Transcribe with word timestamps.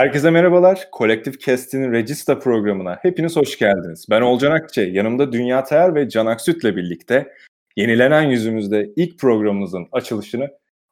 Herkese 0.00 0.30
merhabalar. 0.30 0.88
Kolektif 0.92 1.40
Kest'in 1.40 1.92
Regista 1.92 2.38
programına 2.38 2.98
hepiniz 3.02 3.36
hoş 3.36 3.58
geldiniz. 3.58 4.06
Ben 4.10 4.20
Olcan 4.20 4.50
Akçe, 4.50 4.82
yanımda 4.82 5.32
Dünya 5.32 5.64
Teer 5.64 5.94
ve 5.94 6.08
Can 6.08 6.26
Aksüt'le 6.26 6.64
birlikte 6.64 7.34
yenilenen 7.76 8.22
yüzümüzde 8.22 8.90
ilk 8.96 9.18
programımızın 9.18 9.88
açılışını 9.92 10.48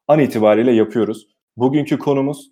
an 0.07 0.19
itibariyle 0.19 0.71
yapıyoruz. 0.71 1.27
Bugünkü 1.57 1.99
konumuz 1.99 2.51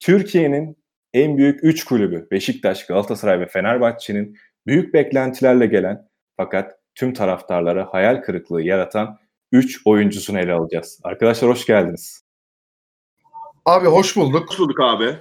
Türkiye'nin 0.00 0.76
en 1.14 1.36
büyük 1.36 1.64
3 1.64 1.84
kulübü 1.84 2.28
Beşiktaş, 2.30 2.86
Galatasaray 2.86 3.40
ve 3.40 3.46
Fenerbahçe'nin 3.46 4.38
büyük 4.66 4.94
beklentilerle 4.94 5.66
gelen 5.66 6.08
fakat 6.36 6.78
tüm 6.94 7.12
taraftarlara 7.12 7.88
hayal 7.92 8.22
kırıklığı 8.22 8.62
yaratan 8.62 9.18
3 9.52 9.80
oyuncusunu 9.84 10.38
ele 10.38 10.52
alacağız. 10.52 11.00
Arkadaşlar 11.02 11.50
hoş 11.50 11.66
geldiniz. 11.66 12.24
Abi 13.64 13.86
hoş 13.86 14.16
bulduk. 14.16 14.50
Hoş 14.50 14.58
bulduk 14.58 14.80
abi. 14.80 15.16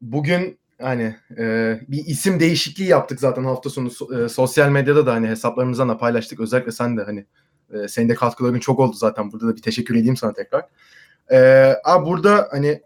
Bugün 0.00 0.58
hani 0.80 1.16
e, 1.38 1.80
bir 1.88 2.06
isim 2.06 2.40
değişikliği 2.40 2.88
yaptık 2.88 3.20
zaten 3.20 3.44
hafta 3.44 3.70
sonu 3.70 3.90
e, 4.16 4.28
sosyal 4.28 4.68
medyada 4.68 5.06
da 5.06 5.14
hani 5.14 5.28
hesaplarımızdan 5.28 5.88
da 5.88 5.98
paylaştık. 5.98 6.40
Özellikle 6.40 6.72
sen 6.72 6.96
de 6.96 7.02
hani 7.02 7.26
e, 7.72 7.88
senin 7.88 8.08
de 8.08 8.14
katkıların 8.14 8.58
çok 8.58 8.78
oldu 8.78 8.96
zaten. 8.96 9.32
Burada 9.32 9.48
da 9.48 9.56
bir 9.56 9.62
teşekkür 9.62 9.94
edeyim 9.94 10.16
sana 10.16 10.32
tekrar. 10.32 10.64
E, 11.32 11.38
abi 11.84 12.06
burada 12.06 12.48
hani 12.50 12.82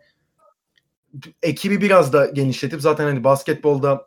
ekibi 1.42 1.80
biraz 1.80 2.12
da 2.12 2.26
genişletip 2.26 2.80
zaten 2.80 3.04
hani 3.04 3.24
basketbolda 3.24 4.06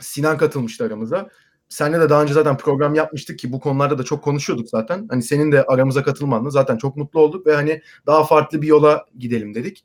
Sinan 0.00 0.38
katılmıştı 0.38 0.84
aramıza. 0.84 1.28
Seninle 1.68 2.00
de 2.00 2.10
daha 2.10 2.22
önce 2.22 2.34
zaten 2.34 2.56
program 2.56 2.94
yapmıştık 2.94 3.38
ki 3.38 3.52
bu 3.52 3.60
konularda 3.60 3.98
da 3.98 4.02
çok 4.02 4.24
konuşuyorduk 4.24 4.68
zaten. 4.68 5.06
Hani 5.10 5.22
senin 5.22 5.52
de 5.52 5.64
aramıza 5.64 6.02
katılmanla 6.02 6.50
zaten 6.50 6.76
çok 6.76 6.96
mutlu 6.96 7.20
olduk 7.20 7.46
ve 7.46 7.54
hani 7.54 7.82
daha 8.06 8.24
farklı 8.24 8.62
bir 8.62 8.66
yola 8.66 9.06
gidelim 9.18 9.54
dedik. 9.54 9.84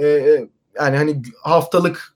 Ee, 0.00 0.48
yani 0.74 0.96
hani 0.96 1.22
haftalık 1.42 2.15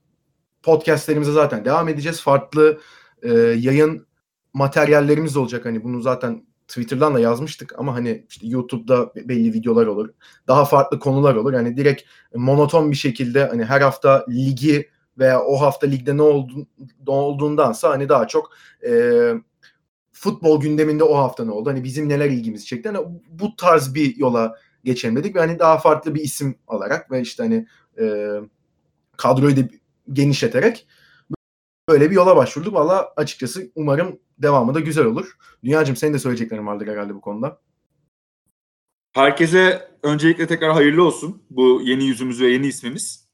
podcastlerimize 0.63 1.31
zaten 1.31 1.65
devam 1.65 1.87
edeceğiz. 1.87 2.21
Farklı 2.21 2.79
e, 3.21 3.33
yayın 3.39 4.07
materyallerimiz 4.53 5.37
olacak. 5.37 5.65
Hani 5.65 5.83
bunu 5.83 6.01
zaten 6.01 6.45
Twitter'dan 6.67 7.15
da 7.15 7.19
yazmıştık 7.19 7.79
ama 7.79 7.95
hani 7.95 8.25
işte 8.29 8.47
YouTube'da 8.47 9.13
belli 9.15 9.53
videolar 9.53 9.85
olur. 9.85 10.09
Daha 10.47 10.65
farklı 10.65 10.99
konular 10.99 11.35
olur. 11.35 11.53
Yani 11.53 11.77
direkt 11.77 12.01
monoton 12.35 12.91
bir 12.91 12.95
şekilde 12.95 13.45
hani 13.45 13.65
her 13.65 13.81
hafta 13.81 14.25
ligi 14.29 14.89
veya 15.17 15.41
o 15.43 15.61
hafta 15.61 15.87
ligde 15.87 16.17
ne, 16.17 16.21
oldu, 16.21 16.67
ne 17.07 17.13
olduğundansa 17.13 17.89
hani 17.89 18.09
daha 18.09 18.27
çok 18.27 18.51
e, 18.87 18.91
futbol 20.11 20.61
gündeminde 20.61 21.03
o 21.03 21.17
hafta 21.17 21.45
ne 21.45 21.51
oldu? 21.51 21.69
Hani 21.69 21.83
bizim 21.83 22.09
neler 22.09 22.29
ilgimizi 22.29 22.65
çekti? 22.65 22.89
Hani 22.89 23.21
bu 23.29 23.55
tarz 23.55 23.95
bir 23.95 24.17
yola 24.17 24.55
geçelim 24.83 25.15
dedik 25.15 25.35
ve 25.35 25.39
hani 25.39 25.59
daha 25.59 25.77
farklı 25.77 26.15
bir 26.15 26.21
isim 26.21 26.55
alarak 26.67 27.11
ve 27.11 27.21
işte 27.21 27.43
hani 27.43 27.67
e, 27.99 28.35
kadroyu 29.17 29.57
da 29.57 29.61
genişleterek 30.13 30.87
böyle 31.89 32.09
bir 32.09 32.15
yola 32.15 32.35
başvurduk. 32.35 32.73
Valla 32.73 33.13
açıkçası 33.15 33.71
umarım 33.75 34.19
devamı 34.37 34.73
da 34.73 34.79
güzel 34.79 35.05
olur. 35.05 35.37
Dünyacığım 35.63 35.95
senin 35.95 36.13
de 36.13 36.19
söyleyeceklerin 36.19 36.67
vardır 36.67 36.87
herhalde 36.87 37.15
bu 37.15 37.21
konuda. 37.21 37.61
Herkese 39.13 39.91
öncelikle 40.03 40.47
tekrar 40.47 40.73
hayırlı 40.73 41.03
olsun 41.03 41.43
bu 41.49 41.81
yeni 41.83 42.03
yüzümüz 42.03 42.41
ve 42.41 42.47
yeni 42.47 42.67
ismimiz. 42.67 43.31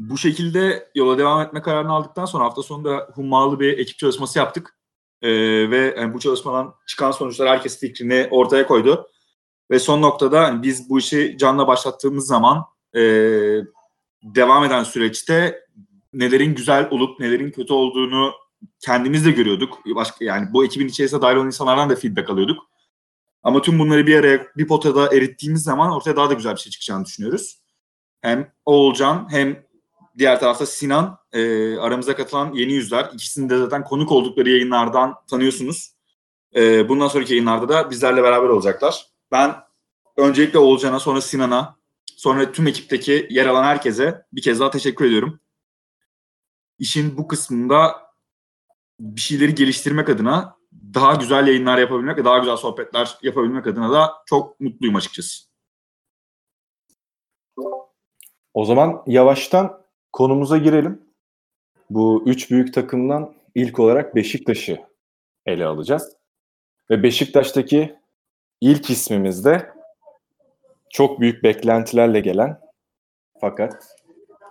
Bu 0.00 0.18
şekilde 0.18 0.90
yola 0.94 1.18
devam 1.18 1.40
etme 1.40 1.62
kararını 1.62 1.92
aldıktan 1.92 2.24
sonra 2.24 2.44
hafta 2.44 2.62
sonunda 2.62 3.08
hummalı 3.14 3.60
bir 3.60 3.78
ekip 3.78 3.98
çalışması 3.98 4.38
yaptık. 4.38 4.76
Ee, 5.22 5.30
ve 5.70 5.94
yani 5.98 6.14
bu 6.14 6.20
çalışmadan 6.20 6.74
çıkan 6.86 7.10
sonuçlar 7.10 7.48
herkes 7.48 7.80
fikrini 7.80 8.28
ortaya 8.30 8.66
koydu. 8.66 9.10
Ve 9.70 9.78
son 9.78 10.02
noktada 10.02 10.40
hani 10.42 10.62
biz 10.62 10.90
bu 10.90 10.98
işi 10.98 11.36
canla 11.38 11.66
başlattığımız 11.66 12.26
zaman 12.26 12.64
e, 12.96 13.00
devam 14.22 14.64
eden 14.64 14.82
süreçte 14.82 15.64
nelerin 16.12 16.54
güzel 16.54 16.88
olup 16.90 17.20
nelerin 17.20 17.50
kötü 17.50 17.72
olduğunu 17.72 18.32
kendimiz 18.80 19.26
de 19.26 19.30
görüyorduk. 19.30 19.78
Başka 19.94 20.24
yani 20.24 20.52
bu 20.52 20.64
ekibin 20.64 20.88
içerisinde 20.88 21.22
dahil 21.22 21.36
olan 21.36 21.46
insanlardan 21.46 21.90
da 21.90 21.96
feedback 21.96 22.30
alıyorduk. 22.30 22.70
Ama 23.42 23.62
tüm 23.62 23.78
bunları 23.78 24.06
bir 24.06 24.16
araya 24.16 24.46
bir 24.56 24.68
potada 24.68 25.16
erittiğimiz 25.16 25.62
zaman 25.62 25.92
ortaya 25.92 26.16
daha 26.16 26.30
da 26.30 26.34
güzel 26.34 26.54
bir 26.54 26.60
şey 26.60 26.70
çıkacağını 26.70 27.04
düşünüyoruz. 27.04 27.60
Hem 28.20 28.52
Oğulcan 28.64 29.26
hem 29.30 29.62
diğer 30.18 30.40
tarafta 30.40 30.66
Sinan 30.66 31.18
e, 31.32 31.76
aramıza 31.76 32.16
katılan 32.16 32.52
yeni 32.52 32.72
yüzler. 32.72 33.10
İkisini 33.14 33.50
de 33.50 33.58
zaten 33.58 33.84
konuk 33.84 34.12
oldukları 34.12 34.50
yayınlardan 34.50 35.14
tanıyorsunuz. 35.30 35.94
E, 36.56 36.88
bundan 36.88 37.08
sonraki 37.08 37.32
yayınlarda 37.32 37.68
da 37.68 37.90
bizlerle 37.90 38.22
beraber 38.22 38.48
olacaklar. 38.48 39.06
Ben 39.32 39.54
öncelikle 40.16 40.58
Oğulcan'a 40.58 41.00
sonra 41.00 41.20
Sinan'a 41.20 41.79
sonra 42.20 42.52
tüm 42.52 42.66
ekipteki 42.66 43.26
yer 43.30 43.46
alan 43.46 43.64
herkese 43.64 44.26
bir 44.32 44.42
kez 44.42 44.60
daha 44.60 44.70
teşekkür 44.70 45.04
ediyorum. 45.04 45.40
İşin 46.78 47.16
bu 47.16 47.28
kısmında 47.28 47.96
bir 49.00 49.20
şeyleri 49.20 49.54
geliştirmek 49.54 50.08
adına 50.08 50.56
daha 50.94 51.14
güzel 51.14 51.46
yayınlar 51.46 51.78
yapabilmek 51.78 52.18
ve 52.18 52.24
daha 52.24 52.38
güzel 52.38 52.56
sohbetler 52.56 53.18
yapabilmek 53.22 53.66
adına 53.66 53.92
da 53.92 54.12
çok 54.26 54.60
mutluyum 54.60 54.96
açıkçası. 54.96 55.44
O 58.54 58.64
zaman 58.64 59.02
yavaştan 59.06 59.82
konumuza 60.12 60.58
girelim. 60.58 61.02
Bu 61.90 62.22
üç 62.26 62.50
büyük 62.50 62.74
takımdan 62.74 63.34
ilk 63.54 63.78
olarak 63.78 64.14
Beşiktaş'ı 64.14 64.80
ele 65.46 65.66
alacağız. 65.66 66.16
Ve 66.90 67.02
Beşiktaş'taki 67.02 67.98
ilk 68.60 68.90
ismimiz 68.90 69.44
de 69.44 69.79
çok 70.90 71.20
büyük 71.20 71.42
beklentilerle 71.42 72.20
gelen 72.20 72.60
fakat 73.40 73.96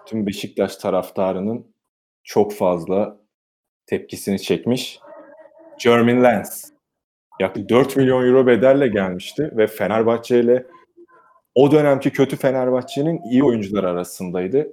tüm 0.06 0.28
Beşiktaş 0.28 0.76
taraftarının 0.76 1.76
çok 2.24 2.54
fazla 2.54 3.18
tepkisini 3.86 4.42
çekmiş. 4.42 5.00
Jermaine 5.80 6.24
Lens. 6.24 6.72
Yaklaşık 7.40 7.70
4 7.70 7.96
milyon 7.96 8.28
euro 8.28 8.48
bedelle 8.48 8.88
gelmişti 8.88 9.52
ve 9.58 9.68
Fenerbahçe 9.68 10.40
ile 10.40 10.66
o 11.56 11.72
dönemki 11.72 12.12
kötü 12.12 12.36
Fenerbahçe'nin 12.36 13.22
iyi 13.32 13.44
oyuncular 13.44 13.84
arasındaydı. 13.84 14.68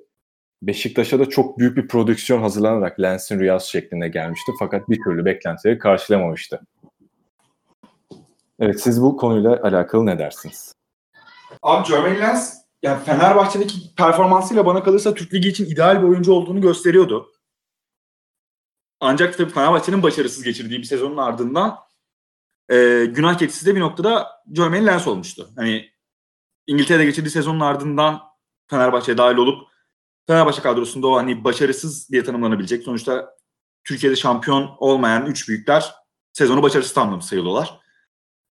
Beşiktaş'a 0.63 1.19
da 1.19 1.29
çok 1.29 1.59
büyük 1.59 1.77
bir 1.77 1.89
prodüksiyon 1.89 2.43
hazırlanarak 2.43 3.01
Lens'in 3.01 3.41
rüyası 3.41 3.71
şeklinde 3.71 4.09
gelmişti 4.09 4.53
fakat 4.59 4.89
bir 4.89 4.99
türlü 5.05 5.25
beklentileri 5.25 5.79
karşılamamıştı. 5.79 6.61
Evet 8.59 8.81
siz 8.81 9.03
bu 9.03 9.17
konuyla 9.17 9.63
alakalı 9.63 10.07
ne 10.07 10.19
dersiniz? 10.19 10.76
Abi 11.63 11.89
Jermaine 11.89 12.21
Lens 12.21 12.57
yani 12.83 13.05
Fenerbahçe'deki 13.05 13.95
performansıyla 13.97 14.67
bana 14.67 14.83
kalırsa 14.83 15.15
Türk 15.15 15.35
Ligi 15.35 15.49
için 15.49 15.65
ideal 15.65 16.03
bir 16.03 16.09
oyuncu 16.09 16.33
olduğunu 16.33 16.61
gösteriyordu. 16.61 17.33
Ancak 19.01 19.39
tabii 19.39 19.53
Fenerbahçe'nin 19.53 20.03
başarısız 20.03 20.43
geçirdiği 20.43 20.79
bir 20.79 20.85
sezonun 20.85 21.17
ardından 21.17 21.79
e, 22.71 23.05
günah 23.05 23.39
keçisi 23.39 23.67
de 23.67 23.75
bir 23.75 23.81
noktada 23.81 24.29
Jermaine 24.57 24.87
Lens 24.87 25.07
olmuştu. 25.07 25.49
Hani 25.57 25.91
İngiltere'de 26.67 27.05
geçirdiği 27.05 27.31
sezonun 27.31 27.61
ardından 27.61 28.21
Fenerbahçe'ye 28.71 29.19
dahil 29.19 29.37
olup 29.37 29.69
Fenerbahçe 30.27 30.63
kadrosunda 30.63 31.07
o 31.07 31.17
hani 31.17 31.45
başarısız 31.45 32.11
diye 32.11 32.25
tanımlanabilecek. 32.25 32.83
Sonuçta 32.83 33.37
Türkiye'de 33.85 34.17
şampiyon 34.17 34.71
olmayan 34.79 35.27
üç 35.27 35.49
büyükler 35.49 35.95
sezonu 36.33 36.63
başarısız 36.63 36.95
tamamlamış 36.95 37.25
sayılıyorlar. 37.25 37.81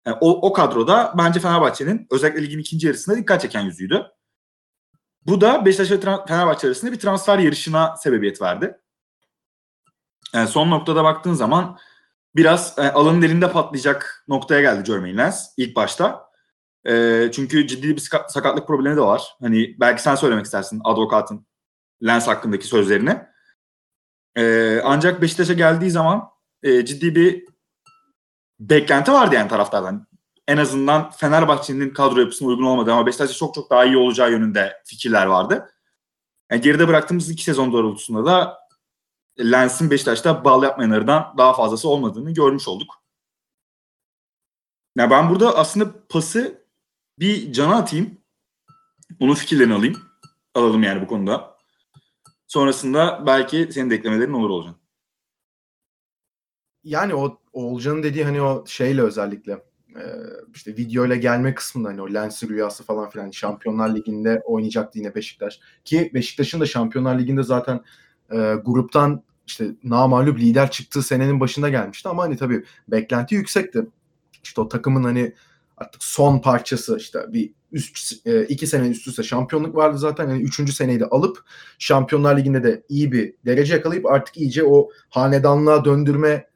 O, 0.06 0.50
o 0.50 0.54
kadroda 0.54 1.14
bence 1.18 1.40
Fenerbahçe'nin 1.40 2.08
özellikle 2.12 2.44
ligin 2.44 2.60
ikinci 2.60 2.88
yarısında 2.88 3.16
dikkat 3.16 3.42
çeken 3.42 3.62
yüzüydü. 3.62 4.06
Bu 5.26 5.42
da 5.42 5.66
Beşiktaş 5.66 5.92
ve 5.92 6.00
Fenerbahçe 6.28 6.68
arasında 6.68 6.92
bir 6.92 7.00
transfer 7.00 7.40
yarışına 7.40 7.96
sebebiyet 7.96 8.42
verdi. 8.42 8.78
Yani 10.34 10.48
son 10.48 10.72
noktada 10.72 11.04
baktığın 11.04 11.34
zaman 11.34 11.78
biraz 12.36 12.80
e, 12.80 12.82
alanın 12.82 13.22
elinde 13.22 13.52
patlayacak 13.52 14.26
noktaya 14.28 14.62
geldi 14.62 14.86
Jermaine 14.86 15.18
Lens 15.18 15.48
ilk 15.58 15.76
başta. 15.76 16.30
E, 16.88 17.30
çünkü 17.34 17.68
ciddi 17.68 17.90
bir 17.90 18.02
sakatlık 18.28 18.68
problemi 18.68 18.98
de 18.98 19.02
var. 19.02 19.36
Hani 19.42 19.80
belki 19.80 20.02
sen 20.02 20.16
söylemek 20.16 20.46
istersin 20.46 20.82
advokatın 20.84 21.48
Lens 22.06 22.28
hakkındaki 22.28 22.68
sözlerini. 22.68 23.18
E, 24.38 24.80
ancak 24.84 25.22
Beşiktaş'a 25.22 25.54
geldiği 25.54 25.92
zaman 25.92 26.30
e, 26.64 26.86
ciddi 26.86 27.16
bir 27.16 27.46
beklenti 28.70 29.12
vardı 29.12 29.36
yani 29.36 29.50
taraftardan. 29.50 30.08
En 30.48 30.58
azından 30.58 31.12
Fenerbahçe'nin 31.12 31.90
kadro 31.90 32.20
yapısına 32.20 32.48
uygun 32.48 32.64
olmadı 32.64 32.94
ama 32.94 33.06
Beşiktaş'ta 33.06 33.36
çok 33.36 33.56
çok 33.56 33.70
daha 33.70 33.86
iyi 33.86 33.98
olacağı 33.98 34.32
yönünde 34.32 34.82
fikirler 34.86 35.26
vardı. 35.26 35.72
Yani 36.52 36.62
geride 36.62 36.88
bıraktığımız 36.88 37.30
iki 37.30 37.44
sezon 37.44 37.74
doğrultusunda 37.74 38.26
da 38.26 38.60
Lens'in 39.40 39.92
Beşiktaş'ta 39.92 40.44
bağlı 40.46 40.66
yapmayanlardan 40.66 41.34
daha 41.38 41.54
fazlası 41.54 41.90
olmadığını 41.90 42.34
görmüş 42.34 42.68
olduk. 42.68 43.04
Ya 44.98 45.10
ben 45.10 45.30
burada 45.30 45.58
aslında 45.58 46.08
pası 46.08 46.66
bir 47.20 47.54
cana 47.54 47.76
atayım. 47.76 48.18
Onun 49.20 49.34
fikirlerini 49.34 49.74
alayım. 49.74 50.04
Alalım 50.56 50.84
yani 50.84 51.02
bu 51.02 51.08
konuda. 51.08 51.58
Sonrasında 52.48 53.24
belki 53.26 53.70
senin 53.74 53.90
de 53.90 53.96
eklemelerin 53.96 54.34
olur 54.34 54.50
olacak. 54.50 54.76
Yani 56.84 57.16
o 57.16 57.43
Oğulcan'ın 57.54 58.04
dediği 58.04 58.24
hani 58.24 58.42
o 58.42 58.64
şeyle 58.68 59.02
özellikle 59.02 59.60
işte 60.56 60.78
video 60.78 61.06
ile 61.06 61.18
gelme 61.18 61.56
kısmında 61.56 61.90
hani 61.90 62.02
o 62.02 62.14
Lens 62.14 62.44
rüyası 62.44 62.84
falan 62.84 63.10
filan 63.10 63.32
Şampiyonlar 63.32 63.96
Ligi'nde 63.96 64.42
oynayacaktı 64.46 65.00
yine 65.00 65.16
Beşiktaş. 65.16 65.60
Ki 65.86 66.12
Beşiktaş'ın 66.14 66.60
da 66.60 66.66
Şampiyonlar 66.66 67.20
Ligi'nde 67.20 67.44
zaten 67.44 67.82
e, 68.32 68.56
gruptan 68.66 69.24
işte 69.48 69.68
namalup 69.84 70.40
lider 70.40 70.72
çıktığı 70.72 71.04
senenin 71.04 71.40
başında 71.40 71.70
gelmişti 71.70 72.10
ama 72.10 72.24
hani 72.24 72.38
tabii 72.38 72.64
beklenti 72.88 73.36
yüksekti. 73.36 73.88
İşte 74.44 74.62
o 74.62 74.68
takımın 74.68 75.04
hani 75.04 75.34
artık 75.78 76.04
son 76.04 76.40
parçası 76.40 76.98
işte 76.98 77.20
bir 77.34 77.54
üst 77.72 78.28
e, 78.28 78.46
iki 78.46 78.68
sene 78.68 78.88
üst 78.90 79.08
üste 79.08 79.24
şampiyonluk 79.24 79.76
vardı 79.76 79.98
zaten. 79.98 80.30
Yani 80.30 80.44
üçüncü 80.44 80.74
seneyi 80.74 81.00
de 81.00 81.06
alıp 81.06 81.44
Şampiyonlar 81.80 82.38
Ligi'nde 82.38 82.64
de 82.64 82.84
iyi 82.90 83.12
bir 83.12 83.34
derece 83.46 83.74
yakalayıp 83.74 84.06
artık 84.06 84.38
iyice 84.38 84.64
o 84.64 84.90
hanedanlığa 85.10 85.86
döndürme 85.86 86.53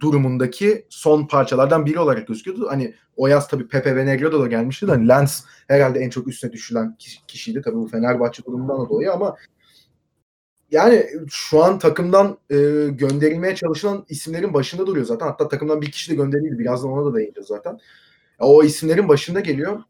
durumundaki 0.00 0.86
son 0.88 1.26
parçalardan 1.26 1.86
biri 1.86 1.98
olarak 1.98 2.26
gözüküyordu. 2.28 2.68
Hani 2.70 2.94
o 3.16 3.26
yaz 3.26 3.48
tabii 3.48 3.68
Pepe 3.68 3.96
ve 3.96 4.06
Negredo 4.06 4.40
da 4.40 4.46
gelmişti 4.46 4.86
de 4.86 4.90
hani 4.90 5.08
Lens 5.08 5.44
herhalde 5.68 5.98
en 5.98 6.10
çok 6.10 6.28
üstüne 6.28 6.52
düşülen 6.52 6.96
kişiydi. 7.28 7.62
Tabii 7.64 7.76
bu 7.76 7.88
Fenerbahçe 7.88 8.44
durumundan 8.44 8.88
dolayı 8.88 9.12
ama 9.12 9.36
yani 10.70 11.06
şu 11.30 11.64
an 11.64 11.78
takımdan 11.78 12.38
e, 12.50 12.56
gönderilmeye 12.90 13.54
çalışılan 13.54 14.06
isimlerin 14.08 14.54
başında 14.54 14.86
duruyor 14.86 15.06
zaten. 15.06 15.26
Hatta 15.26 15.48
takımdan 15.48 15.82
bir 15.82 15.90
kişi 15.90 16.10
de 16.10 16.14
gönderildi. 16.14 16.58
Birazdan 16.58 16.90
ona 16.90 17.12
da 17.12 17.16
değineceğiz 17.16 17.48
zaten. 17.48 17.78
O 18.38 18.64
isimlerin 18.64 19.08
başında 19.08 19.40
geliyor. 19.40 19.80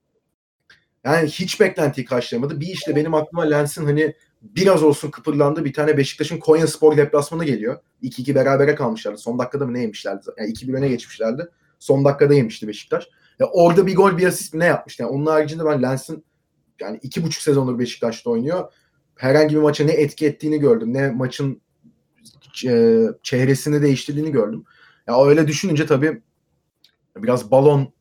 Yani 1.04 1.28
hiç 1.28 1.60
beklentiyi 1.60 2.04
karşılayamadı. 2.04 2.60
Bir 2.60 2.66
işte 2.66 2.96
benim 2.96 3.14
aklıma 3.14 3.42
Lens'in 3.42 3.84
hani 3.84 4.14
biraz 4.42 4.82
olsun 4.82 5.10
kıpırlandı. 5.10 5.64
Bir 5.64 5.72
tane 5.72 5.96
Beşiktaş'ın 5.96 6.38
Konya 6.38 6.66
Spor 6.66 6.96
deplasmanı 6.96 7.44
geliyor. 7.44 7.78
2-2 8.02 8.34
berabere 8.34 8.74
kalmışlardı. 8.74 9.18
Son 9.18 9.38
dakikada 9.38 9.66
mı 9.66 9.74
ne 9.74 9.80
yemişlerdi? 9.80 10.26
Yani 10.38 10.50
2-1 10.50 10.76
öne 10.76 10.88
geçmişlerdi. 10.88 11.48
Son 11.78 12.04
dakikada 12.04 12.34
yemişti 12.34 12.68
Beşiktaş. 12.68 13.08
Ya 13.38 13.46
orada 13.46 13.86
bir 13.86 13.96
gol 13.96 14.18
bir 14.18 14.26
asist 14.26 14.54
ne 14.54 14.64
yapmıştı? 14.64 15.02
Yani 15.02 15.12
onun 15.12 15.26
haricinde 15.26 15.64
ben 15.64 15.82
Lens'in 15.82 16.24
yani 16.80 16.98
iki 17.02 17.22
buçuk 17.22 17.42
sezondur 17.42 17.78
Beşiktaş'ta 17.78 18.30
oynuyor. 18.30 18.72
Herhangi 19.16 19.56
bir 19.56 19.60
maça 19.60 19.84
ne 19.84 19.92
etki 19.92 20.26
ettiğini 20.26 20.58
gördüm. 20.58 20.94
Ne 20.94 21.10
maçın 21.10 21.60
e, 22.66 23.02
çehresini 23.22 23.82
değiştirdiğini 23.82 24.32
gördüm. 24.32 24.64
Ya 25.06 25.24
öyle 25.24 25.48
düşününce 25.48 25.86
tabii 25.86 26.22
biraz 27.16 27.50
balon 27.50 27.92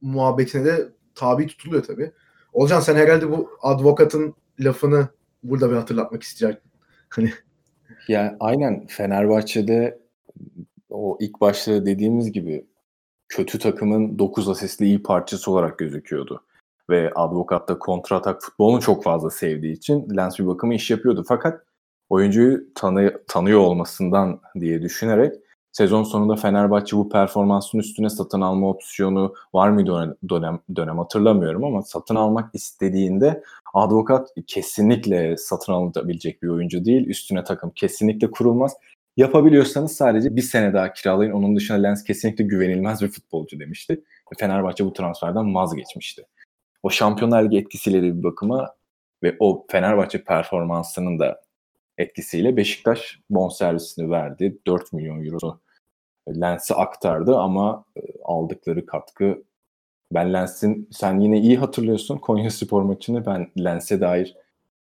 muhabbetine 0.00 0.64
de 0.64 0.88
tabi 1.14 1.46
tutuluyor 1.46 1.82
tabii. 1.82 2.12
Olcan 2.52 2.80
sen 2.80 2.96
herhalde 2.96 3.30
bu 3.30 3.50
advokatın 3.62 4.34
lafını 4.60 5.08
burada 5.44 5.70
bir 5.70 5.76
hatırlatmak 5.76 6.22
isteyecektin. 6.22 6.70
Hani 7.08 7.30
ya 8.08 8.36
aynen 8.40 8.86
Fenerbahçe'de 8.86 9.98
o 10.90 11.18
ilk 11.20 11.40
başta 11.40 11.86
dediğimiz 11.86 12.32
gibi 12.32 12.66
kötü 13.28 13.58
takımın 13.58 14.18
9 14.18 14.48
asistli 14.48 14.86
iyi 14.86 15.02
parçası 15.02 15.50
olarak 15.50 15.78
gözüküyordu. 15.78 16.44
Ve 16.90 17.12
Advokat 17.14 17.68
da 17.68 17.78
kontratak 17.78 18.42
futbolunu 18.42 18.80
çok 18.80 19.04
fazla 19.04 19.30
sevdiği 19.30 19.72
için 19.72 20.16
Lens 20.16 20.38
bir 20.38 20.46
bakımı 20.46 20.74
iş 20.74 20.90
yapıyordu. 20.90 21.24
Fakat 21.28 21.64
oyuncuyu 22.08 22.74
tanı, 22.74 23.22
tanıyor 23.28 23.60
olmasından 23.60 24.40
diye 24.60 24.82
düşünerek 24.82 25.34
sezon 25.74 26.02
sonunda 26.02 26.36
Fenerbahçe 26.36 26.96
bu 26.96 27.08
performansın 27.08 27.78
üstüne 27.78 28.10
satın 28.10 28.40
alma 28.40 28.68
opsiyonu 28.68 29.34
var 29.54 29.70
mıydı 29.70 30.18
dönem, 30.28 30.60
dönem 30.76 30.98
hatırlamıyorum 30.98 31.64
ama 31.64 31.82
satın 31.82 32.14
almak 32.14 32.54
istediğinde 32.54 33.42
Advokat 33.74 34.28
kesinlikle 34.46 35.36
satın 35.36 35.72
alınabilecek 35.72 36.42
bir 36.42 36.48
oyuncu 36.48 36.84
değil. 36.84 37.06
Üstüne 37.06 37.44
takım 37.44 37.70
kesinlikle 37.70 38.30
kurulmaz. 38.30 38.74
Yapabiliyorsanız 39.16 39.92
sadece 39.92 40.36
bir 40.36 40.42
sene 40.42 40.74
daha 40.74 40.92
kiralayın. 40.92 41.32
Onun 41.32 41.56
dışında 41.56 41.78
Lens 41.78 42.04
kesinlikle 42.04 42.44
güvenilmez 42.44 43.02
bir 43.02 43.08
futbolcu 43.08 43.60
demişti. 43.60 44.04
Fenerbahçe 44.38 44.84
bu 44.84 44.92
transferden 44.92 45.54
vazgeçmişti. 45.54 46.26
O 46.82 46.90
Şampiyonlar 46.90 47.44
Ligi 47.44 47.58
etkisiyle 47.58 48.02
de 48.02 48.18
bir 48.18 48.22
bakıma 48.22 48.74
ve 49.22 49.36
o 49.38 49.66
Fenerbahçe 49.70 50.24
performansının 50.24 51.18
da 51.18 51.42
etkisiyle 51.98 52.56
Beşiktaş 52.56 53.20
bonservisini 53.30 54.10
verdi. 54.10 54.58
4 54.66 54.92
milyon 54.92 55.24
euro 55.24 55.60
Lens'e 56.28 56.74
aktardı 56.74 57.36
ama 57.36 57.84
e, 57.96 58.00
aldıkları 58.24 58.86
katkı 58.86 59.42
ben 60.12 60.32
Lens'in 60.32 60.88
sen 60.92 61.20
yine 61.20 61.38
iyi 61.38 61.58
hatırlıyorsun 61.58 62.18
Konya 62.18 62.50
Spor 62.50 62.82
maçını 62.82 63.26
ben 63.26 63.50
Lens'e 63.58 64.00
dair 64.00 64.36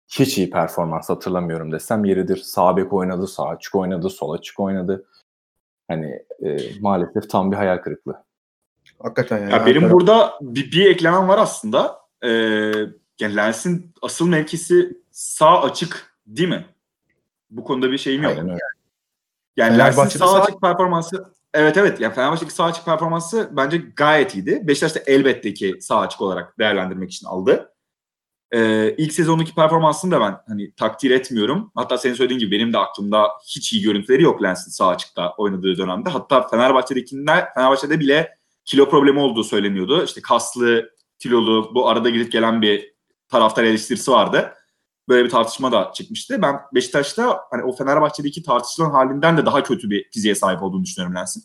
hiç 0.07 0.37
iyi 0.37 0.49
performans 0.49 1.09
hatırlamıyorum 1.09 1.71
desem 1.71 2.05
yeridir. 2.05 2.37
Sağ 2.37 2.77
bek 2.77 2.93
oynadı, 2.93 3.27
sağ 3.27 3.47
açık 3.47 3.75
oynadı, 3.75 4.09
sol 4.09 4.31
açık 4.31 4.59
oynadı. 4.59 5.05
Hani 5.87 6.23
e, 6.43 6.57
maalesef 6.79 7.29
tam 7.29 7.51
bir 7.51 7.57
hayal 7.57 7.77
kırıklığı. 7.77 8.23
Hakikaten 8.99 9.39
yani. 9.39 9.51
Ya 9.51 9.65
benim 9.65 9.81
taraf... 9.81 9.93
burada 9.93 10.33
bir, 10.41 10.71
bir 10.71 10.91
eklemem 10.91 11.27
var 11.27 11.37
aslında. 11.37 11.99
Ee, 12.23 12.29
yani 13.19 13.35
Lens'in 13.35 13.93
asıl 14.01 14.27
mevkisi 14.27 14.97
sağ 15.11 15.61
açık 15.61 16.17
değil 16.27 16.49
mi? 16.49 16.65
Bu 17.49 17.63
konuda 17.63 17.91
bir 17.91 17.97
şeyim 17.97 18.23
yok. 18.23 18.31
Aynen 18.31 18.49
öyle. 18.49 18.59
Yani 19.57 19.77
Lens'in 19.77 20.19
sağ 20.19 20.41
açık 20.41 20.61
performansı 20.61 21.33
evet 21.53 21.77
evet 21.77 21.99
yani 21.99 22.13
Fenerbahçe'deki 22.13 22.53
sağ 22.53 22.65
açık 22.65 22.85
performansı 22.85 23.49
bence 23.51 23.77
gayet 23.95 24.35
iyiydi. 24.35 24.61
Beşiktaş 24.63 24.95
da 24.95 24.99
elbette 25.07 25.53
ki 25.53 25.77
sağ 25.81 25.99
açık 25.99 26.21
olarak 26.21 26.59
değerlendirmek 26.59 27.11
için 27.11 27.27
aldı. 27.27 27.71
Ee, 28.51 28.95
ilk 28.97 29.13
sezondaki 29.13 29.55
performansını 29.55 30.11
da 30.11 30.21
ben 30.21 30.37
hani 30.47 30.71
takdir 30.71 31.11
etmiyorum. 31.11 31.71
Hatta 31.75 31.97
senin 31.97 32.13
söylediğin 32.13 32.39
gibi 32.39 32.51
benim 32.51 32.73
de 32.73 32.77
aklımda 32.77 33.27
hiç 33.47 33.73
iyi 33.73 33.81
görüntüleri 33.81 34.23
yok 34.23 34.43
Lens'in 34.43 34.71
sağ 34.71 34.87
açıkta 34.87 35.33
oynadığı 35.37 35.77
dönemde. 35.77 36.09
Hatta 36.09 36.47
Fenerbahçe'dekinde 36.47 37.47
Fenerbahçe'de 37.55 37.99
bile 37.99 38.37
kilo 38.65 38.89
problemi 38.89 39.19
olduğu 39.19 39.43
söyleniyordu. 39.43 40.03
İşte 40.03 40.21
kaslı, 40.21 40.89
kilolu, 41.19 41.75
bu 41.75 41.89
arada 41.89 42.09
gidip 42.09 42.31
gelen 42.31 42.61
bir 42.61 42.93
taraftar 43.27 43.63
eleştirisi 43.63 44.11
vardı. 44.11 44.53
Böyle 45.07 45.25
bir 45.25 45.29
tartışma 45.29 45.71
da 45.71 45.91
çıkmıştı. 45.93 46.41
Ben 46.41 46.59
Beşiktaş'ta 46.73 47.41
hani 47.51 47.63
o 47.63 47.75
Fenerbahçe'deki 47.75 48.43
tartışılan 48.43 48.91
halinden 48.91 49.37
de 49.37 49.45
daha 49.45 49.63
kötü 49.63 49.89
bir 49.89 50.09
fiziğe 50.11 50.35
sahip 50.35 50.63
olduğunu 50.63 50.83
düşünüyorum 50.83 51.15
Lens'in. 51.15 51.43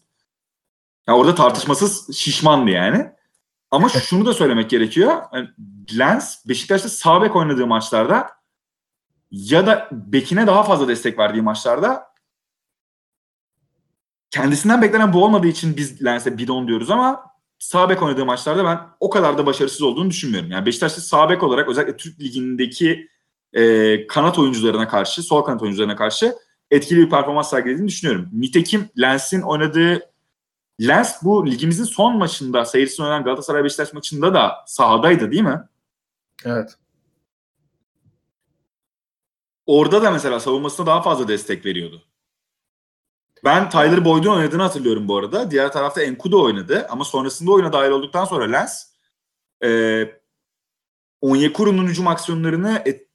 Yani 1.09 1.19
orada 1.19 1.35
tartışmasız 1.35 2.17
şişmandı 2.17 2.71
yani. 2.71 3.11
Ama 3.71 3.89
şunu 3.89 4.27
da 4.27 4.35
söylemek 4.35 4.71
gerekiyor. 4.71 5.23
Yani 5.33 5.49
Lens 5.99 6.47
Beşiktaş'ta 6.49 6.89
sağ 6.89 7.23
bek 7.23 7.37
oynadığı 7.37 7.67
maçlarda 7.67 8.31
ya 9.31 9.67
da 9.67 9.89
bekine 9.93 10.47
daha 10.47 10.63
fazla 10.63 10.89
destek 10.89 11.19
verdiği 11.19 11.43
maçlarda 11.43 12.11
kendisinden 14.31 14.83
beklenen 14.83 15.13
bu 15.13 15.25
olmadığı 15.25 15.47
için 15.47 15.77
biz 15.77 16.05
Lens'e 16.05 16.39
bidon 16.39 16.69
diyoruz 16.69 16.91
ama 16.91 17.25
sağ 17.59 17.91
bek 17.91 18.03
oynadığı 18.03 18.25
maçlarda 18.25 18.65
ben 18.65 18.81
o 19.01 19.11
kadar 19.11 19.39
da 19.39 19.47
başarısız 19.47 19.83
olduğunu 19.83 20.11
düşünmüyorum. 20.11 20.51
Yani 20.51 20.67
Beşiktaş'ta 20.67 21.01
sağ 21.01 21.31
bek 21.31 21.43
olarak 21.43 21.69
özellikle 21.69 21.97
Türk 21.97 22.21
Ligi'ndeki 22.21 23.09
e, 23.53 24.07
kanat 24.07 24.39
oyuncularına 24.39 24.89
karşı, 24.89 25.23
sol 25.23 25.43
kanat 25.43 25.63
oyuncularına 25.63 25.97
karşı 25.97 26.37
etkili 26.71 26.99
bir 26.99 27.11
performans 27.11 27.51
sergilediğini 27.51 27.89
düşünüyorum. 27.89 28.29
Nitekim 28.33 28.89
Lens'in 29.01 29.41
oynadığı 29.41 30.11
Lens 30.81 31.23
bu 31.23 31.47
ligimizin 31.47 31.85
son 31.85 32.19
maçında 32.19 32.65
seyircisine 32.65 33.07
oynanan 33.07 33.25
Galatasaray 33.25 33.65
Beşiktaş 33.65 33.93
maçında 33.93 34.35
da 34.35 34.55
sahadaydı 34.67 35.31
değil 35.31 35.43
mi? 35.43 35.69
Evet. 36.45 36.77
Orada 39.67 40.03
da 40.03 40.11
mesela 40.11 40.41
savunmasına 40.41 40.87
daha 40.87 41.03
fazla 41.03 41.29
destek 41.29 41.67
veriyordu. 41.67 42.03
Ben 43.45 43.71
Tyler 43.71 44.05
Boyd'un 44.05 44.31
oynadığını 44.31 44.63
hatırlıyorum 44.63 45.09
bu 45.09 45.17
arada. 45.17 45.51
Diğer 45.51 45.73
tarafta 45.73 46.03
Enkudu 46.03 46.45
oynadı 46.45 46.87
ama 46.91 47.05
sonrasında 47.05 47.53
oyuna 47.53 47.73
dahil 47.73 47.91
olduktan 47.91 48.25
sonra 48.25 48.45
Lens 48.45 48.87
e, 49.65 50.03
Onyekuru'nun 51.21 51.87
hücum 51.87 52.07
aksiyonlarını 52.07 52.83
et, 52.85 53.10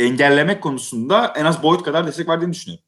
engellemek 0.00 0.62
konusunda 0.62 1.32
en 1.36 1.44
az 1.44 1.62
Boyd 1.62 1.80
kadar 1.80 2.06
destek 2.06 2.28
verdiğini 2.28 2.52
düşünüyorum. 2.52 2.84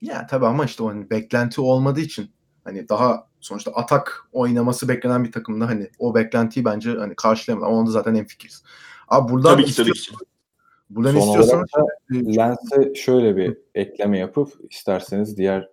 Ya 0.00 0.26
tabii 0.26 0.46
ama 0.46 0.64
işte 0.64 0.82
o 0.82 0.88
hani 0.88 1.10
beklenti 1.10 1.60
olmadığı 1.60 2.00
için 2.00 2.30
hani 2.64 2.88
daha 2.88 3.26
sonuçta 3.40 3.70
atak 3.70 4.28
oynaması 4.32 4.88
beklenen 4.88 5.24
bir 5.24 5.32
takımda 5.32 5.66
hani 5.66 5.90
o 5.98 6.14
beklentiyi 6.14 6.64
bence 6.64 6.90
hani 6.90 7.14
karşılayamadı 7.16 7.66
ama 7.66 7.76
onda 7.76 7.90
zaten 7.90 8.14
en 8.14 8.24
fikiriz. 8.24 8.62
Abi 9.08 9.32
buradan 9.32 9.52
tabii 9.54 9.64
ki 9.64 9.76
tabii 9.76 9.92
ki. 9.92 10.12
Buradan 10.90 11.10
Son 11.12 11.20
istiyorsanız 11.20 11.70
Lens'e 12.10 12.94
şöyle 12.94 13.36
bir 13.36 13.56
ekleme 13.74 14.18
yapıp 14.18 14.52
isterseniz 14.70 15.36
diğer 15.36 15.68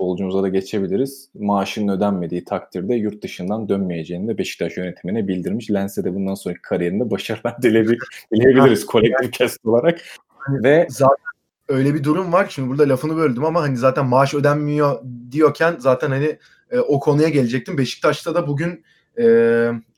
futbolcumuza 0.00 0.42
da 0.42 0.48
geçebiliriz. 0.48 1.28
Maaşının 1.34 1.96
ödenmediği 1.96 2.44
takdirde 2.44 2.94
yurt 2.94 3.22
dışından 3.22 3.68
dönmeyeceğini 3.68 4.28
de 4.28 4.38
Beşiktaş 4.38 4.76
yönetimine 4.76 5.28
bildirmiş. 5.28 5.70
Lens'e 5.70 6.04
de 6.04 6.14
bundan 6.14 6.34
sonraki 6.34 6.62
kariyerinde 6.62 7.10
başarılar 7.10 7.62
dileyebiliriz 7.62 8.86
kolektif 8.86 9.32
kest 9.32 9.66
olarak. 9.66 10.00
Hani 10.28 10.62
Ve 10.62 10.86
zaten 10.90 11.24
öyle 11.68 11.94
bir 11.94 12.04
durum 12.04 12.32
var. 12.32 12.46
Şimdi 12.50 12.68
burada 12.68 12.88
lafını 12.88 13.16
böldüm 13.16 13.44
ama 13.44 13.62
hani 13.62 13.76
zaten 13.76 14.06
maaş 14.06 14.34
ödenmiyor 14.34 15.02
diyorken 15.30 15.76
zaten 15.78 16.10
hani 16.10 16.38
e, 16.70 16.78
o 16.78 17.00
konuya 17.00 17.28
gelecektim. 17.28 17.78
Beşiktaş'ta 17.78 18.34
da 18.34 18.46
bugün 18.48 18.84
e, 19.18 19.24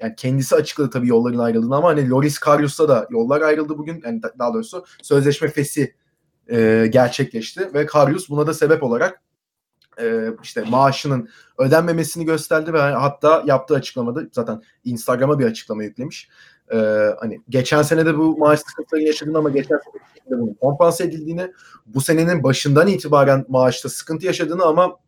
yani 0.00 0.14
kendisi 0.16 0.54
açıkladı 0.54 0.90
tabii 0.90 1.08
yolların 1.08 1.38
ayrıldığını 1.38 1.76
ama 1.76 1.88
hani 1.88 2.10
Loris 2.10 2.38
Karius'ta 2.38 2.88
da 2.88 3.06
yollar 3.10 3.40
ayrıldı 3.40 3.78
bugün. 3.78 4.02
Yani 4.04 4.20
daha 4.38 4.54
doğrusu 4.54 4.84
sözleşme 5.02 5.48
fesi 5.48 5.94
e, 6.50 6.88
gerçekleşti 6.92 7.74
ve 7.74 7.86
Karius 7.86 8.30
buna 8.30 8.46
da 8.46 8.54
sebep 8.54 8.82
olarak 8.82 9.22
e, 10.00 10.28
işte 10.42 10.64
maaşının 10.68 11.28
ödenmemesini 11.58 12.24
gösterdi 12.24 12.72
ve 12.72 12.80
hatta 12.80 13.42
yaptığı 13.46 13.74
açıklamada 13.74 14.22
zaten 14.32 14.62
Instagram'a 14.84 15.38
bir 15.38 15.46
açıklama 15.46 15.84
yüklemiş. 15.84 16.28
E, 16.72 16.76
hani 17.20 17.40
geçen 17.48 17.82
sene 17.82 18.06
de 18.06 18.18
bu 18.18 18.38
maaş 18.38 18.60
sıkıntıları 18.60 19.02
yaşadığını 19.02 19.38
ama 19.38 19.50
geçen 19.50 19.78
sene 19.78 20.30
de 20.30 20.40
bunun 20.42 20.54
kompanse 20.54 21.04
edildiğini, 21.04 21.52
bu 21.86 22.00
senenin 22.00 22.42
başından 22.42 22.88
itibaren 22.88 23.44
maaşta 23.48 23.88
sıkıntı 23.88 24.26
yaşadığını 24.26 24.64
ama 24.64 24.98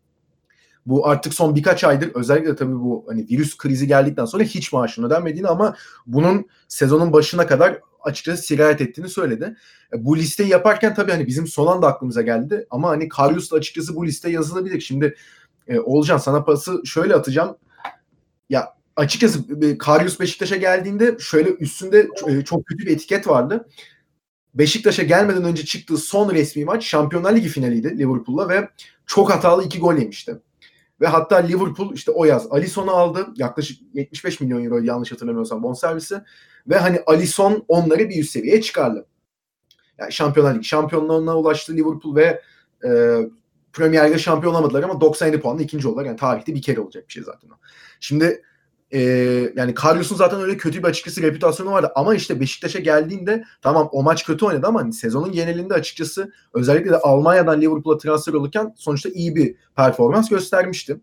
bu 0.86 1.08
artık 1.08 1.34
son 1.34 1.54
birkaç 1.54 1.84
aydır 1.84 2.10
özellikle 2.14 2.56
tabii 2.56 2.74
bu 2.74 3.04
hani 3.08 3.20
virüs 3.30 3.56
krizi 3.56 3.86
geldikten 3.86 4.24
sonra 4.24 4.42
hiç 4.42 4.72
maaşın 4.72 5.02
ödenmediğini 5.02 5.48
ama 5.48 5.76
bunun 6.06 6.46
sezonun 6.68 7.12
başına 7.12 7.46
kadar 7.46 7.80
açıkçası 8.04 8.42
sirayet 8.42 8.80
ettiğini 8.80 9.08
söyledi. 9.08 9.56
E, 9.92 10.04
bu 10.04 10.16
listeyi 10.16 10.48
yaparken 10.48 10.94
tabii 10.94 11.12
hani 11.12 11.26
bizim 11.26 11.46
son 11.46 11.66
anda 11.66 11.86
aklımıza 11.86 12.22
geldi 12.22 12.66
ama 12.70 12.88
hani 12.88 13.08
Karius 13.08 13.52
da 13.52 13.56
açıkçası 13.56 13.96
bu 13.96 14.06
liste 14.06 14.30
yazılabilir. 14.30 14.80
Şimdi 14.80 15.16
e, 15.68 15.78
Olcan 15.80 16.18
sana 16.18 16.44
pası 16.44 16.82
şöyle 16.84 17.14
atacağım. 17.14 17.56
Ya 18.48 18.74
açıkçası 18.96 19.38
e, 19.62 19.78
Karius 19.78 20.20
Beşiktaş'a 20.20 20.56
geldiğinde 20.56 21.16
şöyle 21.20 21.50
üstünde 21.50 22.08
e, 22.28 22.44
çok 22.44 22.66
kötü 22.66 22.86
bir 22.86 22.92
etiket 22.92 23.28
vardı. 23.28 23.68
Beşiktaş'a 24.54 25.02
gelmeden 25.02 25.44
önce 25.44 25.64
çıktığı 25.64 25.98
son 25.98 26.30
resmi 26.30 26.64
maç 26.64 26.84
Şampiyonlar 26.84 27.36
Ligi 27.36 27.48
finaliydi 27.48 27.98
Liverpool'la 27.98 28.48
ve 28.48 28.68
çok 29.06 29.30
hatalı 29.30 29.64
iki 29.64 29.78
gol 29.78 29.94
yemişti. 29.94 30.38
Ve 31.00 31.06
hatta 31.06 31.36
Liverpool 31.36 31.94
işte 31.94 32.10
o 32.10 32.24
yaz 32.24 32.46
Alisson'u 32.50 32.90
aldı. 32.90 33.26
Yaklaşık 33.36 33.82
75 33.94 34.40
milyon 34.40 34.64
euro 34.64 34.78
yanlış 34.78 35.12
hatırlamıyorsam 35.12 35.62
bonservisi. 35.62 36.20
Ve 36.68 36.76
hani 36.76 37.00
Alisson 37.06 37.64
onları 37.68 38.08
bir 38.08 38.20
üst 38.20 38.30
seviyeye 38.30 38.62
çıkardı. 38.62 39.06
Yani 39.98 40.12
Şampiyonlar 40.12 40.54
Ligi 40.54 40.64
şampiyonluğuna 40.64 41.38
ulaştı 41.38 41.72
Liverpool 41.72 42.16
ve 42.16 42.42
e, 42.84 42.90
Premier 43.72 44.08
Lig'de 44.08 44.18
şampiyon 44.18 44.54
olamadılar 44.54 44.82
ama 44.82 45.00
97 45.00 45.40
puanla 45.40 45.62
ikinci 45.62 45.88
oldular. 45.88 46.04
Yani 46.04 46.16
tarihte 46.16 46.54
bir 46.54 46.62
kere 46.62 46.80
olacak 46.80 47.04
bir 47.08 47.12
şey 47.12 47.22
zaten. 47.22 47.50
Şimdi 48.00 48.42
e, 48.90 49.00
yani 49.56 49.74
Karius'un 49.74 50.16
zaten 50.16 50.40
öyle 50.40 50.56
kötü 50.56 50.78
bir 50.78 50.88
açıkçası 50.88 51.22
reputasyonu 51.22 51.70
vardı. 51.70 51.92
Ama 51.94 52.14
işte 52.14 52.40
Beşiktaş'a 52.40 52.78
geldiğinde 52.78 53.44
tamam 53.62 53.88
o 53.92 54.02
maç 54.02 54.24
kötü 54.26 54.44
oynadı 54.44 54.66
ama 54.66 54.80
hani 54.80 54.92
sezonun 54.92 55.32
genelinde 55.32 55.74
açıkçası 55.74 56.32
özellikle 56.54 56.90
de 56.90 56.98
Almanya'dan 56.98 57.60
Liverpool'a 57.60 57.98
transfer 57.98 58.32
olurken 58.32 58.74
sonuçta 58.76 59.08
iyi 59.08 59.36
bir 59.36 59.56
performans 59.76 60.28
göstermişti. 60.28 61.00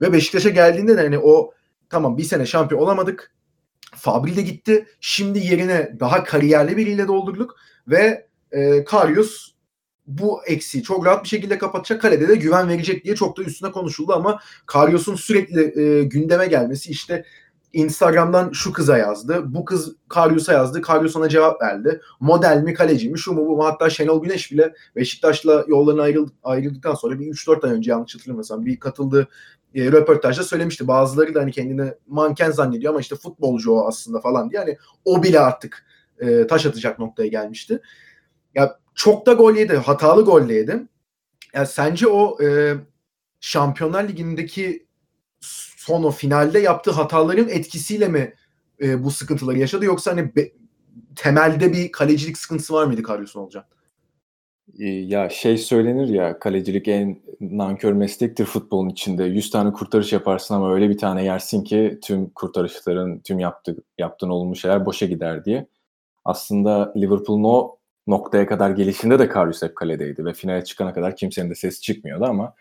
Ve 0.00 0.12
Beşiktaş'a 0.12 0.50
geldiğinde 0.50 0.96
de 0.96 1.02
hani 1.02 1.18
o 1.18 1.52
tamam 1.90 2.18
bir 2.18 2.22
sene 2.22 2.46
şampiyon 2.46 2.82
olamadık. 2.82 3.32
Fabri 3.96 4.36
de 4.36 4.42
gitti. 4.42 4.86
Şimdi 5.00 5.38
yerine 5.38 5.96
daha 6.00 6.24
kariyerli 6.24 6.76
biriyle 6.76 7.08
doldurduk 7.08 7.56
ve 7.88 8.28
e, 8.52 8.84
Karius 8.84 9.52
bu 10.06 10.44
eksiği 10.46 10.84
çok 10.84 11.06
rahat 11.06 11.24
bir 11.24 11.28
şekilde 11.28 11.58
kapatacak. 11.58 12.02
Kalede 12.02 12.28
de 12.28 12.34
güven 12.34 12.68
verecek 12.68 13.04
diye 13.04 13.14
çok 13.14 13.38
da 13.38 13.42
üstüne 13.42 13.72
konuşuldu 13.72 14.12
ama 14.12 14.40
Karius'un 14.66 15.14
sürekli 15.14 15.82
e, 15.82 16.04
gündeme 16.04 16.46
gelmesi 16.46 16.90
işte 16.90 17.24
Instagram'dan 17.72 18.50
şu 18.52 18.72
kıza 18.72 18.98
yazdı. 18.98 19.54
Bu 19.54 19.64
kız 19.64 19.96
Karius'a 20.08 20.52
yazdı. 20.52 20.82
Karius 20.82 21.16
ona 21.16 21.28
cevap 21.28 21.62
verdi. 21.62 22.00
Model 22.20 22.62
mi 22.62 22.74
kaleci 22.74 23.10
mi 23.10 23.18
şu 23.18 23.32
mu 23.32 23.46
bu 23.46 23.56
mu 23.56 23.64
hatta 23.64 23.90
Şenol 23.90 24.22
Güneş 24.22 24.52
bile 24.52 24.74
Beşiktaş'la 24.96 25.64
yollarına 25.68 26.02
ayrıldı, 26.02 26.32
ayrıldıktan 26.44 26.94
sonra 26.94 27.18
bir 27.18 27.26
3-4 27.26 27.66
ay 27.66 27.72
önce 27.72 27.90
yanlış 27.90 28.14
hatırlamıyorsam 28.14 28.66
bir 28.66 28.80
katıldığı 28.80 29.28
e, 29.74 29.92
röportajda 29.92 30.42
söylemişti. 30.42 30.88
Bazıları 30.88 31.34
da 31.34 31.40
hani 31.40 31.52
kendini 31.52 31.92
manken 32.06 32.50
zannediyor 32.50 32.92
ama 32.92 33.00
işte 33.00 33.16
futbolcu 33.16 33.72
o 33.72 33.88
aslında 33.88 34.20
falan 34.20 34.50
diye. 34.50 34.60
Hani 34.60 34.78
o 35.04 35.22
bile 35.22 35.40
artık 35.40 35.86
e, 36.18 36.46
taş 36.46 36.66
atacak 36.66 36.98
noktaya 36.98 37.28
gelmişti. 37.28 37.80
Ya 38.54 38.78
çok 38.94 39.26
da 39.26 39.32
gol 39.32 39.54
yedi. 39.54 39.76
Hatalı 39.76 40.24
gol 40.24 40.48
yedi. 40.48 40.82
Yani 41.54 41.66
sence 41.66 42.08
o 42.08 42.42
e, 42.42 42.74
Şampiyonlar 43.40 44.08
Ligi'ndeki 44.08 44.86
son 45.76 46.04
o 46.04 46.10
finalde 46.10 46.58
yaptığı 46.58 46.90
hataların 46.90 47.48
etkisiyle 47.48 48.08
mi 48.08 48.34
e, 48.80 49.04
bu 49.04 49.10
sıkıntıları 49.10 49.58
yaşadı 49.58 49.84
yoksa 49.84 50.10
hani 50.10 50.36
be, 50.36 50.52
temelde 51.16 51.72
bir 51.72 51.92
kalecilik 51.92 52.38
sıkıntısı 52.38 52.74
var 52.74 52.84
mıydı 52.84 53.02
Karius'un 53.02 53.40
olacak? 53.40 53.77
Ya 54.76 55.28
şey 55.28 55.58
söylenir 55.58 56.08
ya 56.08 56.38
kalecilik 56.38 56.88
en 56.88 57.20
nankör 57.40 57.92
meslektir 57.92 58.44
futbolun 58.44 58.88
içinde. 58.88 59.24
100 59.24 59.50
tane 59.50 59.72
kurtarış 59.72 60.12
yaparsın 60.12 60.54
ama 60.54 60.74
öyle 60.74 60.90
bir 60.90 60.98
tane 60.98 61.24
yersin 61.24 61.64
ki 61.64 61.98
tüm 62.02 62.30
kurtarışların, 62.30 63.18
tüm 63.18 63.38
yaptığı, 63.38 63.76
yaptığın 63.98 64.28
olumlu 64.28 64.56
şeyler 64.56 64.86
boşa 64.86 65.06
gider 65.06 65.44
diye. 65.44 65.66
Aslında 66.24 66.92
Liverpool'un 66.96 67.44
o 67.44 67.76
noktaya 68.06 68.46
kadar 68.46 68.70
gelişinde 68.70 69.18
de 69.18 69.28
Karius 69.28 69.62
hep 69.62 69.76
kaledeydi 69.76 70.24
ve 70.24 70.32
finale 70.32 70.64
çıkana 70.64 70.94
kadar 70.94 71.16
kimsenin 71.16 71.50
de 71.50 71.54
sesi 71.54 71.80
çıkmıyordu 71.80 72.24
ama 72.24 72.54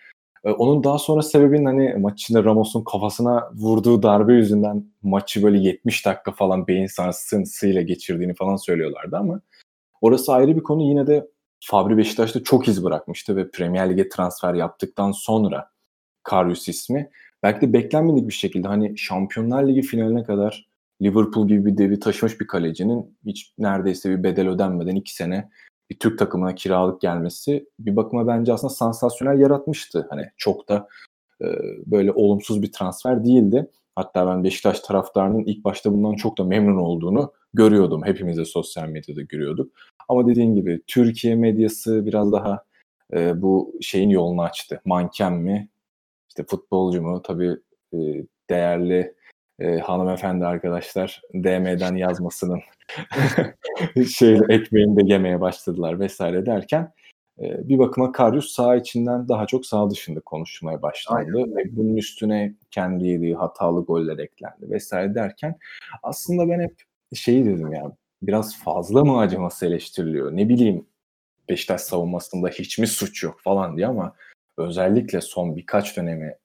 e, 0.43 0.51
onun 0.51 0.83
daha 0.83 0.97
sonra 0.97 1.21
sebebin 1.21 1.65
hani 1.65 1.95
maç 1.99 2.21
içinde 2.21 2.43
Ramos'un 2.43 2.83
kafasına 2.83 3.51
vurduğu 3.53 4.03
darbe 4.03 4.33
yüzünden 4.33 4.85
maçı 5.03 5.43
böyle 5.43 5.57
70 5.57 6.05
dakika 6.05 6.31
falan 6.31 6.67
beyin 6.67 6.87
sarsıntısıyla 6.87 7.81
geçirdiğini 7.81 8.33
falan 8.33 8.55
söylüyorlardı 8.55 9.17
ama 9.17 9.41
orası 10.01 10.33
ayrı 10.33 10.55
bir 10.55 10.63
konu. 10.63 10.83
Yine 10.83 11.07
de 11.07 11.27
Fabri 11.69 11.97
Beşiktaş'ta 11.97 12.43
çok 12.43 12.67
iz 12.67 12.83
bırakmıştı 12.83 13.36
ve 13.36 13.51
Premier 13.51 13.89
Lig'e 13.89 14.09
transfer 14.09 14.53
yaptıktan 14.53 15.12
sonra 15.12 15.69
Karius 16.24 16.67
ismi 16.67 17.09
belki 17.43 17.62
de 17.62 17.74
beklenmedik 17.74 18.27
bir 18.27 18.33
şekilde 18.33 18.67
hani 18.67 18.97
Şampiyonlar 18.97 19.67
Ligi 19.67 19.81
finaline 19.81 20.24
kadar 20.24 20.67
Liverpool 21.01 21.47
gibi 21.47 21.65
bir 21.65 21.77
devi 21.77 22.00
taşımış 22.00 22.39
bir 22.39 22.47
kalecinin 22.47 23.17
hiç 23.25 23.53
neredeyse 23.57 24.09
bir 24.09 24.24
bedel 24.24 24.50
ödenmeden 24.50 24.95
iki 24.95 25.15
sene 25.15 25.50
bir 25.89 26.00
Türk 26.00 26.19
takımına 26.19 26.55
kiralık 26.55 27.01
gelmesi 27.01 27.69
bir 27.79 27.95
bakıma 27.95 28.27
bence 28.27 28.53
aslında 28.53 28.74
sansasyonel 28.74 29.39
yaratmıştı. 29.39 30.07
Hani 30.09 30.25
çok 30.38 30.69
da 30.69 30.88
e, 31.41 31.45
böyle 31.86 32.12
olumsuz 32.12 32.62
bir 32.62 32.71
transfer 32.71 33.25
değildi. 33.25 33.71
Hatta 33.98 34.27
ben 34.27 34.44
Beşiktaş 34.44 34.80
taraftarının 34.80 35.44
ilk 35.44 35.63
başta 35.63 35.94
bundan 35.94 36.16
çok 36.16 36.38
da 36.38 36.44
memnun 36.44 36.77
olduğunu 36.77 37.34
görüyordum. 37.54 38.06
Hepimiz 38.06 38.38
de 38.38 38.46
sosyal 38.46 38.88
medyada 38.88 39.22
görüyorduk. 39.22 39.72
Ama 40.10 40.27
dediğin 40.27 40.56
gibi 40.56 40.82
Türkiye 40.88 41.36
medyası 41.36 42.06
biraz 42.06 42.32
daha 42.32 42.63
e, 43.13 43.42
bu 43.42 43.74
şeyin 43.82 44.10
yolunu 44.10 44.42
açtı. 44.42 44.82
Manken 44.86 45.34
mi? 45.34 45.70
İşte 46.30 46.46
futbolcu 46.50 47.01
mu? 47.01 47.22
Tabii 47.22 47.58
e, 47.94 47.98
değerli 48.50 49.13
e, 49.60 49.77
hanımefendi 49.77 50.46
arkadaşlar 50.46 51.22
DM'den 51.34 51.96
yazmasının 51.96 52.60
şey 54.16 54.39
ekmeğini 54.50 54.98
de 54.98 55.13
yemeye 55.13 55.42
başladılar 55.42 56.00
vesaire 56.00 56.46
derken 56.46 56.94
bir 57.39 57.79
bakıma 57.79 58.12
Karius 58.12 58.51
sağ 58.51 58.75
içinden 58.75 59.29
daha 59.29 59.48
çok 59.48 59.65
sağ 59.65 59.89
dışında 59.89 60.20
konuşmaya 60.20 60.82
başlandı 60.82 61.38
Aynen. 61.38 61.56
ve 61.56 61.75
bunun 61.77 61.98
üstüne 61.98 62.56
kendi 62.72 63.08
yediği 63.08 63.36
hatalı 63.36 63.86
goller 63.86 64.17
eklendi 64.17 64.70
vesaire 64.70 65.15
derken 65.15 65.56
aslında 66.03 66.50
ben 66.50 66.60
hep 66.60 66.75
şeyi 67.13 67.46
dedim 67.46 67.74
ya 67.74 67.91
biraz 68.22 68.58
fazla 68.58 69.06
mı 69.06 69.20
acıması 69.20 69.65
eleştiriliyor 69.65 70.36
ne 70.36 70.50
bileyim 70.50 70.86
Beşiktaş 71.50 71.82
savunmasında 71.82 72.50
hiç 72.50 72.79
mi 72.79 72.88
suç 72.88 73.24
yok 73.24 73.39
falan 73.44 73.77
diye 73.77 73.88
ama 73.88 74.13
özellikle 74.58 75.22
son 75.22 75.56
birkaç 75.56 75.98
dönemi 75.98 76.36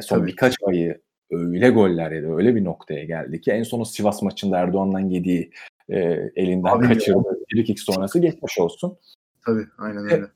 son 0.00 0.18
Tabii. 0.18 0.26
birkaç 0.26 0.54
ayı 0.66 1.00
öyle 1.30 1.70
goller 1.70 2.12
yedi, 2.12 2.26
öyle 2.26 2.54
bir 2.54 2.64
noktaya 2.64 3.04
geldi 3.04 3.40
ki 3.40 3.50
en 3.50 3.62
sonu 3.62 3.86
Sivas 3.86 4.22
maçında 4.22 4.58
Erdoğan'dan 4.58 5.00
yediği 5.00 5.50
e, 5.88 5.98
elinden 6.36 6.70
Abi 6.70 6.86
kaçırdığı 6.86 7.44
bir 7.52 7.64
kick 7.64 7.80
sonrası 7.80 8.18
geçmiş 8.18 8.58
olsun. 8.58 8.98
Tabii 9.46 9.66
aynen 9.78 10.04
öyle. 10.04 10.14
E, 10.14 10.28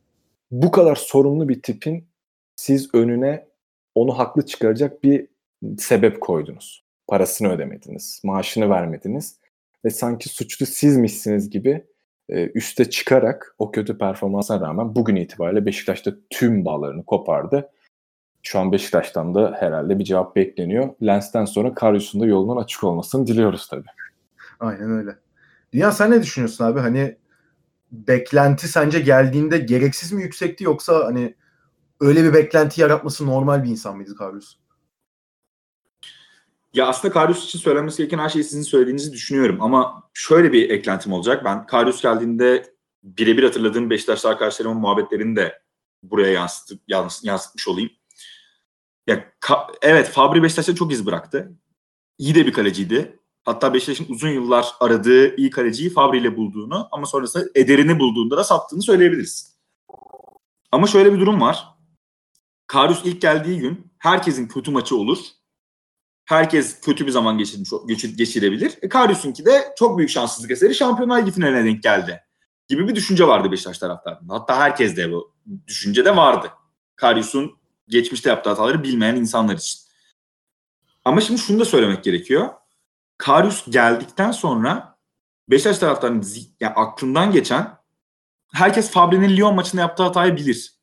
bu 0.51 0.71
kadar 0.71 0.97
sorumlu 0.97 1.49
bir 1.49 1.63
tipin 1.63 2.09
siz 2.57 2.95
önüne 2.95 3.49
onu 3.95 4.19
haklı 4.19 4.47
çıkaracak 4.47 5.05
bir 5.05 5.29
sebep 5.79 6.21
koydunuz. 6.21 6.85
Parasını 7.07 7.53
ödemediniz, 7.53 8.21
maaşını 8.25 8.71
vermediniz 8.71 9.39
ve 9.85 9.91
sanki 9.91 10.29
suçlu 10.29 10.67
sizmişsiniz 10.67 11.51
gibi 11.51 11.87
e, 12.29 12.51
üste 12.55 12.91
çıkarak 12.91 13.55
o 13.59 13.71
kötü 13.71 13.99
performansa 13.99 14.61
rağmen 14.61 14.95
bugün 14.95 15.17
itibariyle 15.17 15.67
Beşiktaş'ta 15.67 16.13
tüm 16.31 16.65
bağlarını 16.65 17.05
kopardı 17.05 17.71
şu 18.43 18.59
an 18.59 18.73
Beşiktaş'tan 18.73 19.35
da 19.35 19.57
herhalde 19.59 19.99
bir 19.99 20.05
cevap 20.05 20.37
bekleniyor. 20.37 20.95
Lens'ten 21.03 21.45
sonra 21.45 21.75
Karius'un 21.75 22.21
da 22.21 22.27
yolunun 22.27 22.63
açık 22.63 22.85
olmasını 22.85 23.27
diliyoruz 23.27 23.69
tabii. 23.69 23.89
Aynen 24.61 24.91
öyle. 24.91 25.17
Dünya 25.73 25.93
sen 25.93 26.11
ne 26.11 26.23
düşünüyorsun 26.23 26.65
abi? 26.65 26.81
Hani 26.81 27.17
beklenti 27.93 28.69
sence 28.69 29.01
geldiğinde 29.01 29.59
gereksiz 29.59 30.13
mi 30.13 30.23
yüksekti 30.23 30.65
yoksa 30.65 31.05
hani 31.05 31.35
öyle 32.01 32.25
bir 32.25 32.35
beklenti 32.35 32.81
yaratması 32.81 33.27
normal 33.27 33.65
bir 33.65 33.69
insan 33.69 33.97
mıydı 33.97 34.17
Karius? 34.17 34.57
Ya 36.75 36.87
aslında 36.87 37.15
Karius 37.15 37.45
için 37.45 37.59
söylenmesi 37.59 37.97
gereken 37.97 38.19
her 38.19 38.29
şeyi 38.29 38.45
sizin 38.45 38.63
söylediğinizi 38.63 39.13
düşünüyorum 39.13 39.63
ama 39.63 40.11
şöyle 40.15 40.53
bir 40.53 40.71
eklentim 40.71 41.13
olacak. 41.13 41.45
Ben 41.45 41.67
Karius 41.67 42.03
geldiğinde 42.03 42.75
birebir 43.03 43.43
hatırladığım 43.43 43.91
Beşiktaşlı 43.91 44.29
arkadaşlarımın 44.29 44.81
muhabbetlerini 44.81 45.37
de 45.37 45.63
buraya 46.03 46.33
yansıtıp 46.33 46.83
yansıtmış 47.23 47.69
olayım. 47.69 47.91
Ya 49.07 49.33
ka- 49.41 49.75
evet 49.83 50.09
Fabri 50.09 50.43
Beşiktaş'ta 50.43 50.75
çok 50.75 50.93
iz 50.93 51.07
bıraktı. 51.07 51.53
İyi 52.19 52.35
de 52.35 52.47
bir 52.47 52.53
kaleciydi. 52.53 53.20
Hatta 53.45 53.75
Beşiktaş'ın 53.75 54.13
uzun 54.13 54.29
yıllar 54.29 54.67
aradığı 54.81 55.37
iyi 55.37 55.51
kaleciyi 55.51 55.91
Fabri 55.91 56.19
ile 56.19 56.37
bulduğunu 56.37 56.89
ama 56.93 57.07
sonrasında 57.07 57.45
Eder'ini 57.55 57.99
bulduğunda 57.99 58.37
da 58.37 58.45
sattığını 58.45 58.83
söyleyebiliriz. 58.83 59.57
Ama 60.73 60.87
şöyle 60.87 61.13
bir 61.13 61.21
durum 61.21 61.41
var. 61.41 61.69
Karius 62.67 63.01
ilk 63.05 63.21
geldiği 63.23 63.59
gün 63.59 63.93
herkesin 63.99 64.49
kötü 64.49 64.71
maçı 64.71 64.97
olur. 64.97 65.19
Herkes 66.25 66.81
kötü 66.81 67.07
bir 67.07 67.11
zaman 67.11 67.39
geçirmiş, 67.39 67.71
geçir, 67.89 68.17
geçirebilir. 68.17 68.79
E, 68.83 68.89
Karius'unki 68.89 69.45
de 69.45 69.75
çok 69.79 69.99
büyük 69.99 70.11
şanssızlık 70.11 70.51
eseri 70.51 70.75
Şampiyonlar 70.75 71.23
Ligi 71.23 71.31
finaline 71.31 71.65
denk 71.65 71.83
geldi. 71.83 72.21
Gibi 72.69 72.89
bir 72.89 72.95
düşünce 72.95 73.27
vardı 73.27 73.53
Beşiktaş 73.53 73.79
taraftarında. 73.79 74.35
Hatta 74.35 74.57
herkes 74.57 74.97
de 74.97 75.13
bu 75.13 75.35
düşünce 75.67 76.05
de 76.05 76.17
vardı. 76.17 76.51
Karius'un 76.97 77.53
geçmişte 77.89 78.31
yaptığı 78.31 78.51
hataları 78.51 78.83
bilmeyen 78.83 79.17
insanlar 79.17 79.55
için. 79.55 79.81
Ama 81.05 81.21
şimdi 81.21 81.41
şunu 81.41 81.61
da 81.61 81.65
söylemek 81.65 82.05
gerekiyor. 82.05 82.49
Karius 83.21 83.71
geldikten 83.71 84.31
sonra 84.31 84.99
Beşiktaş 85.49 85.79
taraftarının 85.79 86.27
yani 86.61 86.75
aklından 86.75 87.33
geçen 87.33 87.79
herkes 88.53 88.91
Fabri'nin 88.91 89.37
Lyon 89.37 89.55
maçında 89.55 89.83
yaptığı 89.83 90.03
hatayı 90.03 90.37
bilir. 90.37 90.75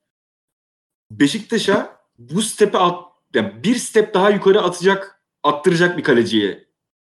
Beşiktaş'a 1.11 1.99
bu 2.17 2.41
stepi 2.41 2.77
at, 2.77 3.03
yani 3.33 3.63
bir 3.63 3.75
step 3.75 4.13
daha 4.13 4.29
yukarı 4.29 4.61
atacak, 4.61 5.21
attıracak 5.43 5.97
bir 5.97 6.03
kaleciye 6.03 6.67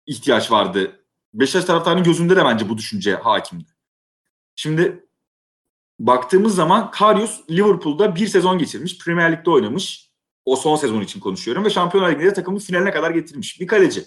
ihtiyaç 0.06 0.50
vardı. 0.50 1.00
Beşiktaş 1.34 1.64
taraftarının 1.64 2.04
gözünde 2.04 2.36
de 2.36 2.44
bence 2.44 2.68
bu 2.68 2.78
düşünce 2.78 3.14
hakimdi. 3.14 3.70
Şimdi 4.56 5.08
baktığımız 5.98 6.54
zaman 6.54 6.90
Karius 6.90 7.40
Liverpool'da 7.50 8.16
bir 8.16 8.26
sezon 8.26 8.58
geçirmiş. 8.58 8.98
Premier 8.98 9.32
Lig'de 9.32 9.50
oynamış. 9.50 10.10
O 10.44 10.56
son 10.56 10.76
sezon 10.76 11.00
için 11.00 11.20
konuşuyorum 11.20 11.64
ve 11.64 11.70
Şampiyonlar 11.70 12.12
Ligi'nde 12.12 12.32
takımı 12.32 12.58
finaline 12.58 12.90
kadar 12.90 13.10
getirmiş. 13.10 13.60
Bir 13.60 13.66
kaleci. 13.66 14.04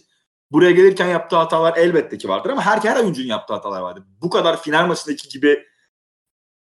Buraya 0.51 0.71
gelirken 0.71 1.07
yaptığı 1.07 1.35
hatalar 1.35 1.77
elbette 1.77 2.17
ki 2.17 2.29
vardır 2.29 2.49
ama 2.49 2.61
her, 2.61 2.77
her 2.77 2.95
oyuncunun 2.95 3.27
yaptığı 3.27 3.53
hatalar 3.53 3.81
vardır. 3.81 4.03
Bu 4.21 4.29
kadar 4.29 4.61
final 4.61 4.87
maçındaki 4.87 5.29
gibi 5.29 5.65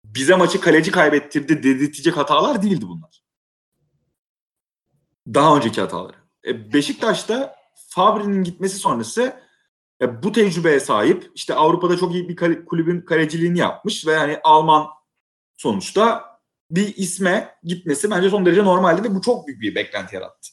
bize 0.06 0.36
maçı 0.36 0.62
kaleci 0.62 0.92
kaybettirdi 0.92 1.64
dedirtecek 1.64 2.18
hatalar 2.18 2.64
değildi 2.64 2.86
bunlar. 2.88 3.24
Daha 5.28 5.58
önceki 5.58 5.82
hataları. 5.82 6.18
E, 6.46 6.74
Beşiktaş'ta 6.74 7.56
Fabri'nin 7.90 8.44
gitmesi 8.44 8.78
sonrası 8.78 9.44
e, 10.02 10.24
bu 10.24 10.32
tecrübeye 10.32 10.80
sahip 10.80 11.32
işte 11.36 11.54
Avrupa'da 11.54 11.98
çok 11.98 12.14
iyi 12.14 12.30
bir 12.30 12.66
kulübün 12.66 13.02
kaleciliğini 13.02 13.60
yapmış 13.60 14.08
ve 14.08 14.16
hani 14.18 14.40
Alman 14.44 14.88
sonuçta 15.58 16.34
bir 16.72 16.96
isme 16.96 17.56
gitmesi 17.64 18.12
bence 18.12 18.30
son 18.30 18.46
derece 18.46 18.64
normaldi 18.64 19.04
ve 19.04 19.16
bu 19.16 19.22
çok 19.22 19.48
büyük 19.48 19.62
bir 19.62 19.76
beklenti 19.76 20.16
yarattı. 20.16 20.50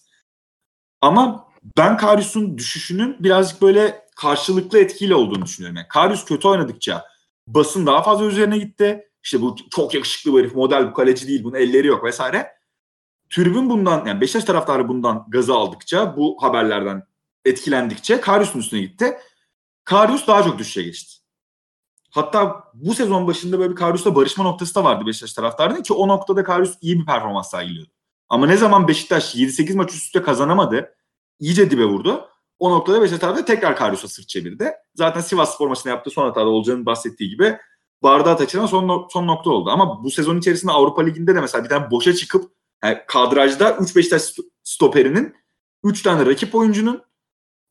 Ama 1.01 1.50
ben 1.76 1.97
Karius'un 1.97 2.59
düşüşünün 2.59 3.17
birazcık 3.21 3.62
böyle 3.62 4.07
karşılıklı 4.17 4.79
etkiyle 4.79 5.14
olduğunu 5.14 5.43
düşünüyorum. 5.43 5.76
Yani 5.76 5.88
Karius 5.88 6.25
kötü 6.25 6.49
oynadıkça 6.49 7.05
basın 7.47 7.87
daha 7.87 8.02
fazla 8.02 8.25
üzerine 8.25 8.59
gitti. 8.59 9.07
İşte 9.23 9.43
bu 9.43 9.57
çok 9.71 9.95
yakışıklı 9.95 10.35
bir 10.35 10.38
herif, 10.38 10.55
model 10.55 10.90
bu 10.90 10.95
kaleci 10.95 11.29
değil, 11.29 11.45
bunun 11.45 11.57
elleri 11.57 11.87
yok 11.87 12.05
vesaire. 12.05 12.52
Tribün 13.31 13.71
bundan, 13.71 14.07
yani 14.07 14.21
Beşiktaş 14.21 14.45
taraftarı 14.45 14.88
bundan 14.88 15.26
gazı 15.29 15.55
aldıkça, 15.55 16.17
bu 16.17 16.37
haberlerden 16.40 17.02
etkilendikçe 17.45 18.21
Karius'un 18.21 18.59
üstüne 18.59 18.81
gitti. 18.81 19.19
Karius 19.85 20.26
daha 20.26 20.43
çok 20.43 20.59
düşüşe 20.59 20.83
geçti. 20.83 21.21
Hatta 22.11 22.64
bu 22.75 22.95
sezon 22.95 23.26
başında 23.26 23.59
böyle 23.59 23.71
bir 23.71 23.76
Karius'la 23.76 24.14
barışma 24.14 24.45
noktası 24.45 24.75
da 24.75 24.85
vardı 24.85 25.07
Beşiktaş 25.07 25.33
taraftarının 25.33 25.83
ki 25.83 25.93
o 25.93 26.09
noktada 26.09 26.45
Karius 26.45 26.79
iyi 26.81 27.00
bir 27.00 27.07
performans 27.07 27.50
sergiliyordu. 27.50 27.90
Ama 28.29 28.47
ne 28.47 28.57
zaman 28.57 28.88
Beşiktaş 28.88 29.35
7-8 29.35 29.76
maç 29.76 29.90
üst 29.90 30.07
üste 30.07 30.23
kazanamadı, 30.23 30.95
iyice 31.41 31.71
dibe 31.71 31.85
vurdu. 31.85 32.29
O 32.59 32.71
noktada 32.71 33.03
Beşiktaş 33.03 33.21
taraftarı 33.21 33.47
tekrar 33.47 33.77
Karius'a 33.77 34.09
sırt 34.09 34.29
çevirdi. 34.29 34.73
Zaten 34.95 35.21
Sivas 35.21 35.55
Spor 35.55 35.69
maçında 35.69 35.89
yaptığı 35.89 36.11
son 36.11 36.25
hatada 36.25 36.49
olacağını 36.49 36.87
bahsettiği 36.87 37.31
gibi 37.31 37.59
bardağı 38.03 38.37
taşıran 38.37 38.67
son, 38.67 39.09
son 39.11 39.27
nokta 39.27 39.51
oldu. 39.51 39.71
Ama 39.71 40.05
bu 40.05 40.11
sezon 40.11 40.39
içerisinde 40.39 40.73
Avrupa 40.73 41.03
Ligi'nde 41.03 41.35
de 41.35 41.41
mesela 41.41 41.65
bir 41.65 41.69
tane 41.69 41.91
boşa 41.91 42.15
çıkıp 42.15 42.53
yani 42.85 42.99
kadrajda 43.07 43.77
3 43.77 43.97
Beşiktaş 43.97 44.23
stoperinin 44.63 45.35
3 45.85 46.03
tane 46.03 46.26
rakip 46.26 46.55
oyuncunun 46.55 47.03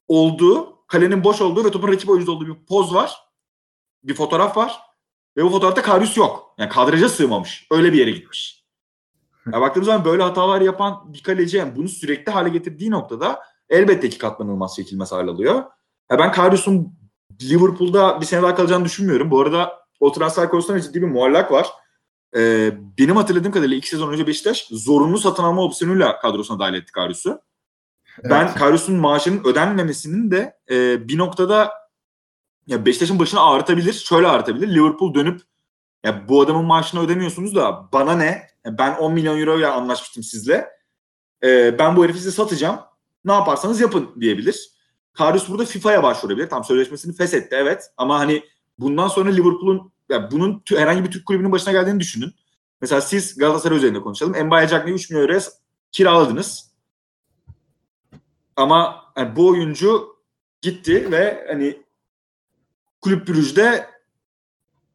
olduğu, 0.08 0.88
kalenin 0.88 1.24
boş 1.24 1.42
olduğu 1.42 1.66
ve 1.66 1.72
topun 1.72 1.88
rakip 1.88 2.10
oyuncuda 2.10 2.32
olduğu 2.32 2.48
bir 2.48 2.66
poz 2.66 2.94
var. 2.94 3.16
Bir 4.04 4.14
fotoğraf 4.14 4.58
var. 4.58 4.80
Ve 5.38 5.44
bu 5.44 5.50
fotoğrafta 5.50 5.82
Karius 5.82 6.18
yok. 6.18 6.56
Yani 6.58 6.70
kadraja 6.70 7.10
sığmamış. 7.10 7.68
Öyle 7.72 7.94
bir 7.94 7.98
yere 7.98 8.12
gitmiş. 8.12 8.66
Ya 9.54 9.62
baktığımız 9.62 9.86
zaman 9.86 10.06
böyle 10.06 10.24
hatalar 10.24 10.62
yapan 10.62 11.14
bir 11.14 11.24
kaleci 11.24 11.58
yani 11.58 11.76
bunu 11.76 11.88
sürekli 11.88 12.32
hale 12.32 12.50
getirdiği 12.50 12.92
noktada 12.92 13.40
elbette 13.70 14.10
ki 14.10 14.18
katlanılmaz 14.18 14.76
çekilmez 14.76 15.12
hal 15.12 15.28
alıyor. 15.28 15.64
Ya 16.12 16.20
ben 16.20 16.32
Karius'un 16.32 17.00
Liverpool'da 17.42 18.22
bir 18.22 18.26
sene 18.26 18.42
daha 18.42 18.56
kalacağını 18.56 18.86
düşünmüyorum. 18.86 19.32
Bu 19.32 19.42
arada 19.42 19.80
o 20.00 20.12
transfer 20.12 20.50
konusunda 20.50 20.82
ciddi 20.82 21.02
bir 21.02 21.08
muallak 21.08 21.52
var. 21.52 21.68
Ee, 22.36 22.72
benim 23.00 23.16
hatırladığım 23.16 23.52
kadarıyla 23.52 23.78
iki 23.78 23.90
sezon 23.90 24.14
önce 24.14 24.28
Beşiktaş 24.28 24.68
zorunlu 24.72 25.18
satın 25.18 25.44
alma 25.44 25.64
opsiyonuyla 25.64 26.20
kadrosuna 26.20 26.60
dahil 26.60 26.74
etti 26.74 26.92
Karius'u. 26.92 27.30
Evet. 27.30 28.32
Ben 28.32 28.56
Karius'un 28.56 28.96
maaşının 28.96 29.44
ödenmemesinin 29.44 30.32
de 30.32 30.58
e, 30.72 31.08
bir 31.08 31.18
noktada 31.18 31.72
ya 32.68 32.86
Beşiktaş'ın 32.86 33.20
başını 33.20 33.42
ağrıtabilir. 33.42 33.94
Şöyle 33.94 34.28
ağrıtabilir. 34.28 34.76
Liverpool 34.76 35.14
dönüp 35.14 35.42
ya 36.04 36.30
bu 36.30 36.42
adamın 36.42 36.66
maaşını 36.66 37.02
ödemiyorsunuz 37.02 37.56
da 37.56 37.90
bana 37.94 38.16
ne? 38.16 38.48
Ben 38.66 38.96
10 38.96 39.14
milyon 39.14 39.40
euroya 39.40 39.74
anlaşmıştım 39.74 40.24
sizle. 40.24 40.70
Ee, 41.44 41.80
ben 41.80 41.96
bu 41.96 42.04
herifi 42.04 42.20
size 42.20 42.32
satacağım. 42.32 42.80
Ne 43.26 43.34
yaparsanız 43.34 43.82
yapın 43.82 44.10
diyebilir. 44.20 44.72
Karius 45.14 45.50
burada 45.50 45.66
FIFA'ya 45.66 46.04
başvurabilir. 46.04 46.50
Tam 46.50 46.64
sözleşmesini 46.64 47.16
feshetti 47.16 47.56
evet. 47.56 47.92
Ama 47.98 48.20
hani 48.20 48.44
bundan 48.80 49.08
sonra 49.08 49.30
Liverpool'un 49.30 49.92
ya 50.10 50.32
bunun 50.32 50.64
herhangi 50.70 51.04
bir 51.04 51.12
Türk 51.12 51.26
kulübünün 51.26 51.52
başına 51.52 51.74
geldiğini 51.74 52.00
düşünün. 52.00 52.36
Mesela 52.82 53.02
siz 53.02 53.38
Galatasaray 53.38 53.78
üzerinde 53.78 54.02
konuşalım. 54.02 54.46
Mbaye 54.46 54.68
Cagney'i 54.68 54.96
3 54.96 55.10
milyon 55.10 55.24
euroya 55.24 55.42
kiraladınız. 55.92 56.72
Ama 58.56 59.06
yani 59.18 59.36
bu 59.36 59.48
oyuncu 59.48 60.16
gitti 60.62 61.12
ve 61.12 61.46
hani 61.48 61.84
kulüp 63.02 63.28
bürüjde 63.28 63.90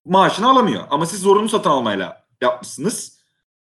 maaşını 0.04 0.48
alamıyor. 0.48 0.84
Ama 0.90 1.06
siz 1.06 1.20
zorunlu 1.20 1.48
satın 1.48 1.70
almayla 1.70 2.26
yapmışsınız. 2.40 3.20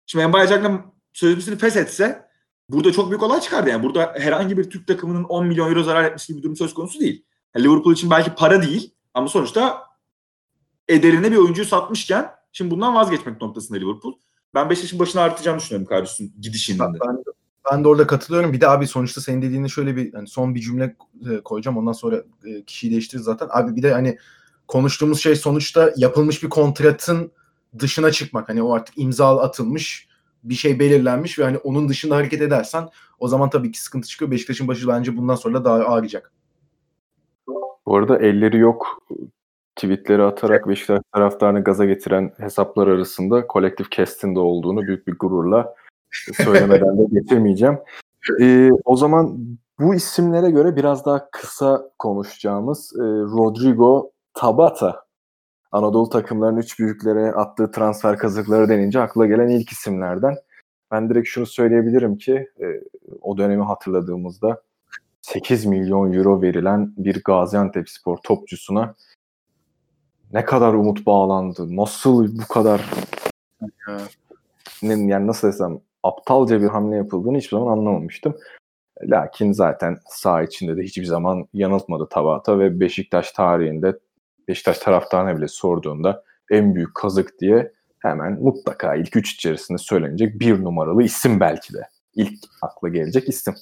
Şimdi 0.06 0.26
Mbaye 0.26 0.48
Cagney 0.48 0.78
sözleşmesini 1.12 1.58
feshetse 1.58 2.29
burada 2.72 2.92
çok 2.92 3.10
büyük 3.10 3.22
olay 3.22 3.40
çıkardı. 3.40 3.70
Yani 3.70 3.82
burada 3.82 4.14
herhangi 4.18 4.58
bir 4.58 4.70
Türk 4.70 4.86
takımının 4.86 5.24
10 5.24 5.46
milyon 5.46 5.68
euro 5.68 5.82
zarar 5.82 6.04
etmiş 6.04 6.26
gibi 6.26 6.38
bir 6.38 6.42
durum 6.42 6.56
söz 6.56 6.74
konusu 6.74 7.00
değil. 7.00 7.24
Yani 7.54 7.66
Liverpool 7.66 7.94
için 7.94 8.10
belki 8.10 8.34
para 8.34 8.62
değil 8.62 8.94
ama 9.14 9.28
sonuçta 9.28 9.82
ederine 10.88 11.30
bir 11.30 11.36
oyuncuyu 11.36 11.66
satmışken 11.66 12.30
şimdi 12.52 12.70
bundan 12.70 12.94
vazgeçmek 12.94 13.40
noktasında 13.40 13.78
Liverpool. 13.78 14.14
Ben 14.54 14.70
Beşiktaş'ın 14.70 14.98
başına 14.98 15.22
artacağını 15.22 15.58
düşünüyorum 15.58 15.88
Karius'un 15.88 16.32
gidişinden 16.40 16.94
de. 16.94 16.98
Ben, 17.08 17.16
de. 17.16 17.22
ben 17.72 17.84
de 17.84 17.88
orada 17.88 18.06
katılıyorum. 18.06 18.52
Bir 18.52 18.60
de 18.60 18.68
abi 18.68 18.86
sonuçta 18.86 19.20
senin 19.20 19.42
dediğinde 19.42 19.68
şöyle 19.68 19.96
bir 19.96 20.14
hani 20.14 20.28
son 20.28 20.54
bir 20.54 20.60
cümle 20.60 20.96
e, 21.30 21.40
koyacağım. 21.40 21.76
Ondan 21.76 21.92
sonra 21.92 22.22
e, 22.44 22.64
kişiyi 22.64 22.90
değiştiririz 22.90 23.24
zaten. 23.24 23.48
Abi 23.50 23.76
bir 23.76 23.82
de 23.82 23.92
hani 23.92 24.18
konuştuğumuz 24.68 25.20
şey 25.20 25.36
sonuçta 25.36 25.92
yapılmış 25.96 26.42
bir 26.42 26.48
kontratın 26.48 27.32
dışına 27.78 28.12
çıkmak. 28.12 28.48
Hani 28.48 28.62
o 28.62 28.74
artık 28.74 28.98
imza 28.98 29.38
atılmış 29.40 30.09
bir 30.44 30.54
şey 30.54 30.78
belirlenmiş 30.78 31.38
ve 31.38 31.44
hani 31.44 31.58
onun 31.58 31.88
dışında 31.88 32.16
hareket 32.16 32.42
edersen 32.42 32.88
o 33.18 33.28
zaman 33.28 33.50
tabii 33.50 33.72
ki 33.72 33.80
sıkıntı 33.80 34.08
çıkıyor. 34.08 34.30
Beşiktaş'ın 34.30 34.68
başı 34.68 34.88
bence 34.88 35.16
bundan 35.16 35.34
sonra 35.34 35.64
daha 35.64 35.74
ağrıyacak. 35.74 36.32
Bu 37.86 37.96
arada 37.96 38.18
elleri 38.18 38.58
yok 38.58 39.02
tweetleri 39.76 40.22
atarak 40.22 40.68
Beşiktaş 40.68 41.00
taraftarını 41.12 41.64
gaza 41.64 41.84
getiren 41.84 42.32
hesaplar 42.38 42.86
arasında 42.86 43.46
kolektif 43.46 43.90
Kest'in 43.90 44.34
de 44.34 44.38
olduğunu 44.38 44.82
büyük 44.82 45.06
bir 45.06 45.18
gururla 45.18 45.74
söylemeden 46.32 46.98
de 46.98 47.04
getirmeyeceğim. 47.20 47.78
Ee, 48.40 48.70
o 48.84 48.96
zaman 48.96 49.38
bu 49.80 49.94
isimlere 49.94 50.50
göre 50.50 50.76
biraz 50.76 51.06
daha 51.06 51.30
kısa 51.30 51.90
konuşacağımız 51.98 52.92
e, 52.96 53.02
Rodrigo 53.02 54.10
Tabata 54.34 55.04
Anadolu 55.72 56.08
takımlarının 56.08 56.58
üç 56.58 56.78
büyüklere 56.78 57.32
attığı 57.32 57.70
transfer 57.70 58.18
kazıkları 58.18 58.68
denince 58.68 59.00
akla 59.00 59.26
gelen 59.26 59.48
ilk 59.48 59.72
isimlerden. 59.72 60.36
Ben 60.90 61.10
direkt 61.10 61.28
şunu 61.28 61.46
söyleyebilirim 61.46 62.18
ki 62.18 62.48
e, 62.60 62.66
o 63.20 63.38
dönemi 63.38 63.62
hatırladığımızda 63.62 64.62
8 65.22 65.64
milyon 65.64 66.12
euro 66.12 66.42
verilen 66.42 66.92
bir 66.96 67.22
Gaziantep 67.22 67.90
spor 67.90 68.16
topçusuna 68.16 68.94
ne 70.32 70.44
kadar 70.44 70.74
umut 70.74 71.06
bağlandı. 71.06 71.76
Nasıl 71.76 72.38
bu 72.38 72.48
kadar 72.48 72.90
yani 74.82 75.26
nasıl 75.26 75.48
desem 75.48 75.80
aptalca 76.02 76.62
bir 76.62 76.68
hamle 76.68 76.96
yapıldığını 76.96 77.38
hiçbir 77.38 77.56
zaman 77.56 77.72
anlamamıştım. 77.72 78.36
Lakin 79.02 79.52
zaten 79.52 79.98
sağ 80.08 80.42
içinde 80.42 80.76
de 80.76 80.82
hiçbir 80.82 81.04
zaman 81.04 81.48
yanıltmadı 81.52 82.08
Tabata 82.10 82.58
ve 82.58 82.80
Beşiktaş 82.80 83.32
tarihinde 83.32 83.98
Beşiktaş 84.50 84.78
taraftarına 84.78 85.36
bile 85.36 85.48
sorduğunda 85.48 86.24
en 86.50 86.74
büyük 86.74 86.94
kazık 86.94 87.40
diye 87.40 87.72
hemen 87.98 88.32
mutlaka 88.32 88.94
ilk 88.94 89.16
üç 89.16 89.34
içerisinde 89.34 89.78
söylenecek 89.78 90.40
bir 90.40 90.64
numaralı 90.64 91.02
isim 91.02 91.40
belki 91.40 91.74
de. 91.74 91.88
İlk 92.14 92.32
akla 92.62 92.88
gelecek 92.88 93.28
isim. 93.28 93.54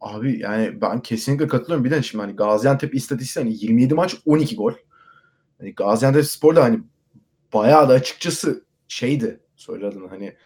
Abi 0.00 0.40
yani 0.40 0.80
ben 0.80 1.00
kesinlikle 1.00 1.46
katılıyorum. 1.46 1.84
Bir 1.84 1.90
de 1.90 2.02
şimdi 2.02 2.24
hani 2.24 2.36
Gaziantep 2.36 2.94
istatistiği 2.94 3.44
hani 3.44 3.56
27 3.60 3.94
maç 3.94 4.16
12 4.26 4.56
gol. 4.56 4.72
Hani 5.58 5.74
Gaziantep 5.74 6.24
Spor 6.24 6.56
da 6.56 6.64
hani 6.64 6.80
bayağı 7.54 7.88
da 7.88 7.92
açıkçası 7.92 8.64
şeydi 8.88 9.40
söyle 9.56 9.86
adını 9.86 10.08
hani 10.08 10.36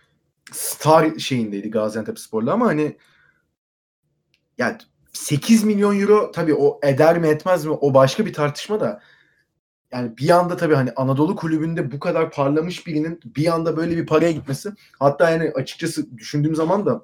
star 0.52 1.18
şeyindeydi 1.18 1.70
Gaziantep 1.70 2.18
Spor'la 2.18 2.52
ama 2.52 2.66
hani 2.66 2.96
yani 4.58 4.78
8 5.14 5.64
milyon 5.64 6.00
euro 6.00 6.32
tabii 6.32 6.54
o 6.54 6.80
eder 6.82 7.18
mi 7.18 7.28
etmez 7.28 7.64
mi 7.64 7.72
o 7.72 7.94
başka 7.94 8.26
bir 8.26 8.32
tartışma 8.32 8.80
da 8.80 9.00
yani 9.92 10.16
bir 10.16 10.30
anda 10.30 10.56
tabii 10.56 10.74
hani 10.74 10.92
Anadolu 10.96 11.36
kulübünde 11.36 11.92
bu 11.92 11.98
kadar 11.98 12.30
parlamış 12.30 12.86
birinin 12.86 13.20
bir 13.24 13.54
anda 13.54 13.76
böyle 13.76 13.96
bir 13.96 14.06
paraya 14.06 14.32
gitmesi 14.32 14.72
hatta 14.98 15.30
yani 15.30 15.52
açıkçası 15.54 16.18
düşündüğüm 16.18 16.54
zaman 16.54 16.86
da 16.86 17.02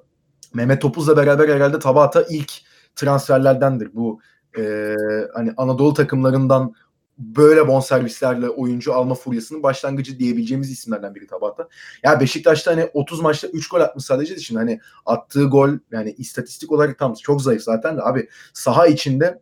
Mehmet 0.53 0.81
Topuz'la 0.81 1.17
beraber 1.17 1.49
herhalde 1.49 1.79
Tabata 1.79 2.25
ilk 2.29 2.51
transferlerdendir. 2.95 3.89
Bu 3.93 4.19
e, 4.57 4.95
hani 5.33 5.53
Anadolu 5.57 5.93
takımlarından 5.93 6.73
böyle 7.21 7.67
bonservislerle 7.67 8.49
oyuncu 8.49 8.93
alma 8.93 9.15
furyasının 9.15 9.63
başlangıcı 9.63 10.19
diyebileceğimiz 10.19 10.71
isimlerden 10.71 11.15
biri 11.15 11.27
Tabata. 11.27 11.67
Ya 12.03 12.19
Beşiktaş'ta 12.19 12.71
hani 12.71 12.89
30 12.93 13.21
maçta 13.21 13.47
3 13.47 13.69
gol 13.69 13.79
atmış 13.81 14.05
sadece 14.05 14.35
de 14.35 14.39
şimdi 14.39 14.59
hani 14.59 14.79
attığı 15.05 15.45
gol 15.45 15.69
yani 15.91 16.11
istatistik 16.17 16.71
olarak 16.71 16.99
tam 16.99 17.13
çok 17.13 17.41
zayıf 17.41 17.61
zaten 17.61 17.97
de 17.97 18.01
abi 18.01 18.29
saha 18.53 18.87
içinde 18.87 19.41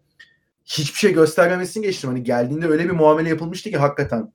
hiçbir 0.66 0.98
şey 1.00 1.14
göstermemesini 1.14 1.86
geçtim. 1.86 2.10
Hani 2.10 2.24
geldiğinde 2.24 2.68
öyle 2.68 2.86
bir 2.86 2.94
muamele 2.94 3.30
yapılmıştı 3.30 3.70
ki 3.70 3.78
hakikaten 3.78 4.34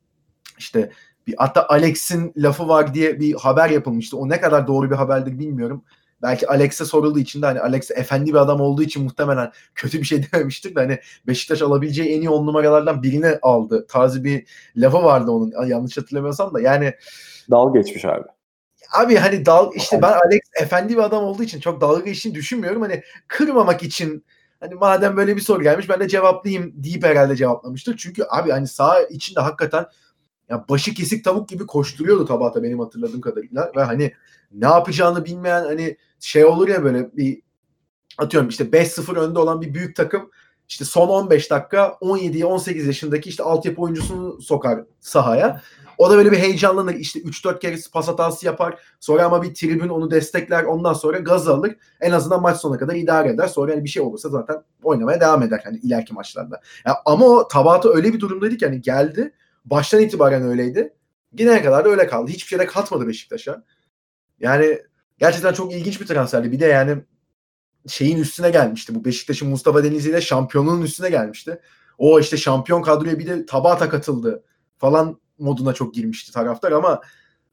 işte 0.59 0.92
bir 1.26 1.35
hatta 1.38 1.68
Alex'in 1.68 2.33
lafı 2.37 2.68
var 2.68 2.94
diye 2.94 3.20
bir 3.20 3.35
haber 3.35 3.70
yapılmıştı. 3.70 4.16
O 4.16 4.28
ne 4.28 4.40
kadar 4.40 4.66
doğru 4.66 4.90
bir 4.90 4.96
haberdir 4.96 5.38
bilmiyorum. 5.38 5.85
Belki 6.24 6.48
Alex'e 6.48 6.84
sorulduğu 6.84 7.18
için 7.18 7.42
de 7.42 7.46
hani 7.46 7.60
Alex 7.60 7.90
efendi 7.90 8.30
bir 8.30 8.38
adam 8.38 8.60
olduğu 8.60 8.82
için 8.82 9.04
muhtemelen 9.04 9.52
kötü 9.74 9.98
bir 9.98 10.04
şey 10.04 10.26
dememiştir 10.32 10.74
de 10.74 10.80
hani 10.80 10.98
Beşiktaş 11.26 11.62
alabileceği 11.62 12.08
en 12.08 12.20
iyi 12.20 12.30
on 12.30 12.46
numaralardan 12.46 13.02
birini 13.02 13.38
aldı. 13.42 13.87
Tarzı 13.88 14.24
bir 14.24 14.46
lafı 14.76 15.02
vardı 15.02 15.30
onun 15.30 15.66
yanlış 15.66 15.98
hatırlamıyorsam 15.98 16.54
da 16.54 16.60
yani 16.60 16.94
dal 17.50 17.74
geçmiş 17.74 18.04
abi. 18.04 18.24
Abi 18.92 19.16
hani 19.16 19.46
dal 19.46 19.70
işte 19.74 20.02
ben 20.02 20.12
Alex 20.12 20.40
efendi 20.60 20.92
bir 20.92 21.02
adam 21.02 21.24
olduğu 21.24 21.42
için 21.42 21.60
çok 21.60 21.80
dalga 21.80 22.04
geçtiğini 22.04 22.34
düşünmüyorum. 22.34 22.82
Hani 22.82 23.02
kırmamak 23.28 23.82
için 23.82 24.24
hani 24.60 24.74
madem 24.74 25.16
böyle 25.16 25.37
bir 25.37 25.40
soru 25.40 25.62
gelmiş 25.62 25.88
ben 25.88 26.00
de 26.00 26.08
cevaplayayım 26.08 26.72
deyip 26.76 27.04
herhalde 27.04 27.37
cevaplamıştır. 27.37 27.96
Çünkü 27.96 28.24
abi 28.30 28.50
hani 28.50 28.68
sağ 28.68 29.02
içinde 29.02 29.40
hakikaten 29.40 29.87
ya 30.48 30.64
başı 30.68 30.94
kesik 30.94 31.24
tavuk 31.24 31.48
gibi 31.48 31.66
koşturuyordu 31.66 32.26
Tabata 32.26 32.62
benim 32.62 32.80
hatırladığım 32.80 33.20
kadarıyla 33.20 33.72
ve 33.76 33.82
hani 33.82 34.12
ne 34.54 34.66
yapacağını 34.66 35.24
bilmeyen 35.24 35.64
hani 35.64 35.96
şey 36.20 36.44
olur 36.44 36.68
ya 36.68 36.84
böyle 36.84 37.16
bir 37.16 37.42
atıyorum 38.18 38.48
işte 38.48 38.64
5-0 38.64 39.18
önde 39.18 39.38
olan 39.38 39.60
bir 39.60 39.74
büyük 39.74 39.96
takım 39.96 40.30
işte 40.68 40.84
son 40.84 41.08
15 41.08 41.50
dakika 41.50 41.98
17-18 42.00 42.86
yaşındaki 42.86 43.28
işte 43.28 43.42
altyapı 43.42 43.82
oyuncusunu 43.82 44.42
sokar 44.42 44.84
sahaya. 45.00 45.60
O 45.98 46.10
da 46.10 46.16
böyle 46.16 46.32
bir 46.32 46.38
heyecanlanır. 46.38 46.94
İşte 46.94 47.20
3-4 47.20 47.58
kere 47.58 47.76
pas 47.92 48.08
hatası 48.08 48.46
yapar. 48.46 48.78
Sonra 49.00 49.24
ama 49.24 49.42
bir 49.42 49.54
tribün 49.54 49.88
onu 49.88 50.10
destekler. 50.10 50.64
Ondan 50.64 50.92
sonra 50.92 51.18
gaz 51.18 51.48
alır. 51.48 51.76
En 52.00 52.10
azından 52.10 52.42
maç 52.42 52.56
sonuna 52.56 52.78
kadar 52.78 52.94
idare 52.94 53.28
eder. 53.28 53.48
Sonra 53.48 53.72
hani 53.72 53.84
bir 53.84 53.88
şey 53.88 54.02
olursa 54.02 54.28
zaten 54.28 54.62
oynamaya 54.82 55.20
devam 55.20 55.42
eder 55.42 55.60
hani 55.64 55.78
ileriki 55.78 56.14
maçlarda. 56.14 56.60
Ya 56.86 56.96
ama 57.04 57.26
o 57.26 57.48
Tabata 57.48 57.88
öyle 57.88 58.12
bir 58.12 58.20
durumdaydı 58.20 58.56
ki 58.56 58.66
hani 58.66 58.82
geldi. 58.82 59.32
Baştan 59.64 60.00
itibaren 60.00 60.42
öyleydi. 60.42 60.92
Gidene 61.34 61.62
kadar 61.62 61.84
da 61.84 61.88
öyle 61.88 62.06
kaldı. 62.06 62.30
Hiçbir 62.30 62.48
şey 62.48 62.58
de 62.58 62.66
katmadı 62.66 63.06
Beşiktaş'a. 63.06 63.64
Yani 64.40 64.78
gerçekten 65.18 65.52
çok 65.52 65.72
ilginç 65.72 66.00
bir 66.00 66.06
transferdi. 66.06 66.52
Bir 66.52 66.60
de 66.60 66.66
yani 66.66 66.96
şeyin 67.88 68.18
üstüne 68.18 68.50
gelmişti. 68.50 68.94
Bu 68.94 69.04
Beşiktaş'ın 69.04 69.48
Mustafa 69.48 69.84
Denizli 69.84 70.10
ile 70.10 70.20
şampiyonluğun 70.20 70.82
üstüne 70.82 71.10
gelmişti. 71.10 71.60
O 71.98 72.20
işte 72.20 72.36
şampiyon 72.36 72.82
kadroya 72.82 73.18
bir 73.18 73.26
de 73.26 73.46
Tabata 73.46 73.88
katıldı 73.88 74.44
falan 74.78 75.20
moduna 75.38 75.72
çok 75.72 75.94
girmişti 75.94 76.32
taraftar 76.32 76.72
ama 76.72 77.00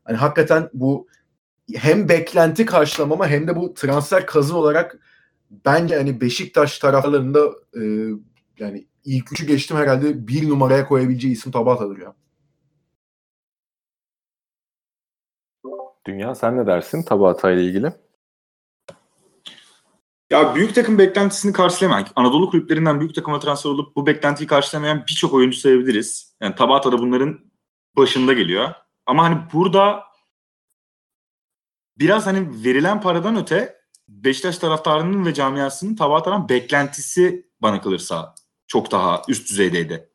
hani 0.03 0.17
hakikaten 0.17 0.69
bu 0.73 1.07
hem 1.75 2.09
beklenti 2.09 2.65
karşılamama 2.65 3.27
hem 3.27 3.47
de 3.47 3.55
bu 3.55 3.73
transfer 3.73 4.25
kazı 4.25 4.57
olarak 4.57 4.99
bence 5.65 5.97
hani 5.97 6.21
Beşiktaş 6.21 6.79
taraflarında 6.79 7.39
e, 7.75 7.81
yani 8.59 8.87
ilk 9.05 9.31
üçü 9.31 9.45
geçtim 9.45 9.77
herhalde 9.77 10.27
bir 10.27 10.49
numaraya 10.49 10.87
koyabileceği 10.87 11.33
isim 11.33 11.51
Tabata'dır 11.51 11.97
ya. 11.97 12.13
Dünya 16.07 16.35
sen 16.35 16.57
ne 16.57 16.67
dersin 16.67 17.03
Tabata 17.03 17.51
ile 17.51 17.63
ilgili? 17.63 17.93
Ya 20.29 20.55
büyük 20.55 20.75
takım 20.75 20.97
beklentisini 20.97 21.53
karşılamayan, 21.53 22.07
Anadolu 22.15 22.49
kulüplerinden 22.49 22.99
büyük 22.99 23.15
takıma 23.15 23.39
transfer 23.39 23.69
olup 23.69 23.95
bu 23.95 24.05
beklentiyi 24.05 24.47
karşılamayan 24.47 25.03
birçok 25.07 25.33
oyuncu 25.33 25.57
sayabiliriz. 25.57 26.35
Yani 26.41 26.55
Tabata 26.55 26.91
da 26.91 26.99
bunların 26.99 27.51
başında 27.97 28.33
geliyor. 28.33 28.69
Ama 29.05 29.23
hani 29.23 29.37
burada 29.53 30.03
biraz 31.97 32.27
hani 32.27 32.63
verilen 32.63 33.01
paradan 33.01 33.35
öte 33.35 33.81
Beşiktaş 34.07 34.57
taraftarının 34.57 35.25
ve 35.25 35.33
camiasının 35.33 35.95
Tabata'dan 35.95 36.49
beklentisi 36.49 37.49
bana 37.61 37.81
kalırsa 37.81 38.35
çok 38.67 38.91
daha 38.91 39.21
üst 39.27 39.49
düzeydeydi. 39.49 40.09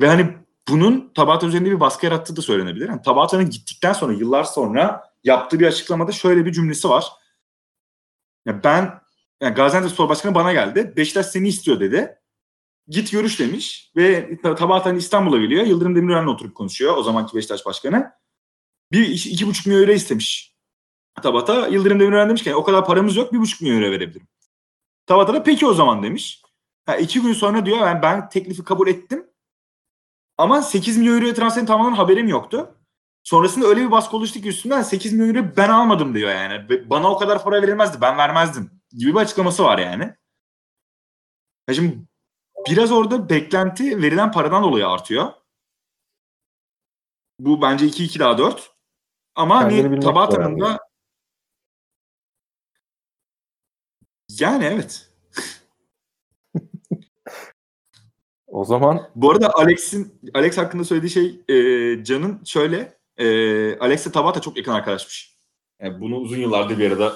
Ve 0.00 0.08
hani 0.08 0.36
bunun 0.68 1.12
Tabata 1.14 1.46
üzerinde 1.46 1.70
bir 1.70 1.80
baskı 1.80 2.06
yarattığı 2.06 2.36
da 2.36 2.42
söylenebilir. 2.42 2.88
Yani 2.88 3.02
Tabata'nın 3.02 3.50
gittikten 3.50 3.92
sonra 3.92 4.12
yıllar 4.12 4.44
sonra 4.44 5.10
yaptığı 5.24 5.60
bir 5.60 5.66
açıklamada 5.66 6.12
şöyle 6.12 6.44
bir 6.44 6.52
cümlesi 6.52 6.88
var. 6.88 7.12
Ya 8.46 8.64
ben 8.64 9.00
yani 9.40 9.54
Gaziantep 9.54 9.90
Spor 9.90 10.08
Başkanı 10.08 10.34
bana 10.34 10.52
geldi. 10.52 10.92
Beşiktaş 10.96 11.26
seni 11.26 11.48
istiyor 11.48 11.80
dedi. 11.80 12.18
Git 12.88 13.12
görüş 13.12 13.40
demiş 13.40 13.92
ve 13.96 14.38
Tabata 14.42 14.90
hani 14.90 14.98
İstanbul'a 14.98 15.38
geliyor. 15.38 15.66
Yıldırım 15.66 15.96
Demirören'le 15.96 16.26
oturup 16.26 16.54
konuşuyor 16.54 16.96
o 16.96 17.02
zamanki 17.02 17.36
Beşiktaş 17.36 17.66
Başkanı. 17.66 18.12
Bir 18.92 19.08
iki, 19.08 19.30
iki 19.30 19.46
buçuk 19.46 19.66
milyon 19.66 19.82
euro 19.82 19.92
istemiş. 19.92 20.54
Tabata 21.22 21.68
Yıldırım 21.68 22.00
Demirören 22.00 22.28
demiş 22.28 22.42
ki 22.42 22.54
o 22.54 22.64
kadar 22.64 22.86
paramız 22.86 23.16
yok 23.16 23.32
bir 23.32 23.38
buçuk 23.38 23.60
milyon 23.60 23.82
euro 23.82 23.90
verebilirim. 23.90 24.28
Tabata 25.06 25.34
da 25.34 25.42
peki 25.42 25.66
o 25.66 25.74
zaman 25.74 26.02
demiş. 26.02 26.42
Ha, 26.86 26.96
iki 26.96 27.20
gün 27.20 27.32
sonra 27.32 27.66
diyor 27.66 27.80
ben, 27.80 28.02
ben 28.02 28.28
teklifi 28.28 28.64
kabul 28.64 28.88
ettim. 28.88 29.26
Ama 30.38 30.62
8 30.62 30.96
milyon 30.98 31.14
euroya 31.14 31.34
transferin 31.34 31.66
tamamen 31.66 31.96
haberim 31.96 32.28
yoktu. 32.28 32.78
Sonrasında 33.22 33.66
öyle 33.66 33.80
bir 33.80 33.90
baskı 33.90 34.16
oluştu 34.16 34.40
ki 34.40 34.48
üstümden 34.48 34.82
8 34.82 35.12
milyon 35.12 35.34
euro 35.34 35.56
ben 35.56 35.68
almadım 35.68 36.14
diyor 36.14 36.30
yani. 36.30 36.90
Bana 36.90 37.10
o 37.10 37.18
kadar 37.18 37.42
para 37.44 37.62
verilmezdi 37.62 38.00
ben 38.00 38.18
vermezdim 38.18 38.70
gibi 38.92 39.14
bir 39.14 39.18
açıklaması 39.18 39.64
var 39.64 39.78
yani. 39.78 40.14
Ya 41.68 41.74
şimdi 41.74 41.98
biraz 42.70 42.92
orada 42.92 43.28
beklenti 43.28 44.02
verilen 44.02 44.32
paradan 44.32 44.62
dolayı 44.62 44.88
artıyor. 44.88 45.32
Bu 47.38 47.62
bence 47.62 47.86
2-2 47.86 48.18
daha 48.18 48.38
4. 48.38 48.74
Ama 49.34 49.56
hani 49.56 50.00
Tabata'nın 50.00 50.60
da 50.60 50.78
yani 54.30 54.64
evet. 54.64 55.13
O 58.54 58.64
zaman 58.64 59.10
bu 59.14 59.30
arada 59.30 59.50
Alex'in 59.54 60.20
Alex 60.34 60.58
hakkında 60.58 60.84
söylediği 60.84 61.10
şey 61.10 61.40
e, 61.48 62.04
Can'ın 62.04 62.40
şöyle 62.44 62.96
e, 63.16 63.78
Alex'le 63.78 64.12
Tabata 64.12 64.40
çok 64.40 64.56
yakın 64.56 64.72
arkadaşmış. 64.72 65.36
Yani 65.80 66.00
bunu 66.00 66.16
uzun 66.16 66.36
yıllardır 66.36 66.78
bir 66.78 66.90
arada 66.90 67.12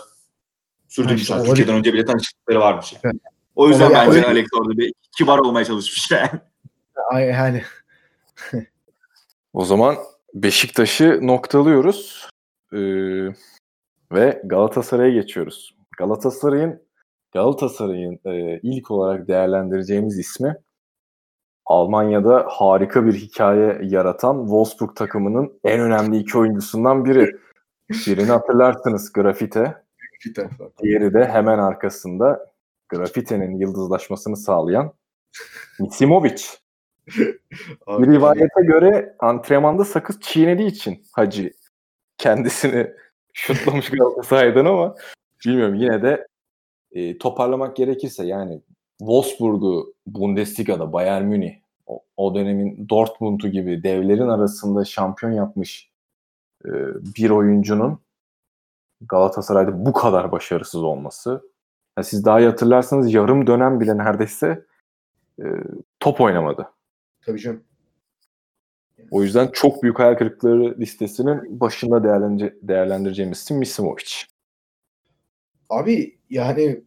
sürdürmüşler. 0.88 1.36
İşte, 1.36 1.48
Türkiye'den 1.48 1.74
önce 1.74 1.92
bile 1.92 2.04
tanıştıkları 2.04 2.60
varmış. 2.60 2.94
Evet. 3.04 3.14
O 3.56 3.68
yüzden 3.68 3.90
bence 3.90 4.10
öyle... 4.10 4.26
Alex 4.26 4.46
orada 4.60 4.78
bir 4.78 4.92
kibar 5.18 5.38
olmaya 5.38 5.64
çalışmış 5.64 6.10
yani. 6.10 6.40
Yani. 7.12 7.62
o 9.52 9.64
zaman 9.64 9.96
Beşiktaş'ı 10.34 11.18
noktalıyoruz. 11.22 12.28
Ee, 12.72 12.78
ve 14.12 14.42
Galatasaray'a 14.44 15.12
geçiyoruz. 15.12 15.76
Galatasaray'ın 15.98 16.82
Galatasaray'ın 17.32 18.20
e, 18.24 18.60
ilk 18.62 18.90
olarak 18.90 19.28
değerlendireceğimiz 19.28 20.18
ismi 20.18 20.56
Almanya'da 21.68 22.46
harika 22.48 23.06
bir 23.06 23.14
hikaye 23.14 23.78
yaratan 23.82 24.40
Wolfsburg 24.40 24.96
takımının 24.96 25.60
en 25.64 25.80
önemli 25.80 26.16
iki 26.16 26.38
oyuncusundan 26.38 27.04
biri. 27.04 27.36
Birini 27.90 28.30
hatırlarsınız 28.30 29.12
Grafite. 29.12 29.82
Diğeri 30.82 31.14
de 31.14 31.24
hemen 31.24 31.58
arkasında 31.58 32.52
Grafite'nin 32.88 33.56
yıldızlaşmasını 33.56 34.36
sağlayan 34.36 34.92
Misimovic. 35.80 36.44
bir 37.88 38.06
rivayete 38.06 38.62
göre 38.62 39.16
antrenmanda 39.18 39.84
sakız 39.84 40.20
çiğnediği 40.20 40.68
için 40.68 41.02
Hacı 41.12 41.50
kendisini 42.18 42.90
şutlamış 43.32 43.90
Galatasaray'dan 43.90 44.64
ama 44.64 44.94
bilmiyorum 45.46 45.74
yine 45.74 46.02
de 46.02 46.26
e, 46.92 47.18
toparlamak 47.18 47.76
gerekirse 47.76 48.26
yani 48.26 48.62
Wolfsburg'u 48.98 49.94
Bundesliga'da 50.06 50.92
Bayern 50.92 51.24
Münih 51.24 51.60
o, 51.86 52.02
o 52.16 52.34
dönemin 52.34 52.88
Dortmund'u 52.88 53.48
gibi 53.48 53.82
devlerin 53.82 54.28
arasında 54.28 54.84
şampiyon 54.84 55.32
yapmış 55.32 55.90
e, 56.64 56.70
bir 57.16 57.30
oyuncunun 57.30 58.00
Galatasaray'da 59.00 59.86
bu 59.86 59.92
kadar 59.92 60.32
başarısız 60.32 60.82
olması. 60.82 61.42
Yani 61.96 62.04
siz 62.04 62.24
daha 62.24 62.40
iyi 62.40 62.48
hatırlarsanız 62.48 63.14
yarım 63.14 63.46
dönem 63.46 63.80
bile 63.80 63.98
neredeyse 63.98 64.64
e, 65.40 65.44
top 66.00 66.20
oynamadı. 66.20 66.70
Tabii 67.26 67.40
canım. 67.40 67.64
O 69.10 69.22
yüzden 69.22 69.48
çok 69.52 69.82
büyük 69.82 69.98
hayal 69.98 70.14
kırıklığı 70.14 70.78
listesinin 70.78 71.60
başında 71.60 72.04
değerlendir 72.04 72.54
değerlendireceğimiz 72.62 73.38
isim 73.38 73.58
Misimovic. 73.58 74.12
Abi 75.68 76.18
yani 76.30 76.84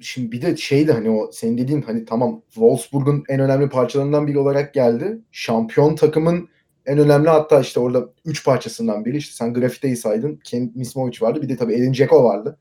şimdi 0.00 0.32
bir 0.32 0.42
de 0.42 0.56
şey 0.56 0.88
de 0.88 0.92
hani 0.92 1.10
o 1.10 1.32
senin 1.32 1.58
dediğin 1.58 1.82
hani 1.82 2.04
tamam 2.04 2.42
Wolfsburg'un 2.50 3.24
en 3.28 3.40
önemli 3.40 3.68
parçalarından 3.68 4.26
biri 4.26 4.38
olarak 4.38 4.74
geldi. 4.74 5.18
Şampiyon 5.32 5.96
takımın 5.96 6.48
en 6.86 6.98
önemli 6.98 7.28
hatta 7.28 7.60
işte 7.60 7.80
orada 7.80 8.08
3 8.24 8.44
parçasından 8.44 9.04
biri 9.04 9.16
işte 9.16 9.34
sen 9.34 9.54
Grafite'yi 9.54 9.96
saydın. 9.96 10.40
Ken 10.44 10.72
Mismovic 10.74 11.18
vardı. 11.20 11.42
Bir 11.42 11.48
de 11.48 11.56
tabii 11.56 11.74
Edin 11.74 11.92
Dzeko 11.92 12.24
vardı. 12.24 12.58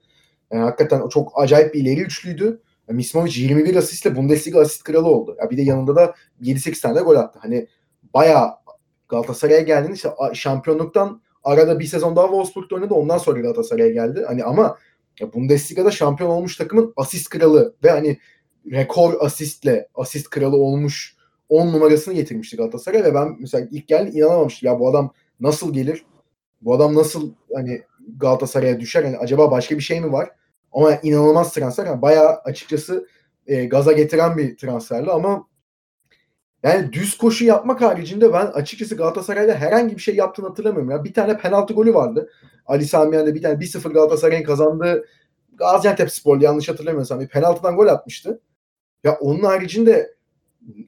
Yani 0.51 0.63
hakikaten 0.63 1.01
o 1.01 1.09
çok 1.09 1.31
acayip 1.35 1.73
bir 1.73 1.81
ileri 1.81 2.01
üçlüydü. 2.01 2.61
Yani 2.87 2.97
Mismovic 2.97 3.41
21 3.41 3.75
asistle 3.75 4.15
Bundesliga 4.15 4.59
asist 4.59 4.83
kralı 4.83 5.07
oldu. 5.07 5.35
Ya 5.39 5.49
bir 5.49 5.57
de 5.57 5.61
yanında 5.61 5.95
da 5.95 6.15
7-8 6.41 6.81
tane 6.81 7.01
gol 7.01 7.15
attı. 7.15 7.39
Hani 7.41 7.67
bayağı 8.13 8.49
Galatasaray'a 9.09 9.61
geldiğinde 9.61 9.95
işte 9.95 10.09
şampiyonluktan 10.33 11.21
arada 11.43 11.79
bir 11.79 11.85
sezon 11.85 12.15
daha 12.15 12.25
Wolfsburg'da 12.25 12.75
oynadı. 12.75 12.93
Ondan 12.93 13.17
sonra 13.17 13.39
Galatasaray'a 13.39 13.91
geldi. 13.91 14.23
Hani 14.27 14.43
ama 14.43 14.77
Bundesliga'da 15.33 15.91
şampiyon 15.91 16.29
olmuş 16.29 16.57
takımın 16.57 16.93
asist 16.95 17.29
kralı 17.29 17.75
ve 17.83 17.89
hani 17.89 18.17
rekor 18.71 19.25
asistle 19.25 19.87
asist 19.95 20.29
kralı 20.29 20.57
olmuş 20.57 21.15
10 21.49 21.73
numarasını 21.73 22.13
getirmişti 22.13 22.57
Galatasaray 22.57 23.03
ve 23.03 23.13
ben 23.13 23.35
mesela 23.39 23.67
ilk 23.71 23.87
geldi 23.87 24.17
inanamamıştım. 24.17 24.67
Ya 24.67 24.79
bu 24.79 24.89
adam 24.89 25.13
nasıl 25.39 25.73
gelir? 25.73 26.05
Bu 26.61 26.73
adam 26.73 26.95
nasıl 26.95 27.31
hani 27.55 27.81
Galatasaray'a 28.17 28.79
düşer? 28.79 29.03
Hani 29.03 29.17
acaba 29.17 29.51
başka 29.51 29.75
bir 29.75 29.81
şey 29.81 30.01
mi 30.01 30.11
var? 30.11 30.29
Ama 30.71 30.95
inanılmaz 31.03 31.53
transfer. 31.53 31.85
Yani 31.85 32.01
bayağı 32.01 32.35
açıkçası 32.35 33.07
e, 33.47 33.65
gaza 33.65 33.91
getiren 33.91 34.37
bir 34.37 34.57
transferli 34.57 35.11
ama 35.11 35.47
yani 36.63 36.93
düz 36.93 37.17
koşu 37.17 37.45
yapmak 37.45 37.81
haricinde 37.81 38.33
ben 38.33 38.45
açıkçası 38.45 38.95
Galatasaray'da 38.95 39.55
herhangi 39.55 39.95
bir 39.95 40.01
şey 40.01 40.15
yaptığını 40.15 40.47
hatırlamıyorum. 40.47 40.91
Ya 40.91 41.03
bir 41.03 41.13
tane 41.13 41.37
penaltı 41.37 41.73
golü 41.73 41.93
vardı. 41.93 42.29
Ali 42.65 42.87
Sami 42.87 43.15
Yen'de 43.15 43.35
bir 43.35 43.41
tane 43.41 43.59
1-0 43.59 43.93
Galatasaray'ın 43.93 44.43
kazandığı 44.43 45.05
Gaziantep 45.53 46.11
Spor 46.11 46.41
yanlış 46.41 46.69
hatırlamıyorsam 46.69 47.19
bir 47.19 47.27
penaltıdan 47.27 47.75
gol 47.75 47.87
atmıştı. 47.87 48.41
Ya 49.03 49.17
onun 49.19 49.43
haricinde 49.43 50.15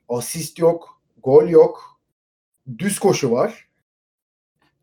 asist 0.09 0.59
yok, 0.59 1.01
gol 1.23 1.49
yok, 1.49 1.99
düz 2.77 2.99
koşu 2.99 3.31
var. 3.31 3.69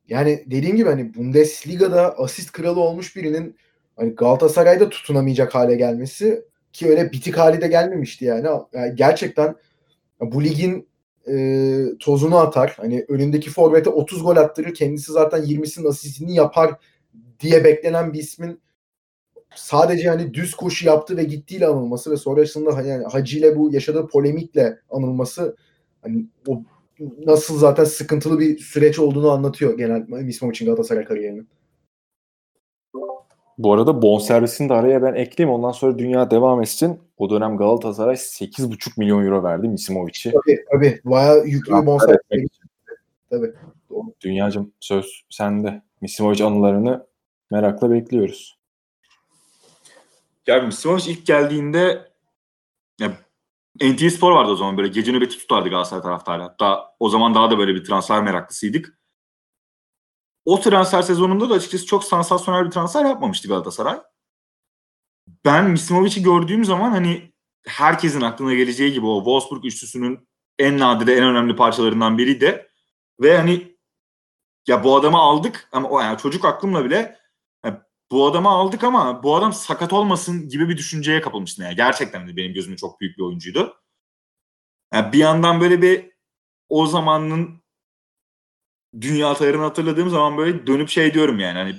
Yani 0.08 0.44
dediğim 0.46 0.76
gibi 0.76 0.88
hani 0.88 1.14
Bundesliga'da 1.14 2.18
asist 2.18 2.52
kralı 2.52 2.80
olmuş 2.80 3.16
birinin 3.16 3.56
hani 3.96 4.14
Galatasaray'da 4.14 4.88
tutunamayacak 4.88 5.54
hale 5.54 5.76
gelmesi 5.76 6.44
ki 6.72 6.88
öyle 6.88 7.12
bitik 7.12 7.38
hali 7.38 7.60
de 7.60 7.68
gelmemişti 7.68 8.24
yani. 8.24 8.48
yani 8.72 8.96
gerçekten 8.96 9.56
bu 10.22 10.44
ligin 10.44 10.88
e, 11.28 11.84
tozunu 12.00 12.36
atar. 12.36 12.74
Hani 12.76 13.04
önündeki 13.08 13.50
forvete 13.50 13.90
30 13.90 14.22
gol 14.22 14.36
attırır. 14.36 14.74
Kendisi 14.74 15.12
zaten 15.12 15.42
20'sinin 15.42 15.88
asistini 15.88 16.34
yapar 16.34 16.74
diye 17.40 17.64
beklenen 17.64 18.12
bir 18.12 18.18
ismin 18.18 18.60
sadece 19.54 20.08
hani 20.08 20.34
düz 20.34 20.54
koşu 20.54 20.86
yaptı 20.86 21.16
ve 21.16 21.24
gittiğiyle 21.24 21.66
anılması 21.66 22.10
ve 22.10 22.16
sonrasında 22.16 22.82
yani 22.82 23.04
Hacı 23.04 23.38
ile 23.38 23.56
bu 23.56 23.72
yaşadığı 23.72 24.06
polemikle 24.06 24.78
anılması 24.90 25.56
hani 26.02 26.26
o 26.46 26.62
nasıl 27.26 27.58
zaten 27.58 27.84
sıkıntılı 27.84 28.38
bir 28.38 28.58
süreç 28.58 28.98
olduğunu 28.98 29.30
anlatıyor 29.30 29.78
genel 29.78 30.00
Mismovic'in 30.08 30.66
Galatasaray 30.66 31.04
kariyerinin. 31.04 31.48
Bu 33.58 33.72
arada 33.72 34.02
bonservisini 34.02 34.68
de 34.68 34.74
araya 34.74 35.02
ben 35.02 35.14
ekleyeyim. 35.14 35.54
Ondan 35.54 35.72
sonra 35.72 35.98
dünya 35.98 36.30
devam 36.30 36.62
etsin. 36.62 37.00
O 37.16 37.30
dönem 37.30 37.56
Galatasaray 37.56 38.14
8,5 38.14 38.92
milyon 38.96 39.24
euro 39.24 39.42
verdi 39.42 39.68
Misimovic'i. 39.68 40.32
Tabii 40.32 40.64
tabii. 40.72 41.00
Bayağı 41.04 41.46
yüklü 41.46 41.72
bir 41.72 41.86
bonservis. 41.86 42.20
Tabii. 43.30 43.52
Doğru. 43.90 44.14
Dünyacım 44.20 44.72
söz 44.80 45.24
sende. 45.30 45.82
Misimovic 46.00 46.44
anılarını 46.44 47.06
merakla 47.50 47.90
bekliyoruz. 47.90 48.58
Ya 50.46 50.60
Misimovic 50.60 51.10
ilk 51.10 51.26
geldiğinde 51.26 52.12
ya, 53.00 53.12
NTV 53.80 54.08
Spor 54.08 54.32
vardı 54.32 54.50
o 54.50 54.56
zaman 54.56 54.76
böyle 54.76 54.88
gece 54.88 55.12
nöbeti 55.12 55.38
tutardı 55.38 55.68
Galatasaray 55.68 56.02
taraftarı. 56.02 56.42
Hatta 56.42 56.94
o 57.00 57.08
zaman 57.08 57.34
daha 57.34 57.50
da 57.50 57.58
böyle 57.58 57.74
bir 57.74 57.84
transfer 57.84 58.22
meraklısıydık 58.22 58.98
o 60.44 60.60
transfer 60.60 61.02
sezonunda 61.02 61.50
da 61.50 61.54
açıkçası 61.54 61.86
çok 61.86 62.04
sansasyonel 62.04 62.66
bir 62.66 62.70
transfer 62.70 63.04
yapmamıştı 63.04 63.48
Galatasaray. 63.48 64.00
Ben 65.44 65.70
Mismovic'i 65.70 66.22
gördüğüm 66.22 66.64
zaman 66.64 66.90
hani 66.90 67.32
herkesin 67.66 68.20
aklına 68.20 68.54
geleceği 68.54 68.92
gibi 68.92 69.06
o 69.06 69.18
Wolfsburg 69.18 69.64
üçlüsünün 69.64 70.28
en 70.58 70.78
nadide 70.78 71.16
en 71.16 71.24
önemli 71.24 71.56
parçalarından 71.56 72.18
biri 72.18 72.40
de 72.40 72.70
ve 73.20 73.36
hani 73.36 73.76
ya 74.68 74.84
bu 74.84 74.96
adamı 74.96 75.18
aldık 75.18 75.68
ama 75.72 75.88
o 75.88 76.00
yani 76.00 76.18
çocuk 76.18 76.44
aklımla 76.44 76.84
bile 76.84 77.18
ya 77.64 77.86
bu 78.10 78.26
adamı 78.26 78.48
aldık 78.48 78.84
ama 78.84 79.22
bu 79.22 79.36
adam 79.36 79.52
sakat 79.52 79.92
olmasın 79.92 80.48
gibi 80.48 80.68
bir 80.68 80.76
düşünceye 80.76 81.20
kapılmıştım. 81.20 81.64
Yani 81.64 81.76
gerçekten 81.76 82.28
de 82.28 82.36
benim 82.36 82.54
gözümde 82.54 82.76
çok 82.76 83.00
büyük 83.00 83.18
bir 83.18 83.22
oyuncuydu. 83.22 83.76
Yani 84.94 85.12
bir 85.12 85.18
yandan 85.18 85.60
böyle 85.60 85.82
bir 85.82 86.12
o 86.68 86.86
zamanın 86.86 87.61
dünya 89.00 89.34
tarihini 89.34 89.62
hatırladığım 89.62 90.10
zaman 90.10 90.36
böyle 90.38 90.66
dönüp 90.66 90.88
şey 90.88 91.14
diyorum 91.14 91.38
yani 91.38 91.58
hani 91.58 91.74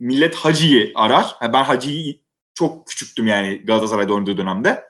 millet 0.00 0.34
Hacı'yı 0.34 0.92
arar. 0.94 1.36
Ben 1.52 1.64
Hacı'yı 1.64 2.20
çok 2.54 2.86
küçüktüm 2.86 3.26
yani 3.26 3.62
Galatasaray'da 3.64 4.14
oynadığı 4.14 4.36
dönemde. 4.36 4.84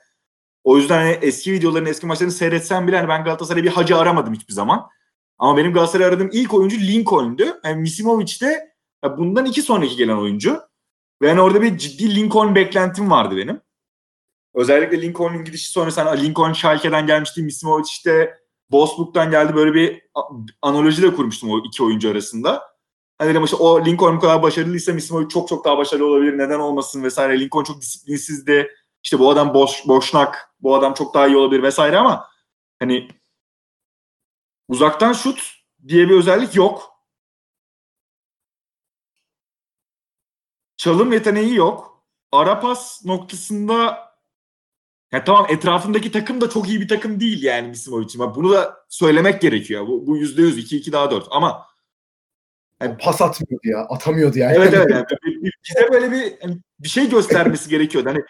O 0.63 0.77
yüzden 0.77 0.97
hani 0.97 1.11
eski 1.11 1.53
videolarını, 1.53 1.89
eski 1.89 2.05
maçlarını 2.05 2.33
seyretsem 2.33 2.87
bile 2.87 2.97
hani 2.97 3.09
ben 3.09 3.23
Galatasaray'da 3.23 3.67
bir 3.67 3.71
Hacı 3.71 3.97
aramadım 3.97 4.33
hiçbir 4.33 4.53
zaman. 4.53 4.89
Ama 5.37 5.57
benim 5.57 5.73
Galatasaray 5.73 6.07
aradığım 6.07 6.29
ilk 6.33 6.53
oyuncu 6.53 6.79
Lincoln'du. 6.79 7.43
Yani 7.63 7.81
Misimovic 7.81 8.39
de 8.41 8.73
bundan 9.17 9.45
iki 9.45 9.61
sonraki 9.61 9.95
gelen 9.95 10.17
oyuncu. 10.17 10.61
Ve 11.21 11.27
yani 11.27 11.41
orada 11.41 11.61
bir 11.61 11.77
ciddi 11.77 12.15
Lincoln 12.15 12.55
beklentim 12.55 13.11
vardı 13.11 13.37
benim. 13.37 13.61
Özellikle 14.53 15.01
Lincoln'un 15.01 15.43
gidişi 15.43 15.69
sonrası 15.69 16.01
hani 16.01 16.23
Lincoln 16.23 16.53
Schalke'den 16.53 17.07
gelmişti. 17.07 17.43
Misimovic 17.43 17.85
işte 17.91 18.38
Wolfsburg'dan 18.71 19.31
geldi 19.31 19.55
böyle 19.55 19.73
bir 19.73 20.09
analoji 20.61 21.01
de 21.01 21.15
kurmuştum 21.15 21.51
o 21.51 21.59
iki 21.65 21.83
oyuncu 21.83 22.11
arasında. 22.11 22.69
Hani 23.17 23.29
dedim 23.29 23.43
işte 23.43 23.55
o 23.55 23.85
Lincoln 23.85 24.15
bu 24.17 24.19
kadar 24.19 24.43
başarılıysa 24.43 24.93
Misimovic 24.93 25.27
çok 25.27 25.47
çok 25.47 25.65
daha 25.65 25.77
başarılı 25.77 26.05
olabilir. 26.05 26.37
Neden 26.37 26.59
olmasın 26.59 27.03
vesaire. 27.03 27.39
Lincoln 27.39 27.63
çok 27.63 27.81
disiplinsizdi. 27.81 28.71
İşte 29.03 29.19
bu 29.19 29.29
adam 29.29 29.53
boş, 29.53 29.87
boşnak. 29.87 30.55
Bu 30.61 30.75
adam 30.75 30.93
çok 30.93 31.13
daha 31.13 31.27
iyi 31.27 31.37
olabilir 31.37 31.63
vesaire 31.63 31.97
ama 31.97 32.27
hani 32.79 33.07
uzaktan 34.67 35.13
şut 35.13 35.53
diye 35.87 36.09
bir 36.09 36.17
özellik 36.17 36.55
yok. 36.55 36.89
Çalım 40.77 41.13
yeteneği 41.13 41.55
yok. 41.55 42.03
Ara 42.31 42.59
pas 42.59 43.05
noktasında 43.05 44.08
ya 45.11 45.23
tamam 45.23 45.45
etrafındaki 45.49 46.11
takım 46.11 46.41
da 46.41 46.49
çok 46.49 46.69
iyi 46.69 46.81
bir 46.81 46.87
takım 46.87 47.19
değil 47.19 47.43
yani 47.43 47.67
Misimovic'in. 47.67 48.35
Bunu 48.35 48.51
da 48.51 48.77
söylemek 48.89 49.41
gerekiyor. 49.41 49.87
Bu, 49.87 50.07
bu 50.07 50.17
%100 50.17 50.57
2-2 50.59 50.91
daha 50.91 51.11
4 51.11 51.27
ama 51.31 51.65
yani, 52.81 52.97
pas 52.97 53.21
atmıyordu 53.21 53.67
ya. 53.67 53.79
Atamıyordu 53.79 54.39
yani. 54.39 54.55
Evet 54.57 54.73
evet. 54.73 54.91
Yani, 54.91 55.05
bize 55.69 55.91
böyle 55.91 56.11
bir 56.11 56.33
yani, 56.43 56.57
bir 56.79 56.89
şey 56.89 57.09
göstermesi 57.09 57.69
gerekiyordu. 57.75 58.09
Hani 58.09 58.23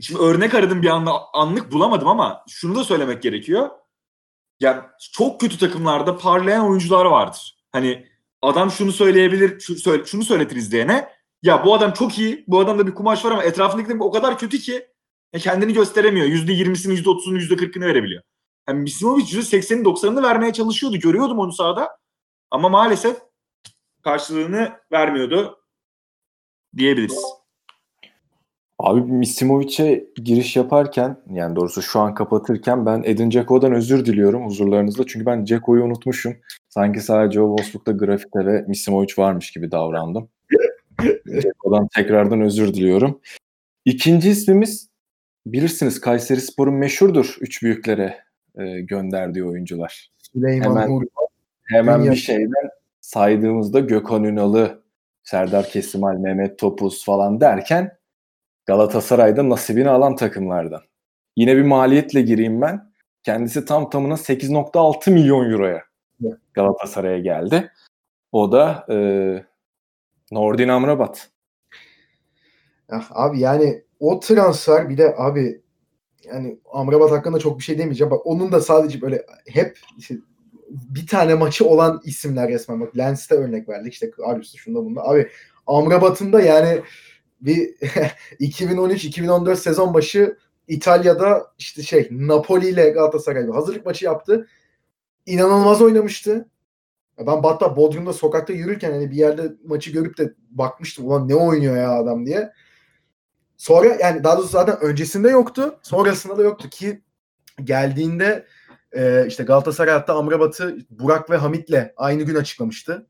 Şimdi 0.00 0.20
örnek 0.20 0.54
aradım 0.54 0.82
bir 0.82 0.88
anda 0.88 1.12
anlık 1.32 1.72
bulamadım 1.72 2.08
ama 2.08 2.44
şunu 2.48 2.74
da 2.74 2.84
söylemek 2.84 3.22
gerekiyor. 3.22 3.70
Yani 4.60 4.80
çok 5.12 5.40
kötü 5.40 5.58
takımlarda 5.58 6.18
parlayan 6.18 6.68
oyuncular 6.68 7.04
vardır. 7.04 7.58
Hani 7.72 8.06
adam 8.42 8.70
şunu 8.70 8.92
söyleyebilir, 8.92 9.60
şu, 9.60 9.74
söyle, 9.74 10.04
şunu 10.04 10.24
söyletir 10.24 10.56
izleyene. 10.56 11.08
Ya 11.42 11.64
bu 11.64 11.74
adam 11.74 11.92
çok 11.92 12.18
iyi, 12.18 12.44
bu 12.48 12.60
adamda 12.60 12.86
bir 12.86 12.94
kumaş 12.94 13.24
var 13.24 13.30
ama 13.30 13.42
etrafındaki 13.42 13.96
o 14.00 14.10
kadar 14.10 14.38
kötü 14.38 14.58
ki 14.58 14.87
e 15.32 15.38
kendini 15.38 15.72
gösteremiyor. 15.72 16.26
%20'sini, 16.26 16.94
%30'unu, 16.94 17.38
%40'ını 17.38 17.86
verebiliyor. 17.86 18.22
Yani 18.68 18.80
Misimovic 18.80 19.24
%80'ini 19.24 19.82
90'ını 19.82 20.22
vermeye 20.22 20.52
çalışıyordu. 20.52 20.96
Görüyordum 20.96 21.38
onu 21.38 21.52
sahada. 21.52 21.98
Ama 22.50 22.68
maalesef 22.68 23.16
karşılığını 24.04 24.72
vermiyordu 24.92 25.58
diyebiliriz. 26.76 27.24
Abi 28.78 29.00
Misimovic'e 29.00 30.06
giriş 30.14 30.56
yaparken 30.56 31.22
yani 31.30 31.56
doğrusu 31.56 31.82
şu 31.82 32.00
an 32.00 32.14
kapatırken 32.14 32.86
ben 32.86 33.02
Edin 33.04 33.30
Dzeko'dan 33.30 33.72
özür 33.72 34.04
diliyorum 34.04 34.46
huzurlarınızda. 34.46 35.06
Çünkü 35.06 35.26
ben 35.26 35.46
Dzeko'yu 35.46 35.84
unutmuşum. 35.84 36.36
Sanki 36.68 37.00
sadece 37.00 37.40
o 37.40 37.56
Wolfsburg'da 37.56 38.04
grafite 38.04 38.46
ve 38.46 38.64
Misimovic 38.68 39.14
varmış 39.18 39.50
gibi 39.50 39.70
davrandım. 39.70 40.28
Dzeko'dan 41.40 41.88
tekrardan 41.94 42.40
özür 42.40 42.74
diliyorum. 42.74 43.20
İkinci 43.84 44.30
ismimiz 44.30 44.87
bilirsiniz 45.46 46.00
Kayseri 46.00 46.40
Spor'un 46.40 46.74
meşhurdur 46.74 47.36
üç 47.40 47.62
büyüklere 47.62 48.18
e, 48.58 48.80
gönderdiği 48.80 49.44
oyuncular. 49.44 50.10
Süleyman 50.32 50.64
hemen, 50.64 50.90
Uğur. 50.90 51.02
Hemen 51.62 52.10
bir 52.10 52.16
şeyden 52.16 52.70
saydığımızda 53.00 53.80
Gökhan 53.80 54.24
Ünal'ı, 54.24 54.82
Serdar 55.22 55.68
Kesimal, 55.68 56.16
Mehmet 56.16 56.58
Topuz 56.58 57.04
falan 57.04 57.40
derken 57.40 57.98
Galatasaray'da 58.66 59.48
nasibini 59.48 59.88
alan 59.88 60.16
takımlardan. 60.16 60.82
Yine 61.36 61.56
bir 61.56 61.62
maliyetle 61.62 62.22
gireyim 62.22 62.60
ben. 62.60 62.92
Kendisi 63.22 63.64
tam 63.64 63.90
tamına 63.90 64.14
8.6 64.14 65.10
milyon 65.10 65.50
euroya 65.50 65.82
Galatasaray'a 66.54 67.18
geldi. 67.18 67.72
O 68.32 68.52
da 68.52 68.86
e, 68.90 68.96
Nordin 70.32 70.68
Amrabat. 70.68 71.30
Ya, 72.90 73.04
abi 73.10 73.40
yani 73.40 73.82
o 74.00 74.20
transfer 74.20 74.88
bir 74.88 74.98
de 74.98 75.14
abi 75.16 75.62
yani 76.24 76.58
Amrabat 76.72 77.10
hakkında 77.10 77.38
çok 77.38 77.58
bir 77.58 77.64
şey 77.64 77.78
demeyeceğim. 77.78 78.10
Bak 78.10 78.26
onun 78.26 78.52
da 78.52 78.60
sadece 78.60 79.00
böyle 79.00 79.26
hep 79.46 79.78
işte 79.98 80.14
bir 80.70 81.06
tane 81.06 81.34
maçı 81.34 81.66
olan 81.68 82.00
isimler 82.04 82.48
resmen. 82.48 82.80
Bak 82.80 82.96
Lens'te 82.98 83.34
örnek 83.34 83.68
verdik. 83.68 83.92
işte 83.92 84.10
Arius'ta 84.24 84.58
şunda 84.58 84.84
bunda. 84.84 85.02
Abi 85.04 85.28
Amrabat'ın 85.66 86.32
da 86.32 86.40
yani 86.40 86.82
bir 87.40 87.74
2013-2014 88.40 89.56
sezon 89.56 89.94
başı 89.94 90.36
İtalya'da 90.68 91.52
işte 91.58 91.82
şey 91.82 92.08
Napoli 92.10 92.68
ile 92.68 92.90
Galatasaray'da 92.90 93.54
hazırlık 93.54 93.86
maçı 93.86 94.04
yaptı. 94.04 94.48
İnanılmaz 95.26 95.82
oynamıştı. 95.82 96.48
Ben 97.18 97.42
hatta 97.42 97.76
Bodrum'da 97.76 98.12
sokakta 98.12 98.52
yürürken 98.52 98.92
hani 98.92 99.10
bir 99.10 99.16
yerde 99.16 99.52
maçı 99.64 99.90
görüp 99.90 100.18
de 100.18 100.34
bakmıştım 100.50 101.06
ulan 101.06 101.28
ne 101.28 101.34
oynuyor 101.34 101.76
ya 101.76 101.92
adam 101.92 102.26
diye. 102.26 102.52
Sonra 103.58 103.96
yani 104.00 104.24
daha 104.24 104.36
doğrusu 104.36 104.50
zaten 104.50 104.80
öncesinde 104.80 105.30
yoktu. 105.30 105.78
Sonrasında 105.82 106.38
da 106.38 106.42
yoktu 106.42 106.68
ki 106.70 107.02
geldiğinde 107.64 108.46
e, 108.92 109.26
işte 109.26 109.44
Galatasaray 109.44 109.94
hatta 109.94 110.14
Amrabat'ı 110.14 110.78
Burak 110.90 111.30
ve 111.30 111.36
Hamit'le 111.36 111.92
aynı 111.96 112.22
gün 112.22 112.34
açıklamıştı. 112.34 113.06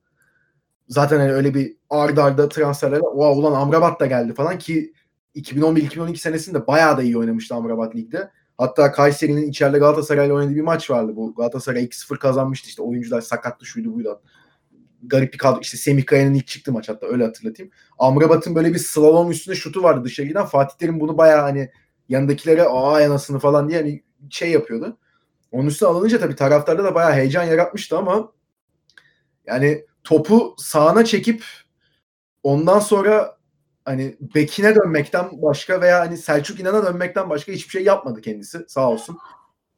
Zaten 0.88 1.18
hani 1.18 1.32
öyle 1.32 1.54
bir 1.54 1.76
ardarda 1.90 2.24
arda 2.24 2.48
transferlerle 2.48 3.00
wow, 3.00 3.40
ulan 3.40 3.60
Amrabat 3.60 4.00
da 4.00 4.06
geldi 4.06 4.34
falan 4.34 4.58
ki 4.58 4.92
2011-2012 5.36 6.16
senesinde 6.16 6.66
bayağı 6.66 6.96
da 6.96 7.02
iyi 7.02 7.18
oynamıştı 7.18 7.54
Amrabat 7.54 7.96
ligde. 7.96 8.30
Hatta 8.58 8.92
Kayseri'nin 8.92 9.48
içeride 9.48 9.78
Galatasaray'la 9.78 10.34
oynadığı 10.34 10.54
bir 10.54 10.60
maç 10.60 10.90
vardı. 10.90 11.16
Bu 11.16 11.34
Galatasaray 11.34 11.84
2-0 11.84 12.18
kazanmıştı 12.18 12.68
işte 12.68 12.82
oyuncular 12.82 13.20
sakattı 13.20 13.66
şuydu 13.66 13.94
buydu. 13.94 14.22
Garip 15.02 15.32
bir 15.32 15.38
kadro. 15.38 15.60
İşte 15.60 15.76
Semih 15.76 16.06
Kaya'nın 16.06 16.34
ilk 16.34 16.46
çıktı 16.46 16.72
maç 16.72 16.88
hatta 16.88 17.06
öyle 17.06 17.24
hatırlatayım. 17.24 17.72
Amrabat'ın 17.98 18.54
böyle 18.54 18.74
bir 18.74 18.78
slalom 18.78 19.30
üstüne 19.30 19.54
şutu 19.54 19.82
vardı 19.82 20.04
dışarı 20.04 20.26
giden. 20.26 20.46
Fatih 20.46 20.76
Terim 20.76 21.00
bunu 21.00 21.18
bayağı 21.18 21.40
hani 21.40 21.70
yanındakilere 22.08 22.62
aa 22.62 23.00
yanasını 23.00 23.38
falan 23.38 23.68
diye 23.68 23.78
hani 23.78 24.02
şey 24.30 24.50
yapıyordu. 24.50 24.98
Onun 25.52 25.66
üstüne 25.66 25.88
alınınca 25.88 26.20
tabii 26.20 26.34
taraftarda 26.34 26.84
da 26.84 26.94
bayağı 26.94 27.12
heyecan 27.12 27.44
yaratmıştı 27.44 27.98
ama 27.98 28.32
yani 29.46 29.84
topu 30.04 30.54
sağına 30.58 31.04
çekip 31.04 31.44
ondan 32.42 32.78
sonra 32.78 33.38
hani 33.84 34.16
bekine 34.34 34.74
dönmekten 34.74 35.42
başka 35.42 35.80
veya 35.80 36.00
hani 36.00 36.16
Selçuk 36.16 36.60
İnan'a 36.60 36.86
dönmekten 36.86 37.30
başka 37.30 37.52
hiçbir 37.52 37.70
şey 37.70 37.84
yapmadı 37.84 38.20
kendisi 38.20 38.64
sağ 38.68 38.90
olsun. 38.90 39.18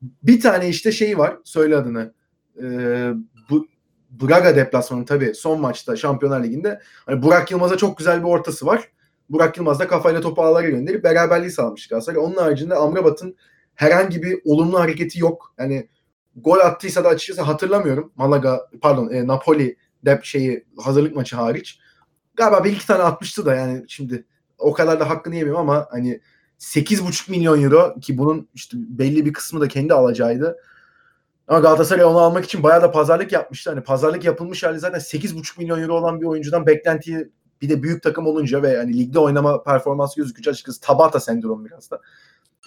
Bir 0.03 0.41
tane 0.41 0.69
işte 0.69 0.93
şeyi 0.93 1.19
var 1.19 1.39
söyle 1.45 1.77
adını. 1.77 2.15
Ee, 2.63 3.13
bu 3.51 3.67
Braga 4.11 4.57
deplasmanı 4.57 5.05
tabii 5.05 5.35
son 5.35 5.61
maçta 5.61 5.97
Şampiyonlar 5.97 6.45
Ligi'nde 6.45 6.81
hani 7.07 7.23
Burak 7.23 7.51
Yılmaz'a 7.51 7.77
çok 7.77 7.99
güzel 7.99 8.19
bir 8.21 8.29
ortası 8.29 8.67
var. 8.67 8.89
Burak 9.31 9.57
Yılmaz 9.57 9.79
da 9.79 9.89
kafayla 9.89 10.21
topu 10.21 10.43
ağlara 10.43 10.69
gönderip 10.69 11.05
beraberliği 11.05 11.51
sağlamış 11.51 11.89
Galatasaray. 11.89 12.19
Onun 12.25 12.37
haricinde 12.37 12.75
Amrabat'ın 12.75 13.37
herhangi 13.75 14.23
bir 14.23 14.39
olumlu 14.45 14.81
hareketi 14.81 15.21
yok. 15.21 15.55
Yani 15.59 15.89
gol 16.37 16.59
attıysa 16.59 17.05
da 17.05 17.09
açıkçası 17.09 17.43
hatırlamıyorum. 17.43 18.13
Malaga 18.17 18.69
pardon 18.81 19.11
e, 19.11 19.27
Napoli 19.27 19.77
dep 20.05 20.25
şeyi 20.25 20.65
hazırlık 20.79 21.17
maçı 21.17 21.37
hariç. 21.37 21.79
Galiba 22.35 22.65
bir 22.65 22.73
iki 22.73 22.87
tane 22.87 23.03
atmıştı 23.03 23.47
da 23.47 23.55
yani 23.55 23.85
şimdi 23.89 24.25
o 24.59 24.73
kadar 24.73 25.01
da 25.01 25.11
hakkını 25.11 25.35
yemeyeyim 25.35 25.61
ama 25.61 25.89
hani 25.91 26.21
8,5 26.59 27.31
milyon 27.31 27.63
euro 27.63 27.95
ki 28.01 28.19
bunun 28.19 28.49
işte 28.55 28.77
belli 28.81 29.27
bir 29.27 29.33
kısmı 29.33 29.61
da 29.61 29.69
kendi 29.69 29.95
alacağıydı. 29.95 30.57
Ama 31.51 31.61
Galatasaray 31.61 32.05
onu 32.05 32.19
almak 32.19 32.45
için 32.45 32.63
bayağı 32.63 32.83
da 32.83 32.91
pazarlık 32.91 33.33
yapmıştı. 33.33 33.71
Hani 33.71 33.83
pazarlık 33.83 34.25
yapılmış 34.25 34.63
hali 34.63 34.79
zaten 34.79 34.99
8,5 34.99 35.59
milyon 35.59 35.83
euro 35.83 35.95
olan 35.95 36.21
bir 36.21 36.27
oyuncudan 36.27 36.67
beklentiyi 36.67 37.29
bir 37.63 37.69
de 37.69 37.83
büyük 37.83 38.03
takım 38.03 38.27
olunca 38.27 38.63
ve 38.63 38.77
hani 38.77 38.99
ligde 38.99 39.19
oynama 39.19 39.63
performansı 39.63 40.21
gözükünce 40.21 40.51
açıkçası 40.51 40.81
Tabata 40.81 41.21
sendromu 41.21 41.65
biraz 41.65 41.91
da. 41.91 42.01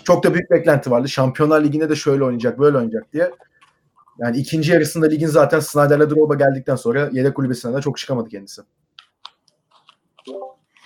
Çok 0.04 0.24
da 0.24 0.34
büyük 0.34 0.52
beklenti 0.52 0.92
vardı. 0.92 1.10
Şampiyonlar 1.10 1.64
Ligi'nde 1.64 1.90
de 1.90 1.96
şöyle 1.96 2.24
oynayacak, 2.24 2.60
böyle 2.60 2.78
oynayacak 2.78 3.14
diye. 3.14 3.32
Yani 4.20 4.38
ikinci 4.38 4.72
yarısında 4.72 5.06
ligin 5.06 5.28
zaten 5.28 5.60
Snyder'le 5.60 6.10
Drogba 6.10 6.36
geldikten 6.36 6.76
sonra 6.76 7.10
yedek 7.12 7.36
kulübesinden 7.36 7.78
de 7.78 7.82
çok 7.82 7.98
çıkamadı 7.98 8.30
kendisi. 8.30 8.62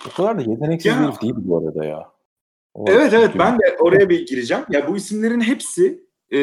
O 0.06 0.16
kadar 0.16 0.38
da 0.38 0.50
yeteneksiz 0.50 0.92
ya. 0.92 1.12
değil 1.22 1.34
bu 1.36 1.58
arada 1.58 1.84
ya. 1.84 2.10
O 2.74 2.84
evet 2.88 3.12
evet 3.12 3.30
ben 3.38 3.58
de 3.58 3.76
oraya 3.80 4.08
bir 4.08 4.26
gireceğim. 4.26 4.64
Ya 4.70 4.88
bu 4.88 4.96
isimlerin 4.96 5.40
hepsi 5.40 6.07
e, 6.32 6.38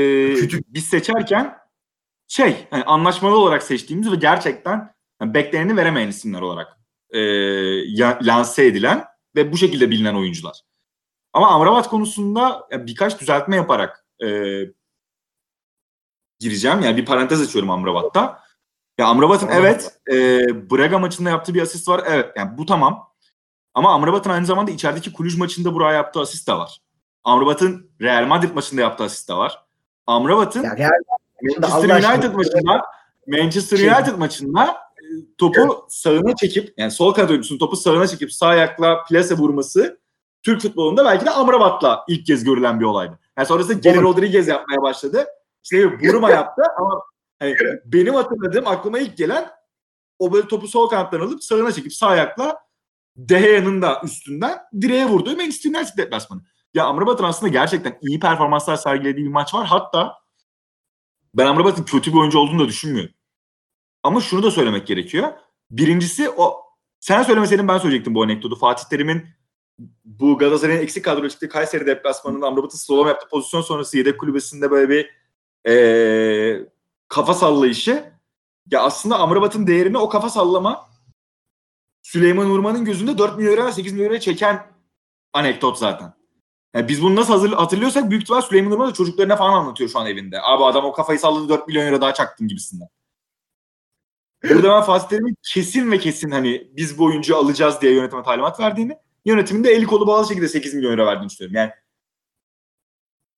biz 0.68 0.86
seçerken 0.86 1.58
şey 2.28 2.68
hani 2.70 2.84
anlaşmalı 2.84 3.38
olarak 3.38 3.64
seçtiğimiz 3.64 4.12
ve 4.12 4.16
gerçekten 4.16 4.96
yani 5.22 5.34
bekleneni 5.34 5.78
veremeyen 5.78 6.08
isimler 6.08 6.42
olarak 6.42 6.78
e, 7.10 7.20
ya, 7.88 8.20
lanse 8.22 8.66
edilen 8.66 9.06
ve 9.36 9.52
bu 9.52 9.58
şekilde 9.58 9.90
bilinen 9.92 10.16
oyuncular. 10.16 10.62
Ama 11.34 11.48
Amrabat 11.48 11.90
konusunda 11.90 12.68
birkaç 12.72 13.22
düzeltme 13.22 13.56
yaparak 13.56 14.06
e, 14.24 14.28
gireceğim. 16.40 16.82
Yani 16.82 16.98
bir 16.98 17.06
parantez 17.06 17.42
açıyorum 17.42 17.70
Amrabat'ta. 17.70 18.46
Ya 18.98 19.08
Amrabat'ın 19.08 19.48
evet 19.48 20.00
e, 20.12 20.16
Braga 20.72 21.00
maçında 21.00 21.30
yaptığı 21.30 21.54
bir 21.54 21.62
asist 21.62 21.88
var. 21.88 22.04
Evet 22.08 22.32
yani 22.36 22.58
bu 22.58 22.66
tamam. 22.66 23.12
Ama 23.74 23.94
Amrabat'ın 23.94 24.30
aynı 24.30 24.46
zamanda 24.46 24.72
içerideki 24.72 25.14
Kuluj 25.14 25.38
maçında 25.38 25.74
buraya 25.74 25.94
yaptığı 25.94 26.20
asist 26.20 26.48
de 26.48 26.54
var. 26.54 26.82
Amrabat'ın 27.24 27.92
Real 28.02 28.26
Madrid 28.26 28.56
maçında 28.56 28.82
yaptığı 28.82 29.04
asist 29.04 29.30
de 29.30 29.34
var. 29.34 29.65
Amrabat'ın 30.08 30.66
Manchester 31.42 32.14
United 32.14 32.34
maçında 32.34 32.82
Manchester 33.28 33.78
şey, 33.78 33.88
United 33.88 34.16
maçında 34.16 34.78
e, 34.98 35.04
topu 35.38 35.60
evet. 35.60 35.72
sağına 35.88 36.36
çekip 36.36 36.74
yani 36.78 36.92
sol 36.92 37.14
kanat 37.14 37.30
oyuncusunun 37.30 37.60
topu 37.60 37.76
sağına 37.76 38.08
çekip 38.08 38.34
sağ 38.34 38.48
ayakla 38.48 39.04
plase 39.04 39.38
vurması 39.38 40.00
Türk 40.44 40.62
futbolunda 40.62 41.06
belki 41.06 41.26
de 41.26 41.30
Amrabat'la 41.30 42.06
ilk 42.08 42.26
kez 42.26 42.44
görülen 42.44 42.80
bir 42.80 42.86
olaydı. 42.86 43.20
Yani 43.38 43.48
sonrasında 43.48 43.74
Geri 43.74 44.02
Rodriguez 44.02 44.48
yapmaya 44.48 44.82
başladı. 44.82 45.26
İşte 45.64 46.00
Buruma 46.00 46.30
yaptı 46.30 46.62
ama 46.78 47.02
hani 47.40 47.56
benim 47.86 48.14
hatırladığım 48.14 48.68
aklıma 48.68 49.00
ilk 49.00 49.18
gelen 49.18 49.50
o 50.20 50.34
böyle 50.34 50.48
topu 50.48 50.68
sol 50.68 50.90
kanattan 50.90 51.20
alıp 51.20 51.44
sağına 51.44 51.72
çekip 51.72 51.94
sağ 51.94 52.08
ayakla 52.08 52.58
Deheya'nın 53.18 53.82
da 53.82 54.02
üstünden 54.04 54.60
direğe 54.82 55.06
vurduğu 55.06 55.36
Manchester 55.36 55.70
United 55.70 55.98
deplasmanı. 55.98 56.42
Ya 56.76 56.86
Amrabat'ın 56.86 57.24
aslında 57.24 57.52
gerçekten 57.52 57.98
iyi 58.02 58.20
performanslar 58.20 58.76
sergilediği 58.76 59.26
bir 59.26 59.32
maç 59.32 59.54
var. 59.54 59.68
Hatta 59.68 60.14
ben 61.34 61.46
Amrabat'ın 61.46 61.84
kötü 61.84 62.12
bir 62.14 62.18
oyuncu 62.18 62.40
olduğunu 62.40 62.60
da 62.60 62.68
düşünmüyorum. 62.68 63.14
Ama 64.04 64.22
şunu 64.22 64.44
da 64.44 64.52
söylemek 64.52 64.88
gerekiyor. 64.88 65.34
Birincisi 65.72 66.30
o 66.30 66.62
sen 67.00 67.24
söylemeseydin 67.24 67.68
ben 67.68 67.78
söyleyecektim 67.78 68.16
bu 68.16 68.24
anekdotu. 68.24 68.56
Fatih 68.56 68.86
Terim'in 68.86 69.26
bu 70.06 70.38
Galatasaray'ın 70.38 70.82
eksik 70.82 71.06
kadro 71.06 71.30
çıktığı 71.30 71.50
Kayseri 71.50 71.86
deplasmanında 71.86 72.48
Amrabat'ın 72.48 72.78
slalom 72.78 73.08
yaptığı 73.08 73.30
pozisyon 73.30 73.62
sonrası 73.62 73.98
yedek 73.98 74.20
kulübesinde 74.20 74.72
böyle 74.72 74.90
bir 74.90 75.10
ee, 75.72 76.70
kafa 77.08 77.34
sallayışı. 77.34 78.14
Ya 78.72 78.82
aslında 78.82 79.20
Amrabat'ın 79.20 79.68
değerini 79.68 79.98
o 79.98 80.10
kafa 80.10 80.30
sallama 80.30 80.90
Süleyman 82.02 82.50
Urman'ın 82.50 82.86
gözünde 82.86 83.18
4 83.18 83.38
milyon 83.38 83.54
lira 83.54 83.72
8 83.72 83.94
milyon 83.94 84.10
lira 84.10 84.20
çeken 84.20 84.68
anekdot 85.34 85.78
zaten. 85.78 86.25
Yani 86.76 86.88
biz 86.88 87.02
bunu 87.02 87.16
nasıl 87.16 87.34
hazır, 87.34 87.52
hatırlıyorsak 87.52 88.10
büyük 88.10 88.24
ihtimal 88.24 88.42
Süleyman 88.42 88.72
Urman 88.72 88.90
da 88.90 88.94
çocuklarına 88.94 89.36
falan 89.36 89.54
anlatıyor 89.54 89.90
şu 89.90 90.00
an 90.00 90.08
evinde. 90.08 90.42
Abi 90.42 90.64
adam 90.64 90.86
o 90.86 90.92
kafayı 90.92 91.20
salladı 91.20 91.50
4 91.50 91.68
milyon 91.68 91.88
lira 91.88 92.02
daha 92.02 92.14
çaktın 92.14 92.48
gibisinden. 92.48 92.88
Burada 94.50 94.70
ben 94.70 94.82
Fatih 94.82 95.08
Terim'in 95.08 95.38
kesin 95.44 95.92
ve 95.92 96.00
kesin 96.00 96.32
hani 96.32 96.72
biz 96.76 96.98
bu 96.98 97.06
oyuncuyu 97.06 97.40
alacağız 97.40 97.82
diye 97.82 97.94
yönetime 97.94 98.24
talimat 98.24 98.60
verdiğini, 98.60 98.98
yönetimin 99.26 99.64
de 99.64 99.72
eli 99.72 99.86
kolu 99.86 100.08
bağlı 100.08 100.28
şekilde 100.28 100.48
8 100.48 100.74
milyon 100.74 100.94
lira 100.94 101.06
verdiğini 101.06 101.30
düşünüyorum. 101.30 101.56
Yani 101.56 101.72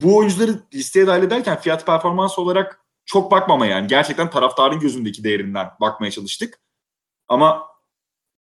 bu 0.01 0.17
oyuncuları 0.17 0.59
listeye 0.73 1.07
dahil 1.07 1.23
ederken 1.23 1.59
fiyat 1.59 1.85
performans 1.85 2.39
olarak 2.39 2.85
çok 3.05 3.31
bakmama 3.31 3.65
yani. 3.65 3.87
Gerçekten 3.87 4.29
taraftarın 4.29 4.79
gözündeki 4.79 5.23
değerinden 5.23 5.69
bakmaya 5.81 6.11
çalıştık. 6.11 6.59
Ama 7.27 7.67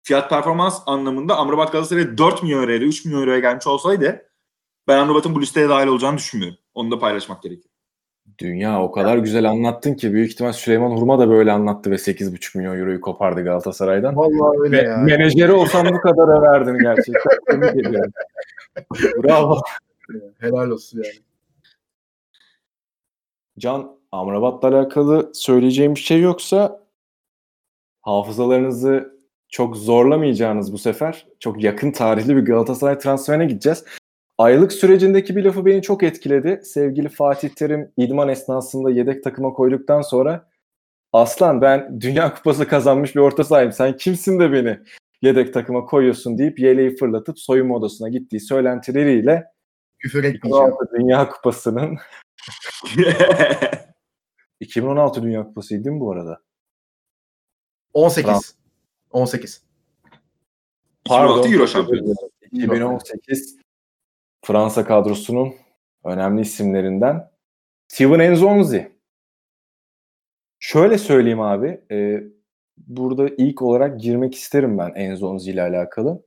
fiyat 0.03 0.29
performans 0.29 0.81
anlamında 0.85 1.37
Amrabat 1.37 1.71
Galatasaray'a 1.71 2.17
4 2.17 2.43
milyon 2.43 2.61
euroya 2.61 2.79
3 2.79 3.05
milyon 3.05 3.21
euroya 3.21 3.39
gelmiş 3.39 3.67
olsaydı 3.67 4.26
ben 4.87 4.97
Amrabat'ın 4.97 5.35
bu 5.35 5.41
listeye 5.41 5.69
dahil 5.69 5.87
olacağını 5.87 6.17
düşünmüyorum. 6.17 6.57
Onu 6.73 6.91
da 6.91 6.99
paylaşmak 6.99 7.43
gerekiyor. 7.43 7.73
Dünya 8.39 8.83
o 8.83 8.91
kadar 8.91 9.17
güzel 9.17 9.49
anlattın 9.49 9.93
ki 9.93 10.13
büyük 10.13 10.31
ihtimal 10.31 10.51
Süleyman 10.51 10.91
Hurma 10.91 11.19
da 11.19 11.29
böyle 11.29 11.51
anlattı 11.51 11.91
ve 11.91 11.95
8,5 11.95 12.57
milyon 12.57 12.79
euroyu 12.79 13.01
kopardı 13.01 13.43
Galatasaray'dan. 13.43 14.17
Vallahi 14.17 14.59
öyle 14.59 14.81
ya. 14.81 14.97
Menajeri 14.97 15.51
olsam 15.51 15.87
bu 15.93 16.01
kadar 16.01 16.41
verdin 16.41 16.77
gerçekten. 16.79 17.31
Tebrik 17.49 17.85
ediyorum. 17.85 18.11
Bravo. 19.23 19.61
Helal 20.39 20.69
olsun 20.69 21.03
yani. 21.03 21.13
Can 23.59 23.97
Amrabat'la 24.11 24.67
alakalı 24.67 25.31
söyleyeceğim 25.33 25.95
bir 25.95 25.99
şey 25.99 26.21
yoksa 26.21 26.83
hafızalarınızı 28.01 29.17
çok 29.49 29.77
zorlamayacağınız 29.77 30.73
bu 30.73 30.77
sefer 30.77 31.27
çok 31.39 31.63
yakın 31.63 31.91
tarihli 31.91 32.35
bir 32.35 32.45
Galatasaray 32.45 32.99
transferine 32.99 33.45
gideceğiz. 33.45 33.83
Aylık 34.37 34.73
sürecindeki 34.73 35.35
bir 35.35 35.43
lafı 35.43 35.65
beni 35.65 35.81
çok 35.81 36.03
etkiledi. 36.03 36.61
Sevgili 36.63 37.09
Fatih 37.09 37.49
Terim 37.49 37.91
idman 37.97 38.29
esnasında 38.29 38.91
yedek 38.91 39.23
takıma 39.23 39.53
koyduktan 39.53 40.01
sonra 40.01 40.49
Aslan 41.13 41.61
ben 41.61 42.01
Dünya 42.01 42.33
Kupası 42.35 42.67
kazanmış 42.67 43.15
bir 43.15 43.19
orta 43.21 43.43
sahayım. 43.43 43.71
Sen 43.71 43.97
kimsin 43.97 44.39
de 44.39 44.51
beni 44.51 44.79
yedek 45.21 45.53
takıma 45.53 45.85
koyuyorsun 45.85 46.37
deyip 46.37 46.59
yeleği 46.59 46.95
fırlatıp 46.95 47.39
soyunma 47.39 47.75
odasına 47.75 48.09
gittiği 48.09 48.39
söylentileriyle 48.39 49.45
Küfür 49.99 50.23
etmeyeceğim. 50.23 50.67
2016 50.67 50.95
Dünya 50.99 51.29
Kupası'nın 51.29 51.97
2016 54.59 55.23
Dünya 55.23 55.43
Kupası'ydı 55.43 55.83
değil 55.83 55.95
mi 55.95 56.01
bu 56.01 56.11
arada? 56.11 56.41
18. 57.93 58.55
18. 59.11 59.63
2016 61.05 61.49
Euro 61.49 61.67
şampiyonu. 61.67 62.13
2018 62.51 63.66
Fransa 64.47 64.85
kadrosunun 64.85 65.53
önemli 66.03 66.41
isimlerinden 66.41 67.31
Steven 67.87 68.19
Enzonzi. 68.19 68.91
Şöyle 70.59 70.97
söyleyeyim 70.97 71.41
abi. 71.41 71.81
E, 71.91 72.23
burada 72.77 73.29
ilk 73.37 73.61
olarak 73.61 73.99
girmek 73.99 74.35
isterim 74.35 74.77
ben 74.77 74.91
Enzonzi 74.95 75.51
ile 75.51 75.61
alakalı. 75.61 76.23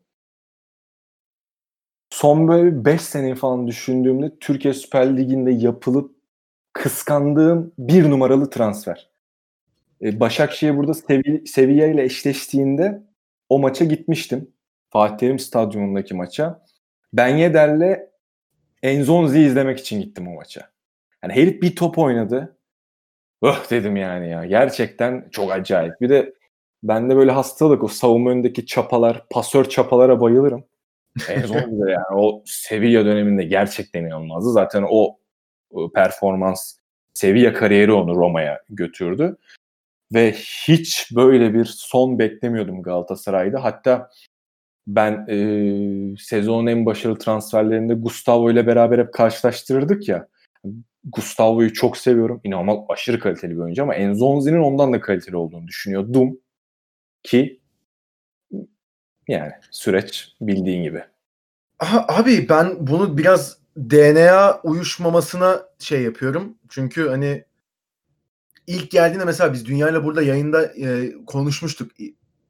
Son 2.11 2.49
böyle 2.49 2.85
5 2.85 3.01
sene 3.01 3.35
falan 3.35 3.66
düşündüğümde 3.66 4.39
Türkiye 4.39 4.75
Süper 4.75 5.16
Ligi'nde 5.16 5.51
yapılıp 5.51 6.16
kıskandığım 6.73 7.73
bir 7.79 8.11
numaralı 8.11 8.51
transfer. 8.51 9.11
E, 10.03 10.21
Başakşehir 10.21 10.77
burada 10.77 10.95
Sevi 10.95 11.47
Sevilla 11.47 11.87
ile 11.87 12.03
eşleştiğinde 12.03 13.03
o 13.49 13.59
maça 13.59 13.85
gitmiştim. 13.85 14.51
Fatih 14.91 15.16
Terim 15.18 15.39
Stadyumundaki 15.39 16.14
maça. 16.14 16.64
Ben 17.12 17.37
Yeder'le 17.37 18.09
Enzonzi'yi 18.83 19.47
izlemek 19.47 19.81
için 19.81 20.01
gittim 20.01 20.28
o 20.28 20.35
maça. 20.35 20.70
Yani 21.22 21.33
herif 21.33 21.62
bir 21.62 21.76
top 21.76 21.99
oynadı. 21.99 22.57
Öh 23.43 23.70
dedim 23.70 23.97
yani 23.97 24.31
ya. 24.31 24.45
Gerçekten 24.45 25.28
çok 25.31 25.53
acayip. 25.53 26.01
Bir 26.01 26.09
de 26.09 26.35
bende 26.83 27.16
böyle 27.16 27.31
hastalık 27.31 27.85
o 27.85 27.89
savunma 27.89 28.31
önündeki 28.31 28.66
çapalar, 28.66 29.28
pasör 29.31 29.64
çapalara 29.64 30.20
bayılırım. 30.20 30.64
Enzonzi 31.28 31.87
de 31.87 31.91
yani 31.91 32.16
o 32.20 32.43
Sevilla 32.47 33.05
döneminde 33.05 33.45
gerçekten 33.45 34.05
inanılmazdı. 34.05 34.53
Zaten 34.53 34.85
o, 34.91 35.18
o 35.70 35.93
performans 35.93 36.76
Sevilla 37.14 37.53
kariyeri 37.53 37.93
onu 37.93 38.16
Roma'ya 38.16 38.62
götürdü. 38.68 39.37
Ve 40.14 40.33
hiç 40.33 41.09
böyle 41.16 41.55
bir 41.55 41.64
son 41.64 42.18
beklemiyordum 42.18 42.83
Galatasaray'da. 42.83 43.64
Hatta 43.64 44.11
ben 44.97 45.26
e, 45.28 45.36
sezonun 46.16 46.66
en 46.66 46.86
başarılı 46.86 47.18
transferlerinde 47.18 47.95
Gustavo 47.95 48.51
ile 48.51 48.66
beraber 48.66 48.99
hep 48.99 49.12
karşılaştırırdık 49.12 50.09
ya. 50.09 50.28
Gustavo'yu 51.05 51.72
çok 51.72 51.97
seviyorum. 51.97 52.41
İnanılmaz 52.45 52.78
aşırı 52.88 53.20
kaliteli 53.20 53.53
bir 53.53 53.61
oyuncu 53.61 53.82
ama 53.82 53.95
Enzonzi'nin 53.95 54.61
ondan 54.61 54.93
da 54.93 55.01
kaliteli 55.01 55.36
olduğunu 55.36 55.68
düşünüyordum. 55.68 56.38
Ki 57.22 57.61
yani 59.28 59.53
süreç 59.70 60.28
bildiğin 60.41 60.82
gibi. 60.82 61.05
Abi 62.09 62.49
ben 62.49 62.86
bunu 62.86 63.18
biraz 63.18 63.59
DNA 63.76 64.61
uyuşmamasına 64.62 65.62
şey 65.78 66.03
yapıyorum. 66.03 66.55
Çünkü 66.68 67.09
hani 67.09 67.45
ilk 68.66 68.91
geldiğinde 68.91 69.24
mesela 69.24 69.53
biz 69.53 69.66
Dünyayla 69.66 70.05
burada 70.05 70.22
yayında 70.22 70.64
e, 70.64 71.12
konuşmuştuk. 71.26 71.91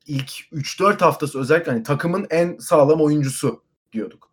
İlk 0.07 0.30
3-4 0.53 0.98
haftası 0.98 1.40
özellikle 1.40 1.72
hani 1.72 1.82
takımın 1.82 2.26
en 2.30 2.57
sağlam 2.59 3.01
oyuncusu 3.01 3.62
diyorduk. 3.92 4.30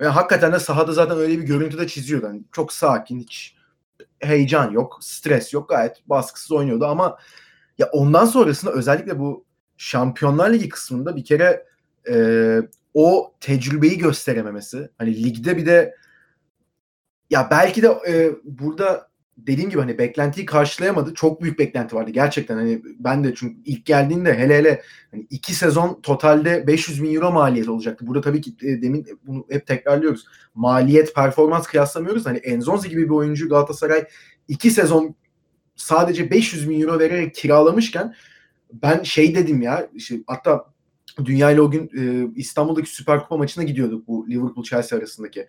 Ve 0.00 0.08
hakikaten 0.08 0.52
de 0.52 0.58
sahada 0.58 0.92
zaten 0.92 1.18
öyle 1.18 1.38
bir 1.38 1.42
görüntü 1.42 1.78
de 1.78 1.88
çiziyordu. 1.88 2.26
Yani 2.26 2.42
çok 2.52 2.72
sakin, 2.72 3.18
hiç 3.20 3.56
heyecan 4.20 4.70
yok, 4.70 4.98
stres 5.00 5.52
yok. 5.52 5.68
Gayet 5.68 5.96
baskısız 6.06 6.52
oynuyordu 6.52 6.86
ama 6.86 7.18
ya 7.78 7.88
ondan 7.92 8.26
sonrasında 8.26 8.72
özellikle 8.72 9.18
bu 9.18 9.44
Şampiyonlar 9.76 10.52
Ligi 10.52 10.68
kısmında 10.68 11.16
bir 11.16 11.24
kere 11.24 11.66
e, 12.08 12.56
o 12.94 13.34
tecrübeyi 13.40 13.98
gösterememesi. 13.98 14.90
Hani 14.98 15.24
ligde 15.24 15.56
bir 15.56 15.66
de 15.66 15.96
ya 17.30 17.48
belki 17.50 17.82
de 17.82 17.88
e, 18.08 18.30
burada 18.44 19.09
dediğim 19.46 19.70
gibi 19.70 19.80
hani 19.80 19.98
beklentiyi 19.98 20.46
karşılayamadı. 20.46 21.14
Çok 21.14 21.42
büyük 21.42 21.58
beklenti 21.58 21.96
vardı 21.96 22.10
gerçekten. 22.10 22.56
Hani 22.56 22.82
ben 22.98 23.24
de 23.24 23.34
çünkü 23.34 23.56
ilk 23.64 23.86
geldiğinde 23.86 24.38
hele 24.38 24.58
hele 24.58 24.82
hani 25.10 25.26
iki 25.30 25.54
sezon 25.54 26.00
totalde 26.02 26.66
500 26.66 27.02
bin 27.02 27.14
euro 27.14 27.32
maliyet 27.32 27.68
olacaktı. 27.68 28.06
Burada 28.06 28.20
tabii 28.20 28.40
ki 28.40 28.54
e, 28.62 28.82
demin 28.82 29.06
bunu 29.26 29.46
hep 29.50 29.66
tekrarlıyoruz. 29.66 30.24
Maliyet 30.54 31.14
performans 31.14 31.66
kıyaslamıyoruz. 31.66 32.26
Hani 32.26 32.38
Enzonzi 32.38 32.88
gibi 32.88 33.04
bir 33.04 33.14
oyuncu 33.14 33.48
Galatasaray 33.48 34.04
iki 34.48 34.70
sezon 34.70 35.14
sadece 35.76 36.30
500 36.30 36.70
bin 36.70 36.80
euro 36.80 36.98
vererek 36.98 37.34
kiralamışken 37.34 38.14
ben 38.72 39.02
şey 39.02 39.34
dedim 39.34 39.62
ya 39.62 39.88
işte 39.94 40.16
hatta 40.26 40.70
Dünya 41.24 41.50
ile 41.50 41.60
o 41.60 41.70
gün 41.70 41.90
e, 41.98 42.32
İstanbul'daki 42.36 42.90
Süper 42.90 43.20
Kupa 43.20 43.36
maçına 43.36 43.64
gidiyorduk 43.64 44.08
bu 44.08 44.26
Liverpool 44.28 44.64
Chelsea 44.64 44.98
arasındaki. 44.98 45.46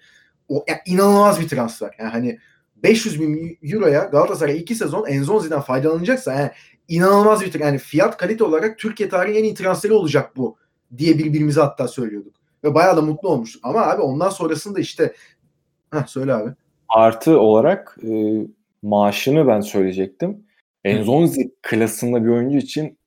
O 0.47 0.65
yani 0.67 0.79
inanılmaz 0.85 1.39
bir 1.39 1.47
transfer. 1.47 1.95
Yani 1.99 2.09
hani 2.09 2.39
500 2.84 3.21
bin 3.21 3.57
euroya 3.63 4.03
Galatasaray 4.03 4.57
iki 4.57 4.75
sezon 4.75 5.05
Enzonzi'den 5.07 5.61
faydalanacaksa 5.61 6.34
yani 6.34 6.51
inanılmaz 6.88 7.41
bir 7.41 7.59
yani 7.59 7.77
fiyat 7.77 8.17
kalite 8.17 8.43
olarak 8.43 8.79
Türkiye 8.79 9.09
tarihi 9.09 9.39
en 9.39 9.43
iyi 9.43 9.53
transferi 9.53 9.93
olacak 9.93 10.38
bu 10.38 10.57
diye 10.97 11.17
birbirimize 11.17 11.61
hatta 11.61 11.88
söylüyorduk. 11.88 12.36
Ve 12.63 12.73
bayağı 12.73 12.97
da 12.97 13.01
mutlu 13.01 13.29
olmuştuk. 13.29 13.61
Ama 13.65 13.82
abi 13.82 14.01
ondan 14.01 14.29
sonrasında 14.29 14.79
işte 14.79 15.13
Heh, 15.93 16.05
söyle 16.07 16.34
abi. 16.34 16.49
Artı 16.89 17.39
olarak 17.39 17.97
e, 18.03 18.41
maaşını 18.82 19.47
ben 19.47 19.61
söyleyecektim. 19.61 20.43
Enzonzi 20.84 21.51
klasında 21.61 22.23
bir 22.23 22.29
oyuncu 22.29 22.57
için 22.57 22.97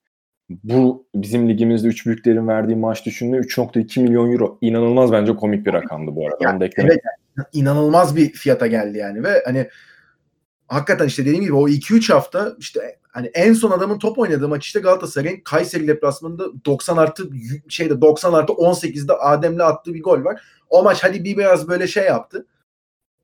bu 0.51 1.07
bizim 1.15 1.49
ligimizde 1.49 1.89
üç 1.89 2.07
büyüklerin 2.07 2.49
verdiği 2.49 2.77
maaş 2.77 3.07
düşündüğünde 3.07 3.47
3.2 3.47 4.01
milyon 4.01 4.33
euro 4.33 4.59
inanılmaz 4.61 5.13
bence 5.13 5.37
komik 5.37 5.67
bir 5.67 5.73
rakamdı 5.73 6.17
bu 6.17 6.27
arada. 6.27 6.37
Yani, 6.41 6.71
evet, 6.77 7.01
inanılmaz 7.53 8.17
bir 8.17 8.33
fiyata 8.33 8.67
geldi 8.67 8.99
yani 8.99 9.23
ve 9.23 9.43
hani 9.47 9.69
hakikaten 10.69 11.07
işte 11.07 11.23
dediğim 11.27 11.45
gibi 11.45 11.55
o 11.55 11.69
2-3 11.69 12.13
hafta 12.13 12.57
işte 12.59 12.99
hani 13.09 13.27
en 13.35 13.53
son 13.53 13.71
adamın 13.71 13.99
top 13.99 14.19
oynadığı 14.19 14.49
maç 14.49 14.67
işte 14.67 14.81
Galatasaray'ın 14.81 15.41
Kayseri 15.41 15.89
deplasmanında 15.89 16.65
90 16.65 16.97
artı 16.97 17.31
şeyde 17.69 18.01
90 18.01 18.33
artı 18.33 18.53
18'de 18.53 19.13
Adem'le 19.13 19.59
attığı 19.59 19.95
bir 19.95 20.03
gol 20.03 20.25
var. 20.25 20.43
O 20.71 20.83
maç 20.83 21.05
hadi 21.05 21.25
bir 21.25 21.37
biraz 21.37 21.69
böyle 21.69 21.87
şey 21.87 22.05
yaptı. 22.05 22.47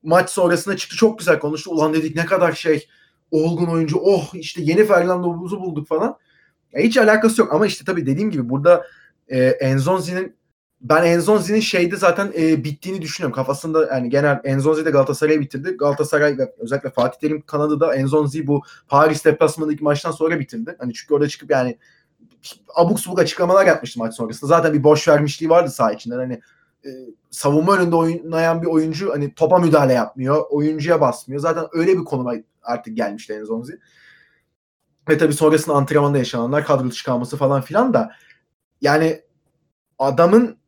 Maç 0.03 0.29
sonrasında 0.29 0.77
çıktı 0.77 0.95
çok 0.95 1.19
güzel 1.19 1.39
konuştu. 1.39 1.71
Ulan 1.71 1.93
dedik 1.93 2.15
ne 2.15 2.25
kadar 2.25 2.51
şey 2.53 2.87
olgun 3.31 3.65
oyuncu. 3.65 3.97
Oh 3.97 4.29
işte 4.33 4.61
yeni 4.61 4.85
Fernando'muzu 4.85 5.61
bulduk 5.61 5.87
falan. 5.87 6.17
Ya 6.73 6.81
hiç 6.81 6.97
alakası 6.97 7.41
yok 7.41 7.53
ama 7.53 7.67
işte 7.67 7.85
tabii 7.85 8.05
dediğim 8.05 8.31
gibi 8.31 8.49
burada 8.49 8.85
e, 9.27 9.43
Enzonzi'nin 9.45 10.35
ben 10.81 11.05
Enzonzi'nin 11.05 11.59
şeyde 11.59 11.95
zaten 11.95 12.31
e, 12.37 12.63
bittiğini 12.63 13.01
düşünüyorum. 13.01 13.35
Kafasında 13.35 13.85
yani 13.85 14.09
genel 14.09 14.41
Enzonzi 14.43 14.85
de 14.85 14.91
Galatasaray'ı 14.91 15.39
bitirdi. 15.39 15.77
Galatasaray 15.77 16.37
özellikle 16.57 16.89
Fatih 16.89 17.19
Terim 17.19 17.41
kanadı 17.41 17.79
da 17.79 17.95
Enzonzi 17.95 18.47
bu 18.47 18.61
Paris 18.87 19.25
deplasmanındaki 19.25 19.83
maçtan 19.83 20.11
sonra 20.11 20.39
bitirdi. 20.39 20.75
Hani 20.79 20.93
çünkü 20.93 21.13
orada 21.13 21.27
çıkıp 21.27 21.51
yani 21.51 21.77
abuk 22.75 22.99
subuk 22.99 23.19
açıklamalar 23.19 23.65
yapmıştı 23.65 23.99
maç 23.99 24.15
sonrasında. 24.15 24.47
Zaten 24.47 24.73
bir 24.73 24.83
boş 24.83 25.07
vermişliği 25.07 25.49
vardı 25.49 25.71
saha 25.71 25.91
içinden. 25.91 26.17
Hani 26.17 26.41
e, 26.85 26.89
savunma 27.31 27.77
önünde 27.77 27.95
oynayan 27.95 28.61
bir 28.61 28.67
oyuncu 28.67 29.13
hani 29.13 29.33
topa 29.33 29.57
müdahale 29.59 29.93
yapmıyor. 29.93 30.45
Oyuncuya 30.49 31.01
basmıyor. 31.01 31.41
Zaten 31.41 31.65
öyle 31.73 31.97
bir 31.97 32.03
konuma 32.03 32.33
artık 32.63 32.97
gelmişti 32.97 33.33
Enzonzi. 33.33 33.79
Ve 35.09 35.17
tabii 35.17 35.33
sonrasında 35.33 35.75
antrenmanda 35.75 36.17
yaşananlar 36.17 36.65
kadro 36.65 36.89
dışı 36.89 37.05
kalması 37.05 37.37
falan 37.37 37.61
filan 37.61 37.93
da 37.93 38.11
yani 38.81 39.21
adamın 39.99 40.60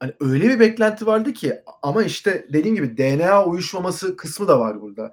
hani 0.00 0.12
öyle 0.20 0.48
bir 0.48 0.60
beklenti 0.60 1.06
vardı 1.06 1.32
ki 1.32 1.54
ama 1.82 2.02
işte 2.02 2.46
dediğim 2.52 2.76
gibi 2.76 2.96
DNA 2.96 3.44
uyuşmaması 3.44 4.16
kısmı 4.16 4.48
da 4.48 4.60
var 4.60 4.80
burada. 4.80 5.12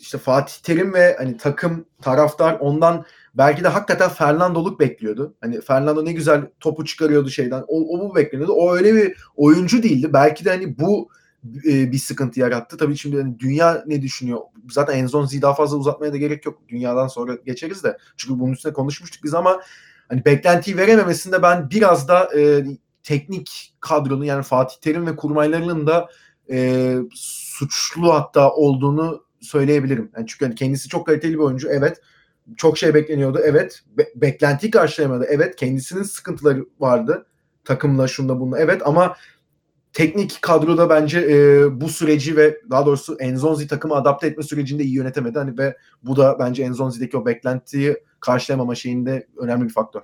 İşte 0.00 0.18
Fatih 0.18 0.54
Terim 0.62 0.94
ve 0.94 1.16
hani 1.18 1.36
takım 1.36 1.86
taraftar 2.02 2.56
ondan 2.60 3.04
belki 3.34 3.64
de 3.64 3.68
hakikaten 3.68 4.08
Fernando'luk 4.08 4.80
bekliyordu. 4.80 5.34
Hani 5.40 5.60
Fernando 5.60 6.04
ne 6.04 6.12
güzel 6.12 6.46
topu 6.60 6.84
çıkarıyordu 6.84 7.30
şeyden. 7.30 7.64
O, 7.68 7.98
o 7.98 8.00
bu 8.00 8.14
bekleniyordu. 8.14 8.52
O 8.52 8.74
öyle 8.74 8.94
bir 8.94 9.16
oyuncu 9.36 9.82
değildi. 9.82 10.12
Belki 10.12 10.44
de 10.44 10.50
hani 10.50 10.78
bu 10.78 11.08
e, 11.66 11.92
bir 11.92 11.98
sıkıntı 11.98 12.40
yarattı. 12.40 12.76
Tabii 12.76 12.96
şimdi 12.96 13.22
hani 13.22 13.38
dünya 13.38 13.84
ne 13.86 14.02
düşünüyor? 14.02 14.40
Zaten 14.70 14.98
Enzonzi'yi 14.98 15.42
daha 15.42 15.54
fazla 15.54 15.76
uzatmaya 15.76 16.12
da 16.12 16.16
gerek 16.16 16.46
yok. 16.46 16.58
Dünyadan 16.68 17.06
sonra 17.06 17.34
geçeriz 17.34 17.84
de. 17.84 17.98
Çünkü 18.16 18.40
bunun 18.40 18.52
üstüne 18.52 18.72
konuşmuştuk 18.72 19.24
biz 19.24 19.34
ama 19.34 19.60
hani 20.08 20.24
beklentiyi 20.24 20.76
verememesinde 20.76 21.42
ben 21.42 21.70
biraz 21.70 22.08
da 22.08 22.38
e, 22.38 22.64
teknik 23.02 23.74
kadronun 23.80 24.24
yani 24.24 24.42
Fatih 24.42 24.76
Terim 24.80 25.06
ve 25.06 25.16
kurmaylarının 25.16 25.86
da 25.86 26.08
e, 26.50 26.96
suçlu 27.14 28.14
hatta 28.14 28.50
olduğunu 28.50 29.24
söyleyebilirim. 29.40 30.10
Yani 30.16 30.26
çünkü 30.26 30.44
hani 30.44 30.54
kendisi 30.54 30.88
çok 30.88 31.06
kaliteli 31.06 31.32
bir 31.32 31.38
oyuncu. 31.38 31.68
Evet. 31.68 32.00
Çok 32.56 32.78
şey 32.78 32.94
bekleniyordu. 32.94 33.40
Evet. 33.44 33.82
Be- 33.98 34.12
beklentiyi 34.14 34.70
karşılayamadı. 34.70 35.26
Evet. 35.28 35.56
Kendisinin 35.56 36.02
sıkıntıları 36.02 36.66
vardı. 36.80 37.26
Takımla 37.64 38.08
şunda 38.08 38.40
bununla. 38.40 38.58
Evet 38.58 38.82
ama 38.84 39.16
teknik 39.92 40.38
kadroda 40.42 40.90
bence 40.90 41.20
e, 41.20 41.80
bu 41.80 41.88
süreci 41.88 42.36
ve 42.36 42.60
daha 42.70 42.86
doğrusu 42.86 43.16
Enzonzi 43.20 43.68
takımı 43.68 43.94
adapte 43.94 44.26
etme 44.26 44.42
sürecinde 44.42 44.82
iyi 44.82 44.94
yönetemedi. 44.94 45.38
Hani 45.38 45.58
ve 45.58 45.76
bu 46.02 46.16
da 46.16 46.38
bence 46.38 46.62
Enzonzi'deki 46.62 47.16
o 47.16 47.26
beklentiyi 47.26 47.96
karşılayamama 48.20 48.74
şeyinde 48.74 49.26
önemli 49.36 49.64
bir 49.64 49.72
faktör. 49.72 50.02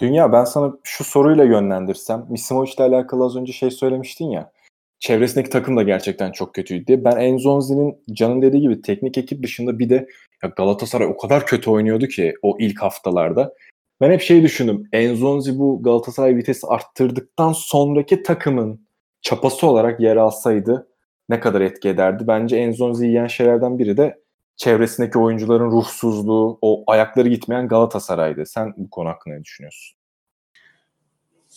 Dünya 0.00 0.32
ben 0.32 0.44
sana 0.44 0.72
şu 0.84 1.04
soruyla 1.04 1.44
yönlendirsem. 1.44 2.26
Misimovic 2.28 2.72
ile 2.72 2.84
alakalı 2.84 3.24
az 3.24 3.36
önce 3.36 3.52
şey 3.52 3.70
söylemiştin 3.70 4.30
ya. 4.30 4.52
Çevresindeki 4.98 5.50
takım 5.50 5.76
da 5.76 5.82
gerçekten 5.82 6.32
çok 6.32 6.54
kötüydü 6.54 6.86
diye. 6.86 7.04
Ben 7.04 7.16
Enzonzi'nin 7.16 8.04
Can'ın 8.12 8.42
dediği 8.42 8.60
gibi 8.60 8.82
teknik 8.82 9.18
ekip 9.18 9.42
dışında 9.42 9.78
bir 9.78 9.90
de 9.90 10.06
ya 10.42 10.52
Galatasaray 10.56 11.06
o 11.06 11.16
kadar 11.16 11.46
kötü 11.46 11.70
oynuyordu 11.70 12.06
ki 12.06 12.34
o 12.42 12.56
ilk 12.60 12.82
haftalarda. 12.82 13.54
Ben 14.00 14.10
hep 14.10 14.20
şey 14.20 14.42
düşündüm. 14.42 14.88
Enzonzi 14.92 15.58
bu 15.58 15.82
Galatasaray 15.82 16.36
vitesi 16.36 16.66
arttırdıktan 16.66 17.52
sonraki 17.52 18.22
takımın 18.22 18.86
çapası 19.22 19.66
olarak 19.66 20.00
yer 20.00 20.16
alsaydı 20.16 20.88
ne 21.28 21.40
kadar 21.40 21.60
etki 21.60 21.88
ederdi? 21.88 22.24
Bence 22.26 22.56
Enzonzi 22.56 23.06
yiyen 23.06 23.26
şeylerden 23.26 23.78
biri 23.78 23.96
de 23.96 24.20
çevresindeki 24.60 25.18
oyuncuların 25.18 25.70
ruhsuzluğu, 25.70 26.58
o 26.62 26.84
ayakları 26.86 27.28
gitmeyen 27.28 27.68
Galatasaray'dı. 27.68 28.46
Sen 28.46 28.74
bu 28.76 28.90
konu 28.90 29.08
hakkında 29.08 29.34
ne 29.34 29.44
düşünüyorsun? 29.44 29.96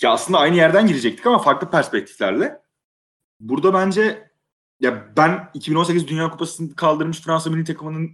Ya 0.02 0.12
aslında 0.12 0.40
aynı 0.40 0.56
yerden 0.56 0.88
girecektik 0.88 1.28
ama 1.28 1.40
farklı 1.40 1.70
perspektiflerle. 1.70 2.62
Burada 3.40 3.74
bence 3.74 4.32
ya 4.80 5.08
ben 5.18 5.50
2018 5.54 6.08
Dünya 6.08 6.30
Kupası'nı 6.30 6.76
kaldırmış 6.76 7.22
Fransa 7.22 7.50
milli 7.50 7.64
takımının 7.64 8.12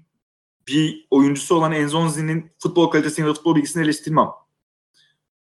bir 0.68 1.08
oyuncusu 1.12 1.56
olan 1.56 1.72
Enzonzi'nin 1.72 2.52
futbol 2.60 2.88
kalitesini 2.88 3.28
da 3.28 3.34
futbol 3.34 3.56
bilgisini 3.56 3.84
eleştirmem. 3.84 4.28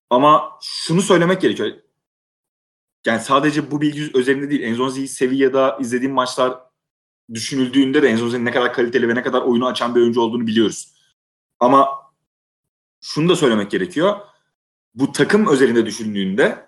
Ama 0.10 0.60
şunu 0.62 1.02
söylemek 1.02 1.42
gerekiyor. 1.42 1.72
Yani 3.06 3.22
sadece 3.22 3.72
bu 3.72 3.82
bilgi 3.82 4.12
özelinde 4.14 4.50
değil. 4.50 4.62
Enzonzi'yi 4.62 5.08
Sevilla'da 5.08 5.78
izlediğim 5.80 6.14
maçlar 6.14 6.73
düşünüldüğünde 7.34 8.02
de 8.02 8.08
Enzonzi'nin 8.08 8.46
ne 8.46 8.52
kadar 8.52 8.74
kaliteli 8.74 9.10
ve 9.10 9.16
ne 9.16 9.24
kadar 9.24 9.42
oyunu 9.42 9.68
açan 9.68 9.96
bir 9.96 10.02
oyuncu 10.02 10.22
olduğunu 10.22 10.48
biliyoruz. 10.48 10.94
Ama 11.60 11.90
şunu 13.02 13.30
da 13.30 13.36
söylemek 13.36 13.72
gerekiyor. 13.72 14.16
Bu 14.96 15.12
takım 15.12 15.48
özelinde 15.48 15.86
düşündüğünde 15.86 16.68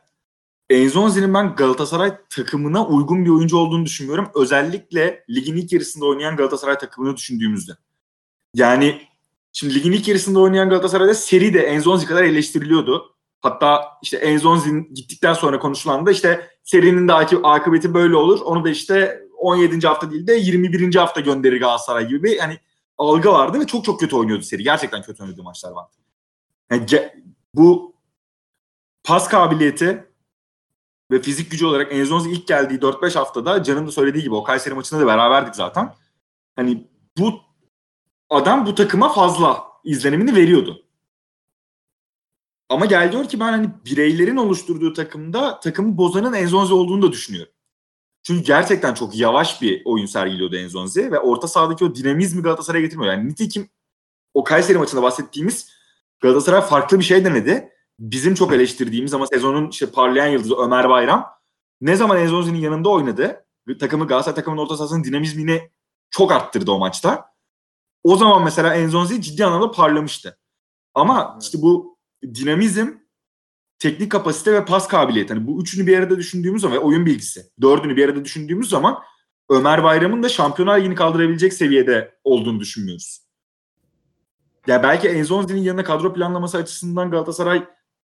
Enzonzi'nin 0.69 1.33
ben 1.33 1.55
Galatasaray 1.55 2.17
takımına 2.29 2.87
uygun 2.87 3.25
bir 3.25 3.29
oyuncu 3.29 3.57
olduğunu 3.57 3.85
düşünmüyorum. 3.85 4.29
Özellikle 4.35 5.25
ligin 5.29 5.55
ilk 5.55 5.73
yarısında 5.73 6.05
oynayan 6.05 6.35
Galatasaray 6.35 6.77
takımını 6.77 7.17
düşündüğümüzde. 7.17 7.71
Yani 8.53 9.01
şimdi 9.53 9.75
ligin 9.75 9.91
ilk 9.91 10.07
yarısında 10.07 10.39
oynayan 10.39 10.69
Galatasaray'da 10.69 11.13
seri 11.13 11.53
de 11.53 11.59
Enzonzi 11.59 12.05
kadar 12.05 12.23
eleştiriliyordu. 12.23 13.15
Hatta 13.41 13.83
işte 14.03 14.17
Enzonzi'nin 14.17 14.93
gittikten 14.93 15.33
sonra 15.33 15.59
konuşulan 15.59 16.05
da 16.05 16.11
işte 16.11 16.49
serinin 16.63 17.07
de 17.07 17.13
akıbeti 17.43 17.93
böyle 17.93 18.15
olur. 18.15 18.41
Onu 18.41 18.63
da 18.63 18.69
işte 18.69 19.24
17. 19.45 19.87
hafta 19.87 20.11
değil 20.11 20.27
de 20.27 20.33
21. 20.33 20.95
hafta 20.95 21.21
gönderir 21.21 21.59
Galatasaray 21.59 22.07
gibi 22.07 22.23
bir 22.23 22.35
yani 22.35 22.59
algı 22.97 23.29
vardı 23.29 23.59
ve 23.59 23.67
çok 23.67 23.85
çok 23.85 23.99
kötü 23.99 24.15
oynuyordu 24.15 24.43
seri. 24.43 24.63
Gerçekten 24.63 25.01
kötü 25.01 25.23
oynadığı 25.23 25.43
maçlar 25.43 25.71
vardı. 25.71 25.95
Yani 26.71 27.11
bu 27.53 27.95
pas 29.03 29.27
kabiliyeti 29.27 30.07
ve 31.11 31.21
fizik 31.21 31.51
gücü 31.51 31.65
olarak 31.65 31.93
Enzonzi 31.93 32.31
ilk 32.31 32.47
geldiği 32.47 32.79
4-5 32.79 33.17
haftada 33.17 33.63
Can'ın 33.63 33.87
da 33.87 33.91
söylediği 33.91 34.23
gibi 34.23 34.35
o 34.35 34.43
Kayseri 34.43 34.73
maçında 34.73 35.01
da 35.01 35.07
beraberdik 35.07 35.55
zaten. 35.55 35.93
Hani 36.55 36.87
bu 37.17 37.41
adam 38.29 38.65
bu 38.65 38.75
takıma 38.75 39.13
fazla 39.13 39.63
izlenimini 39.83 40.35
veriyordu. 40.35 40.85
Ama 42.69 42.85
gel 42.85 43.11
diyor 43.11 43.25
ki 43.25 43.39
ben 43.39 43.51
hani 43.51 43.69
bireylerin 43.85 44.37
oluşturduğu 44.37 44.93
takımda 44.93 45.59
takımı 45.59 45.97
bozanın 45.97 46.33
Enzonzi 46.33 46.73
olduğunu 46.73 47.01
da 47.01 47.11
düşünüyorum. 47.11 47.53
Çünkü 48.27 48.43
gerçekten 48.43 48.93
çok 48.93 49.15
yavaş 49.15 49.61
bir 49.61 49.81
oyun 49.85 50.05
sergiliyordu 50.05 50.55
Enzonzi 50.55 51.11
ve 51.11 51.19
orta 51.19 51.47
sahadaki 51.47 51.85
o 51.85 51.95
dinamizmi 51.95 52.41
Galatasaray'a 52.41 52.85
getirmiyor. 52.85 53.13
Yani 53.13 53.29
nitekim 53.29 53.69
o 54.33 54.43
Kayseri 54.43 54.77
maçında 54.77 55.01
bahsettiğimiz 55.01 55.69
Galatasaray 56.19 56.61
farklı 56.61 56.99
bir 56.99 57.03
şey 57.03 57.25
denedi. 57.25 57.69
Bizim 57.99 58.35
çok 58.35 58.53
eleştirdiğimiz 58.53 59.13
ama 59.13 59.27
sezonun 59.27 59.69
işte 59.69 59.85
parlayan 59.85 60.27
yıldızı 60.27 60.55
Ömer 60.55 60.89
Bayram 60.89 61.25
ne 61.81 61.95
zaman 61.95 62.17
Enzonzi'nin 62.17 62.59
yanında 62.59 62.89
oynadı 62.89 63.45
takımı 63.79 64.07
Galatasaray 64.07 64.35
takımının 64.35 64.61
orta 64.61 64.77
sahasının 64.77 65.03
dinamizmini 65.03 65.71
çok 66.09 66.31
arttırdı 66.31 66.71
o 66.71 66.79
maçta. 66.79 67.33
O 68.03 68.17
zaman 68.17 68.43
mesela 68.43 68.75
Enzonzi 68.75 69.21
ciddi 69.21 69.45
anlamda 69.45 69.71
parlamıştı. 69.71 70.39
Ama 70.93 71.39
işte 71.41 71.61
bu 71.61 71.97
dinamizm, 72.23 72.87
teknik 73.85 74.11
kapasite 74.11 74.53
ve 74.53 74.65
pas 74.65 74.87
kabiliyeti. 74.87 75.33
Hani 75.33 75.47
bu 75.47 75.61
üçünü 75.61 75.87
bir 75.87 75.97
arada 75.97 76.17
düşündüğümüz 76.17 76.61
zaman 76.61 76.77
ve 76.77 76.79
oyun 76.79 77.05
bilgisi. 77.05 77.45
Dördünü 77.61 77.95
bir 77.95 78.05
arada 78.05 78.25
düşündüğümüz 78.25 78.69
zaman 78.69 78.99
Ömer 79.49 79.83
Bayram'ın 79.83 80.23
da 80.23 80.29
Şampiyonlar 80.29 80.79
Ligi'ni 80.79 80.95
kaldırabilecek 80.95 81.53
seviyede 81.53 82.17
olduğunu 82.23 82.59
düşünmüyoruz. 82.59 83.21
Ya 84.67 84.83
belki 84.83 85.07
Enzonzi'nin 85.07 85.61
yanına 85.61 85.83
kadro 85.83 86.13
planlaması 86.13 86.57
açısından 86.57 87.11
Galatasaray 87.11 87.63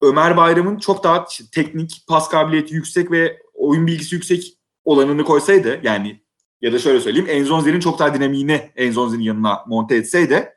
Ömer 0.01 0.37
Bayram'ın 0.37 0.77
çok 0.77 1.03
daha 1.03 1.25
teknik, 1.53 2.03
pas 2.07 2.29
kabiliyeti 2.29 2.75
yüksek 2.75 3.11
ve 3.11 3.41
oyun 3.53 3.87
bilgisi 3.87 4.15
yüksek 4.15 4.57
olanını 4.83 5.23
koysaydı 5.23 5.79
yani 5.83 6.23
ya 6.61 6.73
da 6.73 6.79
şöyle 6.79 6.99
söyleyeyim 6.99 7.29
Enzonzi'nin 7.29 7.79
çok 7.79 7.99
daha 7.99 8.13
dinamiğini 8.13 8.71
Enzonzi'nin 8.75 9.23
yanına 9.23 9.63
monte 9.67 9.95
etseydi 9.95 10.49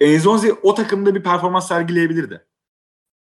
Enzonzi 0.00 0.52
o 0.52 0.74
takımda 0.74 1.14
bir 1.14 1.22
performans 1.22 1.68
sergileyebilirdi. 1.68 2.49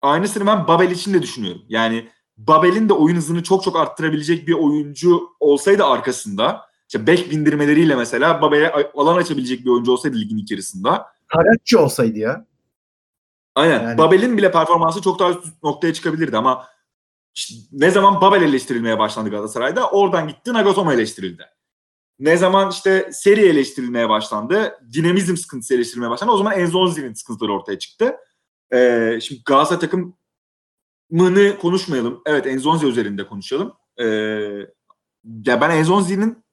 Aynısını 0.03 0.47
ben 0.47 0.69
Babel 0.69 0.91
için 0.91 1.15
de 1.15 1.23
düşünüyorum. 1.23 1.63
Yani 1.69 2.09
Babel'in 2.37 2.89
de 2.89 2.93
oyun 2.93 3.17
hızını 3.17 3.43
çok 3.43 3.65
çok 3.65 3.77
arttırabilecek 3.77 4.49
bir 4.49 4.53
oyuncu 4.53 5.29
olsaydı 5.41 5.85
arkasında 5.85 6.63
işte 6.89 7.07
back 7.07 7.31
bindirmeleriyle 7.31 7.97
mesela 7.97 8.43
Babel'e 8.43 8.73
alan 8.95 9.17
açabilecek 9.17 9.65
bir 9.65 9.71
oyuncu 9.71 9.93
olsaydı 9.93 10.17
ligin 10.17 10.47
yarısında. 10.51 11.07
Karatçı 11.27 11.81
olsaydı 11.81 12.19
ya. 12.19 12.47
Aynen. 13.55 13.83
Yani... 13.83 13.99
Babel'in 13.99 14.37
bile 14.37 14.53
performansı 14.53 15.03
çok 15.03 15.19
daha 15.19 15.31
üst 15.31 15.63
noktaya 15.63 15.93
çıkabilirdi 15.93 16.37
ama 16.37 16.67
işte 17.35 17.55
ne 17.73 17.91
zaman 17.91 18.21
Babel 18.21 18.43
eleştirilmeye 18.43 18.99
başlandı 18.99 19.31
Galatasaray'da 19.31 19.91
oradan 19.91 20.29
gitti 20.29 20.53
Nagatomo 20.53 20.93
eleştirildi. 20.93 21.45
Ne 22.19 22.37
zaman 22.37 22.71
işte 22.71 23.11
seri 23.13 23.41
eleştirilmeye 23.41 24.09
başlandı, 24.09 24.79
dinamizm 24.93 25.37
sıkıntısı 25.37 25.75
eleştirilmeye 25.75 26.11
başlandı 26.11 26.33
o 26.33 26.37
zaman 26.37 26.59
Enzonzi'nin 26.59 27.15
sıkıntıları 27.15 27.53
ortaya 27.53 27.79
çıktı. 27.79 28.17
Ee, 28.73 29.19
şimdi 29.23 29.43
Galatasaray 29.45 29.81
takımını 29.81 31.59
konuşmayalım. 31.59 32.23
Evet 32.27 32.47
Enzonzi 32.47 32.87
üzerinde 32.87 33.27
konuşalım. 33.27 33.73
Ee, 33.99 34.05
ya 35.47 35.61
ben 35.61 35.71
Enzonzi'nin 35.71 36.45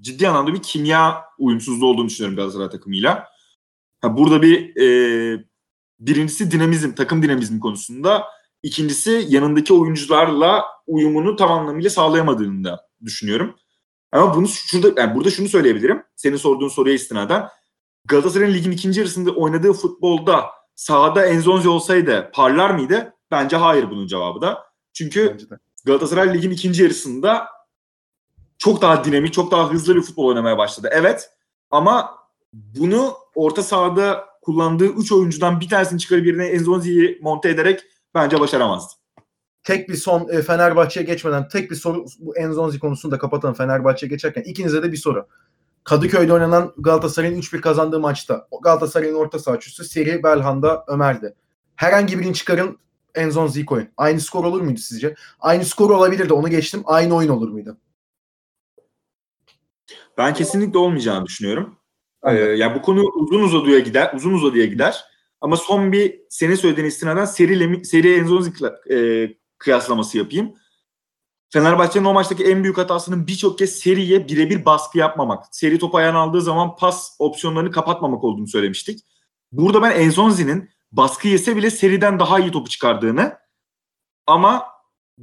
ciddi 0.00 0.28
anlamda 0.28 0.54
bir 0.54 0.62
kimya 0.62 1.24
uyumsuzluğu 1.38 1.86
olduğunu 1.86 2.08
düşünüyorum 2.08 2.36
Galatasaray 2.36 2.70
takımıyla. 2.70 3.28
Ha, 4.00 4.16
burada 4.16 4.42
bir 4.42 4.76
e, 4.76 5.44
birincisi 6.00 6.50
dinamizm, 6.50 6.92
takım 6.94 7.22
dinamizmi 7.22 7.60
konusunda. 7.60 8.24
İkincisi 8.62 9.26
yanındaki 9.28 9.74
oyuncularla 9.74 10.64
uyumunu 10.86 11.36
tam 11.36 11.52
anlamıyla 11.52 11.90
sağlayamadığını 11.90 12.64
da 12.64 12.88
düşünüyorum. 13.04 13.56
Ama 14.12 14.34
bunu 14.34 14.48
şurada 14.48 15.00
yani 15.00 15.14
burada 15.14 15.30
şunu 15.30 15.48
söyleyebilirim. 15.48 16.02
Senin 16.16 16.36
sorduğun 16.36 16.68
soruya 16.68 16.94
istinaden 16.94 17.48
Galatasaray'ın 18.04 18.54
ligin 18.54 18.70
ikinci 18.70 19.00
yarısında 19.00 19.30
oynadığı 19.30 19.72
futbolda 19.72 20.44
sahada 20.76 21.26
Enzonzi 21.26 21.68
olsaydı 21.68 22.30
parlar 22.34 22.70
mıydı? 22.70 23.14
Bence 23.30 23.56
hayır 23.56 23.90
bunun 23.90 24.06
cevabı 24.06 24.40
da. 24.40 24.66
Çünkü 24.92 25.36
Galatasaray 25.84 26.34
ligin 26.34 26.50
ikinci 26.50 26.82
yarısında 26.82 27.48
çok 28.58 28.82
daha 28.82 29.04
dinamik, 29.04 29.32
çok 29.32 29.50
daha 29.50 29.70
hızlı 29.72 29.96
bir 29.96 30.02
futbol 30.02 30.26
oynamaya 30.26 30.58
başladı. 30.58 30.88
Evet 30.92 31.30
ama 31.70 32.18
bunu 32.52 33.14
orta 33.34 33.62
sahada 33.62 34.26
kullandığı 34.42 34.86
3 34.86 35.12
oyuncudan 35.12 35.60
bir 35.60 35.68
tanesini 35.68 36.00
çıkarıp 36.00 36.26
yerine 36.26 36.46
Enzonzi'yi 36.46 37.18
monte 37.22 37.48
ederek 37.48 37.80
bence 38.14 38.40
başaramazdı. 38.40 38.92
Tek 39.62 39.88
bir 39.88 39.94
son 39.94 40.28
e, 40.28 40.42
Fenerbahçe'ye 40.42 41.06
geçmeden 41.06 41.48
tek 41.48 41.70
bir 41.70 41.76
soru 41.76 42.04
bu 42.18 42.36
Enzonzi 42.36 42.78
konusunu 42.78 43.12
da 43.12 43.18
kapatalım 43.18 43.54
Fenerbahçe'ye 43.54 44.10
geçerken 44.10 44.42
ikinize 44.42 44.82
de 44.82 44.92
bir 44.92 44.96
soru. 44.96 45.26
Kadıköy'de 45.86 46.32
oynanan 46.32 46.72
Galatasaray'ın 46.78 47.40
3-1 47.40 47.60
kazandığı 47.60 48.00
maçta 48.00 48.48
Galatasaray'ın 48.62 49.14
orta 49.14 49.38
saha 49.38 49.56
açısı 49.56 49.84
Seri, 49.84 50.22
Belhanda, 50.22 50.84
Ömer'di. 50.88 51.34
Herhangi 51.76 52.18
birini 52.18 52.34
çıkarın 52.34 52.78
Enzonzi'yi 53.14 53.66
koyun. 53.66 53.88
Aynı 53.96 54.20
skor 54.20 54.44
olur 54.44 54.60
muydu 54.60 54.80
sizce? 54.80 55.14
Aynı 55.40 55.64
skor 55.64 55.90
olabilirdi 55.90 56.32
onu 56.32 56.48
geçtim. 56.48 56.82
Aynı 56.84 57.14
oyun 57.14 57.28
olur 57.28 57.48
muydu? 57.48 57.78
Ben 60.18 60.34
kesinlikle 60.34 60.78
olmayacağını 60.78 61.26
düşünüyorum. 61.26 61.76
Ee, 62.24 62.32
yani 62.34 62.74
bu 62.78 62.82
konu 62.82 63.02
uzun 63.02 63.42
uzadıya 63.42 63.78
gider, 63.78 64.12
uzun 64.14 64.32
uzadıya 64.32 64.66
gider. 64.66 65.04
Ama 65.40 65.56
son 65.56 65.92
bir 65.92 66.20
senin 66.28 66.54
söylediğin 66.54 66.88
istinaden 66.88 67.24
seri, 67.24 67.84
seri 67.84 68.14
Enzonzi 68.14 68.52
e, 68.90 69.28
kıyaslaması 69.58 70.18
yapayım. 70.18 70.54
Fenerbahçe'nin 71.52 72.04
o 72.04 72.12
maçtaki 72.12 72.44
en 72.44 72.62
büyük 72.62 72.78
hatasının 72.78 73.26
birçok 73.26 73.58
kez 73.58 73.78
seriye 73.78 74.28
birebir 74.28 74.64
baskı 74.64 74.98
yapmamak. 74.98 75.44
Seri 75.50 75.78
top 75.78 75.94
ayağına 75.94 76.18
aldığı 76.18 76.40
zaman 76.40 76.76
pas 76.76 77.16
opsiyonlarını 77.18 77.70
kapatmamak 77.70 78.24
olduğunu 78.24 78.48
söylemiştik. 78.48 79.00
Burada 79.52 79.82
ben 79.82 79.90
Enzonzi'nin 79.90 80.70
baskı 80.92 81.28
yese 81.28 81.56
bile 81.56 81.70
seriden 81.70 82.18
daha 82.18 82.40
iyi 82.40 82.50
topu 82.50 82.70
çıkardığını 82.70 83.38
ama 84.26 84.66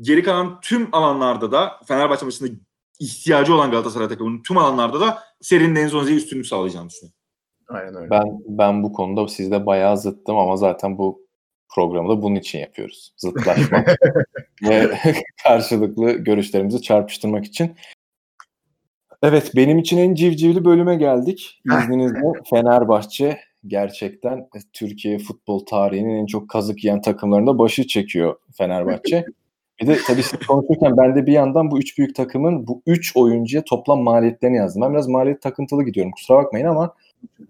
geri 0.02 0.24
kalan 0.24 0.60
tüm 0.62 0.96
alanlarda 0.96 1.52
da 1.52 1.80
Fenerbahçe 1.88 2.26
maçında 2.26 2.50
ihtiyacı 3.00 3.56
olan 3.56 3.72
Galatasaray 3.72 4.08
takımının 4.08 4.44
tüm 4.44 4.58
alanlarda 4.58 5.00
da 5.00 5.24
serinin 5.42 5.76
en 5.76 5.88
son 5.88 6.08
üstünlük 6.08 6.48
sağlayacağını 6.48 6.90
düşünüyorum. 6.90 7.18
Aynen 7.68 7.96
öyle. 7.96 8.10
Ben 8.10 8.24
ben 8.46 8.84
bu 8.84 8.94
konuda 8.94 9.28
sizde 9.28 9.66
bayağı 9.66 9.98
zıttım 9.98 10.38
ama 10.38 10.58
zaten 10.58 10.98
bu 10.98 11.28
programı 11.76 12.10
da 12.10 12.22
bunun 12.22 12.36
için 12.36 12.60
yapıyoruz. 12.60 13.14
Zıtlaşmak 13.18 13.98
ve 14.70 14.98
karşılıklı 15.44 16.12
görüşlerimizi 16.12 16.82
çarpıştırmak 16.82 17.46
için. 17.46 17.76
Evet 19.24 19.52
benim 19.56 19.80
için 19.80 19.98
en 19.98 20.16
civcivli 20.16 20.66
bölüme 20.66 20.96
geldik. 20.96 21.62
İzninizle 21.66 22.20
Fenerbahçe 22.50 23.40
gerçekten 23.68 24.48
Türkiye 24.74 25.20
futbol 25.20 25.66
tarihinin 25.66 26.16
en 26.22 26.26
çok 26.26 26.50
kazık 26.50 26.84
yiyen 26.84 27.02
takımlarında 27.02 27.60
başı 27.60 27.88
çekiyor 27.88 28.36
Fenerbahçe. 28.58 29.26
Bir 29.82 29.88
de 29.88 29.98
tabii 30.08 30.24
siz 30.24 30.40
konuşurken 30.48 30.98
ben 30.98 31.16
de 31.16 31.26
bir 31.26 31.32
yandan 31.32 31.72
bu 31.72 31.80
üç 31.80 31.98
büyük 31.98 32.16
takımın 32.16 32.68
bu 32.68 32.82
üç 32.88 33.18
oyuncuya 33.18 33.64
toplam 33.64 34.02
maliyetlerini 34.02 34.58
yazdım. 34.58 34.82
Ben 34.82 34.94
biraz 34.94 35.08
maliyet 35.08 35.42
takıntılı 35.42 35.84
gidiyorum 35.84 36.12
kusura 36.12 36.38
bakmayın 36.38 36.66
ama 36.66 36.94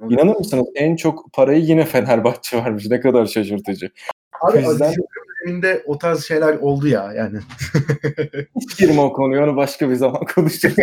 inanır 0.10 0.36
mısınız 0.36 0.68
en 0.76 0.96
çok 0.96 1.34
parayı 1.34 1.62
yine 1.64 1.86
Fenerbahçe 1.86 2.58
vermiş. 2.58 2.86
Ne 2.90 3.00
kadar 3.00 3.26
şaşırtıcı. 3.26 3.90
Abi 4.42 4.58
O 4.58 4.72
yüzden- 4.72 4.94
döneminde 5.44 5.84
o 5.86 5.98
tarz 5.98 6.24
şeyler 6.24 6.58
oldu 6.58 6.88
ya 6.88 7.14
yani. 7.14 7.40
Hiç 8.62 8.78
girme 8.78 9.02
o 9.02 9.14
konuya 9.14 9.44
onu 9.44 9.56
başka 9.56 9.90
bir 9.90 9.96
zaman 9.96 10.26
konuşacağız. 10.36 10.76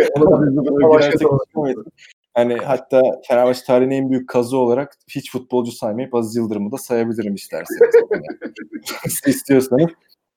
Hani 2.35 2.57
hatta 2.57 3.03
Fenerbahçe 3.29 3.65
tarihinin 3.67 3.95
en 3.95 4.11
büyük 4.11 4.29
kazı 4.29 4.57
olarak 4.57 4.97
hiç 5.09 5.33
futbolcu 5.33 5.73
saymayıp 5.73 6.15
Aziz 6.15 6.37
Yıldırım'ı 6.37 6.73
da 6.73 6.79
sayabilirim 6.79 7.35
isterseniz. 7.35 7.95
İstiyorsanız. 9.27 9.91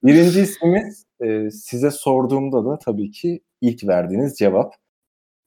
Birinci 0.03 0.41
ismimiz 0.41 1.05
e, 1.21 1.51
size 1.51 1.91
sorduğumda 1.91 2.65
da 2.65 2.79
tabii 2.79 3.11
ki 3.11 3.41
ilk 3.61 3.87
verdiğiniz 3.87 4.37
cevap 4.37 4.75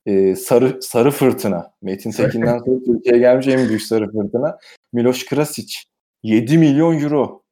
e, 0.07 0.37
sarı 0.37 0.83
sarı 0.83 1.11
fırtına. 1.11 1.73
Metin 1.83 2.11
Tekin'den 2.11 2.59
sonra 2.59 2.79
Türkiye'ye 2.87 3.21
gelmiş 3.21 3.47
en 3.47 3.69
büyük 3.69 3.83
sarı 3.83 4.13
fırtına. 4.13 4.59
Miloš 4.93 5.25
Krasić. 5.25 5.85
7 6.23 6.59
milyon 6.59 7.01
euro. 7.01 7.46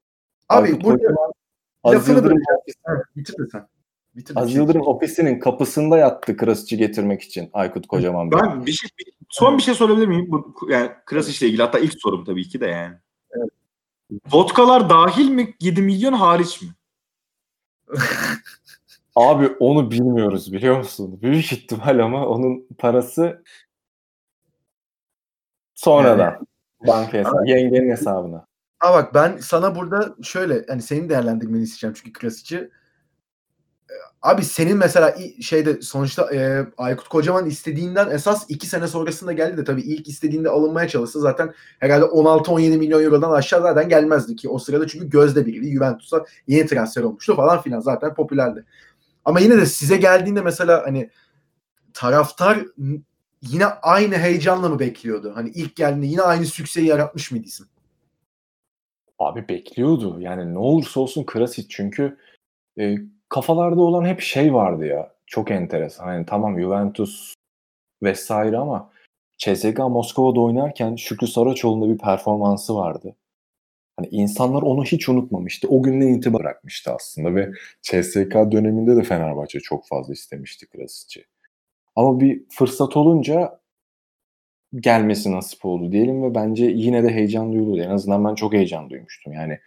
Abi 0.49 0.67
Aykut 0.69 0.85
burada 0.85 0.97
Kocaman, 0.97 1.33
lafını 1.87 2.17
Yıldırım, 2.17 2.39
Ha, 2.85 2.95
bitir 3.17 3.39
de 3.39 3.43
sen. 3.53 3.69
Bitir 4.17 4.35
de 4.35 4.41
Aziz 4.41 4.53
şey. 4.53 4.61
Yıldırım 4.63 4.87
ofisinin 4.87 5.39
kapısında 5.41 5.99
yattı 5.99 6.37
Krasić'i 6.37 6.77
getirmek 6.77 7.23
için 7.23 7.51
Aykut 7.53 7.87
Kocaman 7.87 8.31
Bey. 8.31 8.41
Ben 8.43 8.67
bir 8.67 8.73
şey 8.73 8.91
bir- 8.99 9.13
son 9.29 9.59
bir 9.59 9.63
şey 9.63 9.75
sorabilir 9.75 10.07
miyim? 10.07 10.27
Bu 10.29 10.57
yani 10.71 10.91
Krasic 11.07 11.39
ile 11.39 11.49
ilgili 11.49 11.63
hatta 11.63 11.79
ilk 11.79 11.95
sorum 12.01 12.25
tabii 12.25 12.49
ki 12.49 12.61
de 12.61 12.67
yani. 12.67 12.95
Evet. 13.31 13.49
Vodkalar 14.33 14.91
dahil 14.91 15.29
mi 15.31 15.55
7 15.61 15.83
milyon 15.83 16.13
hariç 16.13 16.63
mi? 16.63 16.69
Abi 19.17 19.49
onu 19.61 19.91
bilmiyoruz 19.91 20.53
biliyor 20.53 20.79
musun? 20.79 21.19
Büyük 21.23 21.53
ihtimal 21.53 21.99
ama 21.99 22.27
onun 22.29 22.67
parası 22.79 23.43
sonradan 25.75 26.47
banka 26.87 27.19
hesabı, 27.19 27.47
yengenin 27.51 27.91
hesabına. 27.91 28.47
Aa 28.85 28.95
bak 28.95 29.15
ben 29.15 29.39
sana 29.39 29.75
burada 29.75 30.15
şöyle 30.23 30.65
hani 30.69 30.83
senin 30.83 31.09
değerlendirmeni 31.09 31.63
isteyeceğim 31.63 31.95
çünkü 31.95 32.13
Krasic'i. 32.13 32.57
Ee, 32.57 32.71
Abi 34.23 34.45
senin 34.45 34.77
mesela 34.77 35.17
şeyde 35.41 35.83
sonuçta 35.83 36.35
e, 36.35 36.67
Aykut 36.79 37.09
Kocaman 37.09 37.47
istediğinden 37.47 38.11
esas 38.11 38.47
iki 38.49 38.67
sene 38.67 38.87
sonrasında 38.89 39.33
geldi 39.33 39.57
de 39.57 39.65
tabii 39.65 39.81
ilk 39.83 40.09
istediğinde 40.09 40.49
alınmaya 40.49 40.89
çalışsa 40.89 41.21
zaten 41.21 41.55
herhalde 41.81 42.05
16-17 42.05 42.79
milyon 42.79 43.03
eurodan 43.03 43.31
aşağı 43.31 43.63
zaten 43.63 43.89
gelmezdi 43.89 44.37
ki 44.37 44.49
o 44.49 44.59
sırada 44.59 44.87
çünkü 44.89 45.11
gözde 45.11 45.47
biriydi. 45.47 45.73
Juventus'a 45.73 46.25
yeni 46.47 46.67
transfer 46.67 47.03
olmuştu 47.03 47.37
falan 47.37 47.63
filan 47.63 47.81
zaten 47.81 48.15
popülerdi. 48.15 48.65
Ama 49.25 49.41
yine 49.41 49.57
de 49.57 49.67
size 49.67 49.97
geldiğinde 49.97 50.43
mesela 50.43 50.83
hani 50.87 51.11
taraftar 51.95 52.59
yine 53.43 53.67
aynı 53.67 54.17
heyecanla 54.19 54.69
mı 54.69 54.79
bekliyordu? 54.79 55.33
Hani 55.35 55.51
ilk 55.51 55.77
geldiğinde 55.77 56.07
yine 56.07 56.23
aynı 56.23 56.47
sükseyi 56.47 56.87
yaratmış 56.87 57.31
mıydı 57.31 57.47
isim? 57.47 57.67
Abi 59.25 59.49
bekliyordu. 59.49 60.21
Yani 60.21 60.55
ne 60.55 60.59
olursa 60.59 61.01
olsun 61.01 61.25
Krasic 61.25 61.67
çünkü 61.69 62.19
e, 62.79 62.95
kafalarda 63.29 63.81
olan 63.81 64.05
hep 64.05 64.21
şey 64.21 64.55
vardı 64.55 64.87
ya. 64.87 65.15
Çok 65.27 65.51
enteresan. 65.51 66.05
Hani 66.05 66.27
tamam 66.27 66.61
Juventus 66.61 67.35
vesaire 68.03 68.59
ama 68.59 68.91
CSKA 69.39 69.89
Moskova'da 69.89 70.41
oynarken 70.41 70.97
Şükrü 70.97 71.27
Saraçoğlu'nda 71.27 71.93
bir 71.93 71.99
performansı 71.99 72.77
vardı. 72.77 73.17
Hani 73.97 74.09
insanlar 74.11 74.63
onu 74.63 74.85
hiç 74.85 75.09
unutmamıştı. 75.09 75.69
O 75.69 75.83
günden 75.83 76.09
itibaren 76.09 76.45
bırakmıştı 76.45 76.93
aslında 76.93 77.35
ve 77.35 77.53
CSKA 77.83 78.53
döneminde 78.53 78.97
de 78.97 79.03
Fenerbahçe 79.03 79.61
çok 79.61 79.89
fazla 79.89 80.13
istemişti 80.13 80.67
Krasic'i. 80.67 81.25
Ama 81.97 82.21
bir 82.21 82.43
fırsat 82.51 82.97
olunca 82.97 83.61
gelmesi 84.81 85.33
nasip 85.33 85.65
oldu 85.65 85.93
diyelim 85.93 86.23
ve 86.23 86.35
bence 86.35 86.65
yine 86.65 87.05
de 87.05 87.09
heyecan 87.09 87.53
duyuldu. 87.53 87.81
En 87.81 87.91
azından 87.91 88.25
ben 88.25 88.35
çok 88.35 88.53
heyecan 88.53 88.91
duymuştum. 88.91 89.33
Yani 89.33 89.59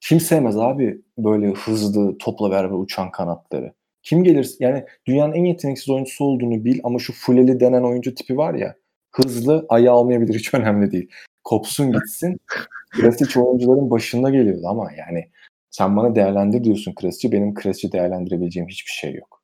kim 0.00 0.20
sevmez 0.20 0.56
abi 0.56 1.02
böyle 1.18 1.50
hızlı 1.50 2.18
topla 2.18 2.50
beraber 2.50 2.76
uçan 2.76 3.10
kanatları. 3.10 3.72
Kim 4.02 4.24
gelir 4.24 4.56
yani 4.60 4.84
dünyanın 5.06 5.32
en 5.32 5.44
yeteneksiz 5.44 5.90
oyuncusu 5.90 6.24
olduğunu 6.24 6.64
bil 6.64 6.80
ama 6.84 6.98
şu 6.98 7.12
fuleli 7.12 7.60
denen 7.60 7.82
oyuncu 7.82 8.14
tipi 8.14 8.36
var 8.36 8.54
ya 8.54 8.74
hızlı 9.14 9.66
ayağı 9.68 9.94
almayabilir 9.94 10.34
hiç 10.38 10.54
önemli 10.54 10.92
değil. 10.92 11.10
Kopsun 11.44 11.92
gitsin. 11.92 12.40
Krasic 12.90 13.40
oyuncuların 13.40 13.90
başında 13.90 14.30
geliyordu 14.30 14.62
ama 14.68 14.90
yani 14.92 15.30
sen 15.70 15.96
bana 15.96 16.14
değerlendir 16.14 16.64
diyorsun 16.64 16.94
Krasic'i 16.94 17.32
benim 17.32 17.54
Krasic'i 17.54 17.92
değerlendirebileceğim 17.92 18.68
hiçbir 18.68 18.90
şey 18.90 19.14
yok. 19.14 19.42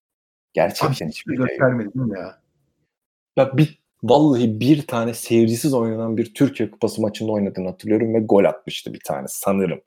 Gerçekten 0.53 1.09
hiçbir 1.09 1.37
şey 1.37 1.57
yok. 1.59 2.17
ya? 2.17 2.41
Ya 3.37 3.57
bir 3.57 3.80
vallahi 4.03 4.61
bir 4.61 4.87
tane 4.87 5.15
seyircisiz 5.15 5.75
oynanan 5.75 6.17
bir 6.17 6.35
Türkiye 6.35 6.71
Kupası 6.71 7.03
maçında 7.03 7.33
oynadığını 7.33 7.69
hatırlıyorum 7.69 8.15
ve 8.15 8.19
gol 8.21 8.45
atmıştı 8.45 8.95
bir 8.95 9.01
tane 9.07 9.27
sanırım. 9.29 9.81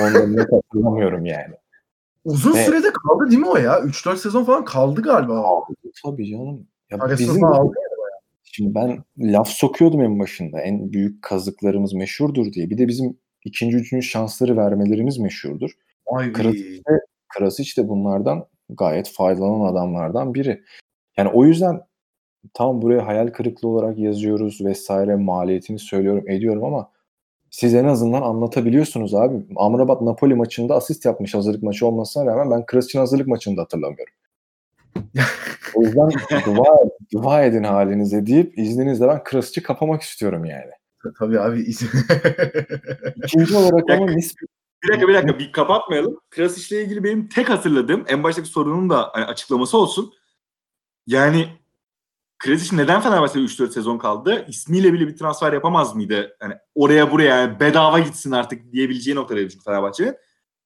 Ondan 0.00 0.36
net 0.36 0.52
hatırlamıyorum 0.52 1.26
yani. 1.26 1.54
Uzun 2.24 2.54
Ve- 2.54 2.64
sürede 2.64 2.92
kaldı 2.92 3.30
değil 3.30 3.40
mi 3.40 3.48
o 3.48 3.56
ya? 3.56 3.80
3-4 3.80 4.16
sezon 4.16 4.44
falan 4.44 4.64
kaldı 4.64 5.02
galiba. 5.02 5.44
Tabii 6.04 6.30
canım. 6.30 6.66
Ya 6.90 6.98
bizim 7.18 7.44
aldı. 7.44 7.74
şimdi 8.42 8.74
ben 8.74 9.04
laf 9.18 9.48
sokuyordum 9.48 10.02
en 10.02 10.18
başında. 10.20 10.60
En 10.60 10.92
büyük 10.92 11.22
kazıklarımız 11.22 11.92
meşhurdur 11.92 12.52
diye. 12.52 12.70
Bir 12.70 12.78
de 12.78 12.88
bizim 12.88 13.18
ikinci, 13.44 13.76
üçüncü 13.76 14.06
şansları 14.06 14.56
vermelerimiz 14.56 15.18
meşhurdur. 15.18 15.70
Ay 16.06 16.32
Krasic 16.32 16.84
de, 16.88 17.00
Krasic 17.28 17.82
de 17.82 17.88
bunlardan 17.88 18.46
gayet 18.68 19.12
faydalanan 19.12 19.72
adamlardan 19.72 20.34
biri. 20.34 20.62
Yani 21.16 21.28
o 21.28 21.44
yüzden 21.44 21.80
tam 22.54 22.82
buraya 22.82 23.06
hayal 23.06 23.28
kırıklığı 23.28 23.68
olarak 23.68 23.98
yazıyoruz 23.98 24.60
vesaire 24.64 25.16
maliyetini 25.16 25.78
söylüyorum 25.78 26.28
ediyorum 26.28 26.64
ama 26.64 26.90
siz 27.50 27.74
en 27.74 27.84
azından 27.84 28.22
anlatabiliyorsunuz 28.22 29.14
abi. 29.14 29.46
Amrabat 29.56 30.02
Napoli 30.02 30.34
maçında 30.34 30.74
asist 30.74 31.04
yapmış 31.04 31.34
hazırlık 31.34 31.62
maçı 31.62 31.86
olmasına 31.86 32.26
rağmen 32.26 32.50
ben 32.50 32.66
Krasic'in 32.66 33.00
hazırlık 33.00 33.26
maçını 33.26 33.56
da 33.56 33.62
hatırlamıyorum. 33.62 34.14
o 35.74 35.82
yüzden 35.82 36.10
dua, 36.46 36.78
dua 37.12 37.42
edin 37.42 37.62
halinize 37.62 38.26
deyip 38.26 38.58
izninizle 38.58 39.08
ben 39.08 39.24
Krasic'i 39.24 39.62
kapamak 39.62 40.02
istiyorum 40.02 40.44
yani. 40.44 40.70
Tabii 41.18 41.40
abi. 41.40 41.60
İkinci 43.24 43.56
olarak 43.56 43.90
ama 43.90 44.06
nispet 44.06 44.48
Bir 44.84 44.88
dakika 44.88 45.08
bir 45.08 45.14
dakika 45.14 45.38
bir 45.38 45.52
kapatmayalım. 45.52 46.20
Krasic 46.30 46.76
ile 46.76 46.84
ilgili 46.84 47.04
benim 47.04 47.28
tek 47.28 47.50
hatırladığım 47.50 48.04
en 48.08 48.22
baştaki 48.22 48.48
sorunun 48.48 48.90
da 48.90 49.10
hani 49.12 49.24
açıklaması 49.24 49.78
olsun. 49.78 50.12
Yani 51.06 51.46
Krasic 52.40 52.76
neden 52.76 53.00
Fenerbahçe'de 53.00 53.44
3-4 53.44 53.70
sezon 53.70 53.98
kaldı? 53.98 54.44
İsmiyle 54.48 54.92
bile 54.92 55.08
bir 55.08 55.16
transfer 55.16 55.52
yapamaz 55.52 55.96
mıydı? 55.96 56.36
Yani 56.42 56.54
oraya 56.74 57.10
buraya 57.10 57.36
yani 57.36 57.60
bedava 57.60 57.98
gitsin 57.98 58.30
artık 58.30 58.72
diyebileceği 58.72 59.16
noktadaydı 59.16 59.48
çünkü 59.48 59.64
Fenerbahçe'nin. 59.64 60.14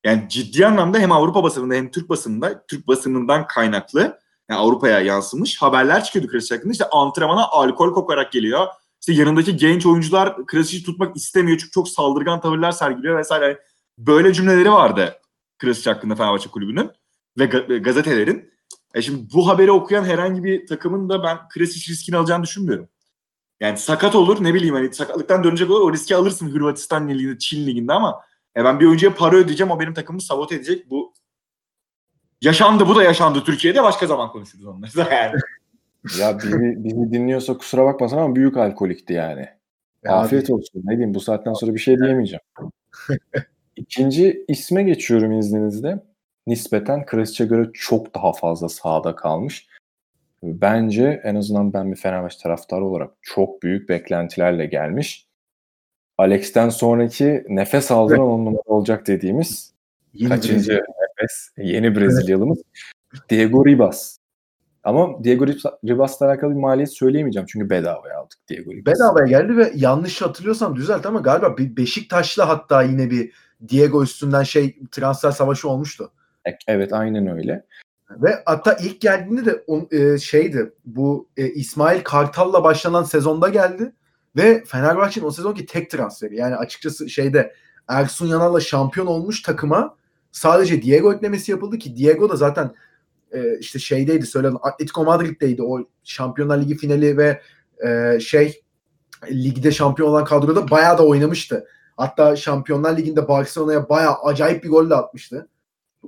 Yani 0.05 0.27
ciddi 0.29 0.66
anlamda 0.66 0.99
hem 0.99 1.12
Avrupa 1.12 1.43
basınında 1.43 1.75
hem 1.75 1.91
Türk 1.91 2.09
basınında, 2.09 2.66
Türk 2.66 2.89
basınından 2.89 3.47
kaynaklı 3.47 4.18
yani 4.51 4.61
Avrupa'ya 4.61 5.01
yansımış 5.01 5.62
haberler 5.62 6.05
çıkıyordu 6.05 6.31
Krasic 6.31 6.55
hakkında. 6.55 6.72
İşte 6.72 6.89
antrenmana 6.91 7.49
alkol 7.49 7.93
kokarak 7.95 8.33
geliyor. 8.33 8.66
İşte 9.01 9.12
yanındaki 9.12 9.57
genç 9.57 9.87
oyuncular 9.87 10.47
Krasic'i 10.47 10.85
tutmak 10.85 11.16
istemiyor 11.16 11.59
çünkü 11.59 11.70
çok 11.70 11.89
saldırgan 11.89 12.41
tavırlar 12.41 12.72
sergiliyor 12.72 13.18
vesaire. 13.18 13.45
Yani 13.45 13.57
böyle 13.99 14.33
cümleleri 14.33 14.72
vardı 14.72 15.20
Krasic 15.59 15.91
hakkında 15.91 16.14
Fenerbahçe 16.14 16.51
kulübünün 16.51 16.91
ve 17.39 17.47
gazetelerin. 17.79 18.53
E 18.95 19.03
şimdi 19.03 19.32
bu 19.34 19.49
haberi 19.49 19.72
okuyan 19.72 20.05
herhangi 20.05 20.45
bir 20.45 20.66
takımın 20.66 21.09
da 21.09 21.22
ben 21.22 21.38
Krasic 21.49 21.92
riskini 21.92 22.16
alacağını 22.16 22.42
düşünmüyorum. 22.42 22.88
Yani 23.61 23.78
sakat 23.78 24.14
olur 24.14 24.45
ne 24.45 24.55
bileyim 24.55 24.74
hani 24.74 24.95
sakatlıktan 24.95 25.45
dönecek 25.45 25.70
olur 25.70 25.80
o 25.80 25.92
riski 25.92 26.16
alırsın 26.16 26.55
Hırvatistan 26.55 27.09
liginde, 27.09 27.38
Çin 27.38 27.66
liginde 27.66 27.92
ama 27.92 28.22
e 28.57 28.64
ben 28.64 28.80
bir 28.80 28.86
oyuncuya 28.86 29.14
para 29.14 29.36
ödeyeceğim 29.36 29.70
o 29.70 29.80
benim 29.80 29.95
takımımı 29.95 30.22
sabote 30.22 30.55
edecek. 30.55 30.90
Bu 30.90 31.12
yaşandı 32.40 32.88
bu 32.88 32.97
da 32.97 33.03
yaşandı 33.03 33.42
Türkiye'de 33.47 33.82
başka 33.82 34.07
zaman 34.07 34.32
konuşuruz 34.32 34.66
onları 34.66 34.97
da 34.97 35.14
yani. 35.14 35.40
ya 36.20 36.38
bizi, 36.38 36.84
bizi 36.84 37.12
dinliyorsa 37.12 37.59
kusura 37.59 37.84
bakmasın 37.84 38.16
ama 38.16 38.36
büyük 38.36 38.57
alkolikti 38.57 39.12
yani. 39.12 39.49
Ya 40.05 40.12
Afiyet 40.12 40.51
olsun. 40.51 40.82
Ne 40.84 40.90
diyeyim 40.90 41.14
bu 41.14 41.20
saatten 41.20 41.53
sonra 41.53 41.74
bir 41.74 41.80
şey 41.80 41.99
diyemeyeceğim. 41.99 42.42
İkinci 43.76 44.45
isme 44.49 44.82
geçiyorum 44.82 45.38
izninizle. 45.38 46.13
Nispeten 46.47 47.07
Krasic'e 47.07 47.47
göre 47.47 47.70
çok 47.74 48.14
daha 48.14 48.32
fazla 48.32 48.68
sahada 48.68 49.16
kalmış. 49.16 49.68
Bence 50.42 51.20
en 51.24 51.34
azından 51.34 51.72
ben 51.72 51.92
bir 51.92 51.97
Fenerbahçe 51.97 52.38
taraftarı 52.42 52.84
olarak 52.84 53.11
çok 53.22 53.62
büyük 53.62 53.88
beklentilerle 53.88 54.66
gelmiş. 54.66 55.26
Alex'ten 56.18 56.68
sonraki 56.68 57.45
nefes 57.49 57.90
aldıran 57.90 58.20
evet. 58.20 58.28
on 58.28 58.45
numara 58.45 58.62
olacak 58.66 59.07
dediğimiz 59.07 59.74
Yeni 60.12 60.28
kaçıncı 60.28 60.55
Brezilya. 60.55 60.78
nefes 60.78 61.51
yeni 61.57 61.97
Brezilyalımız 61.97 62.59
evet. 63.14 63.30
Diego 63.30 63.66
Ribas. 63.66 64.18
Ama 64.84 65.24
Diego 65.24 65.47
Ribas'la 65.84 66.26
alakalı 66.26 66.51
bir 66.51 66.61
maliyet 66.61 66.92
söyleyemeyeceğim 66.92 67.47
çünkü 67.47 67.70
bedavaya 67.70 68.18
aldık 68.18 68.38
Diego 68.49 68.72
Ribas. 68.72 68.95
Bedavaya 68.95 69.26
geldi 69.26 69.57
ve 69.57 69.72
yanlış 69.74 70.22
hatırlıyorsam 70.22 70.76
düzelt 70.76 71.07
ama 71.07 71.20
galiba 71.20 71.57
Beşiktaş'la 71.59 72.49
hatta 72.49 72.82
yine 72.82 73.11
bir 73.11 73.32
Diego 73.68 74.03
üstünden 74.03 74.42
şey 74.42 74.78
transfer 74.90 75.30
savaşı 75.30 75.68
olmuştu. 75.68 76.12
Evet 76.66 76.92
aynen 76.92 77.26
öyle. 77.26 77.64
Ve 78.11 78.42
hatta 78.47 78.72
ilk 78.72 79.01
geldiğinde 79.01 79.45
de 79.45 79.64
on, 79.66 79.88
e, 79.90 80.18
şeydi 80.18 80.72
bu 80.84 81.28
e, 81.36 81.49
İsmail 81.49 82.01
Kartal'la 82.01 82.64
başlanan 82.64 83.03
sezonda 83.03 83.49
geldi 83.49 83.92
ve 84.36 84.64
Fenerbahçe'nin 84.66 85.26
o 85.26 85.30
sezonki 85.30 85.66
tek 85.66 85.90
transferi. 85.90 86.36
Yani 86.36 86.57
açıkçası 86.57 87.11
şeyde 87.11 87.55
Ersun 87.88 88.26
Yanal'la 88.26 88.61
şampiyon 88.61 89.07
olmuş 89.07 89.42
takıma 89.42 89.97
sadece 90.32 90.82
Diego 90.82 91.14
eklemesi 91.14 91.51
yapıldı 91.51 91.78
ki 91.78 91.97
Diego 91.97 92.28
da 92.28 92.36
zaten 92.36 92.74
e, 93.32 93.59
işte 93.59 93.78
şeydeydi 93.78 94.26
söylenen 94.26 94.59
Atletico 94.62 95.05
Madrid'deydi 95.05 95.62
o 95.62 95.80
Şampiyonlar 96.05 96.59
Ligi 96.59 96.76
finali 96.76 97.18
ve 97.18 97.40
e, 97.86 98.20
şey 98.20 98.62
ligde 99.30 99.72
şampiyon 99.72 100.09
olan 100.09 100.24
kadroda 100.24 100.70
bayağı 100.70 100.99
da 100.99 101.07
oynamıştı. 101.07 101.66
Hatta 101.97 102.36
Şampiyonlar 102.36 102.97
Ligi'nde 102.97 103.28
Barcelona'ya 103.28 103.88
bayağı 103.88 104.14
acayip 104.14 104.64
bir 104.64 104.68
gol 104.68 104.90
de 104.90 104.95
atmıştı. 104.95 105.49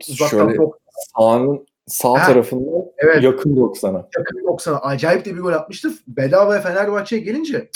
Uzaktan 0.09 0.39
Şöyle 0.39 0.57
top... 0.57 0.75
sahanın 1.17 1.67
sağ 1.87 2.13
ha, 2.13 2.27
tarafında 2.27 2.71
evet, 2.99 3.23
yakın 3.23 3.57
90'a. 3.57 4.09
Yakın 4.19 4.39
90'a. 4.39 4.79
Acayip 4.79 5.25
de 5.25 5.35
bir 5.35 5.41
gol 5.41 5.53
atmıştı. 5.53 5.93
Bedavaya 6.09 6.61
Fenerbahçe'ye 6.61 7.23
gelince 7.23 7.71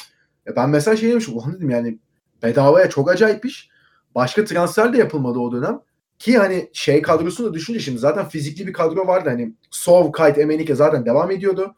ben 0.56 0.70
mesela 0.70 0.96
şey 0.96 1.10
demişim. 1.10 1.36
Ulan 1.36 1.54
dedim 1.54 1.70
yani 1.70 1.98
bedavaya 2.42 2.90
çok 2.90 3.10
acayip 3.10 3.44
iş. 3.44 3.70
Başka 4.14 4.44
transfer 4.44 4.92
de 4.92 4.98
yapılmadı 4.98 5.38
o 5.38 5.52
dönem. 5.52 5.80
Ki 6.18 6.38
hani 6.38 6.70
şey 6.72 7.02
kadrosunu 7.02 7.46
da 7.46 7.54
düşünce 7.54 7.80
şimdi 7.80 7.98
zaten 7.98 8.28
fizikli 8.28 8.66
bir 8.66 8.72
kadro 8.72 9.06
vardı. 9.06 9.28
Hani 9.28 9.54
Sov, 9.70 10.12
Kite, 10.12 10.40
Emenike 10.40 10.74
zaten 10.74 11.06
devam 11.06 11.30
ediyordu. 11.30 11.74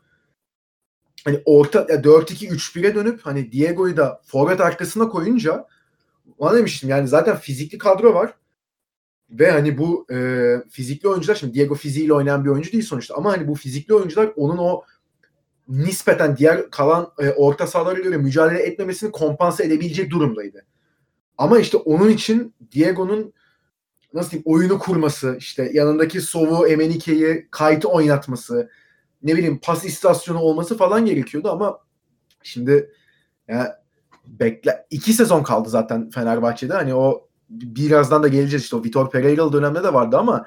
Hani 1.25 1.43
orta 1.45 1.79
4-2-3-1'e 1.79 2.95
dönüp 2.95 3.21
hani 3.21 3.53
Diego'yu 3.53 3.97
da 3.97 4.21
forvet 4.25 4.61
arkasına 4.61 5.09
koyunca 5.09 5.67
ona 6.39 6.57
demiştim 6.57 6.91
yani 6.91 7.09
zaten 7.09 7.37
fizikli 7.37 7.79
kadro 7.79 8.15
var. 8.15 8.35
Ve 9.33 9.51
hani 9.51 9.79
bu 9.79 10.07
e, 10.13 10.57
fizikli 10.71 11.09
oyuncular 11.09 11.35
şimdi 11.35 11.55
Diego 11.55 11.75
fiziğiyle 11.75 12.13
oynayan 12.13 12.45
bir 12.45 12.51
oyuncu 12.51 12.73
değil 12.73 12.85
sonuçta 12.85 13.15
ama 13.15 13.33
hani 13.33 13.49
bu 13.49 13.55
fizikli 13.55 13.95
oyuncular 13.95 14.33
onun 14.37 14.59
o 14.59 14.83
nispeten 15.69 16.37
diğer 16.37 16.71
kalan 16.71 17.13
e, 17.19 17.31
orta 17.31 17.67
sahalara 17.67 18.01
göre 18.01 18.17
mücadele 18.17 18.63
etmemesini 18.63 19.13
kompanse 19.13 19.65
edebilecek 19.65 20.11
durumdaydı. 20.11 20.65
Ama 21.39 21.59
işte 21.59 21.77
onun 21.77 22.09
için 22.09 22.55
Diego'nun 22.73 23.33
nasıl 24.15 24.31
diyeyim 24.31 24.45
oyunu 24.47 24.79
kurması, 24.79 25.37
işte 25.39 25.71
yanındaki 25.73 26.21
Sov'u, 26.21 26.67
Emenike'yi, 26.67 27.49
Kayt'ı 27.51 27.89
oynatması, 27.89 28.71
ne 29.23 29.37
bileyim 29.37 29.61
pas 29.63 29.85
istasyonu 29.85 30.39
olması 30.39 30.77
falan 30.77 31.07
gerekiyordu 31.07 31.51
ama 31.51 31.79
şimdi 32.43 32.91
ya 33.49 33.83
bekle 34.27 34.87
iki 34.91 35.13
sezon 35.13 35.43
kaldı 35.43 35.69
zaten 35.69 36.11
Fenerbahçe'de. 36.11 36.73
Hani 36.75 36.95
o 36.95 37.29
birazdan 37.53 38.23
da 38.23 38.29
geleceğiz 38.29 38.65
işte 38.65 38.77
o 38.77 38.85
Vitor 38.85 39.11
Pereira'lı 39.11 39.53
dönemde 39.53 39.85
de 39.85 39.95
vardı 39.95 40.19
ama 40.19 40.47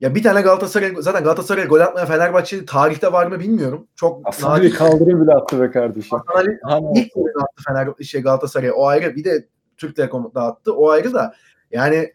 ya 0.00 0.14
bir 0.14 0.22
tane 0.22 0.42
Galatasaray 0.42 0.94
zaten 0.98 1.24
Galatasaray 1.24 1.66
gol 1.66 1.80
atmaya 1.80 2.06
Fenerbahçe 2.06 2.64
tarihte 2.64 3.12
var 3.12 3.26
mı 3.26 3.40
bilmiyorum. 3.40 3.86
Çok 3.94 4.20
Aslında 4.24 4.62
bir 4.62 4.74
kaldırım 4.74 5.22
bile 5.22 5.32
attı 5.32 5.60
be 5.60 5.70
kardeşim. 5.70 6.18
Ali, 6.26 6.58
ilk 6.94 7.14
golü 7.14 7.32
attı 7.42 7.62
Fener 7.66 8.04
şey 8.04 8.22
Galatasaray 8.22 8.70
o 8.74 8.86
ayrı 8.86 9.16
bir 9.16 9.24
de 9.24 9.48
Türk 9.76 9.96
Telekom 9.96 10.32
dağıttı 10.34 10.74
o 10.74 10.90
ayrı 10.90 11.14
da 11.14 11.34
yani 11.70 12.12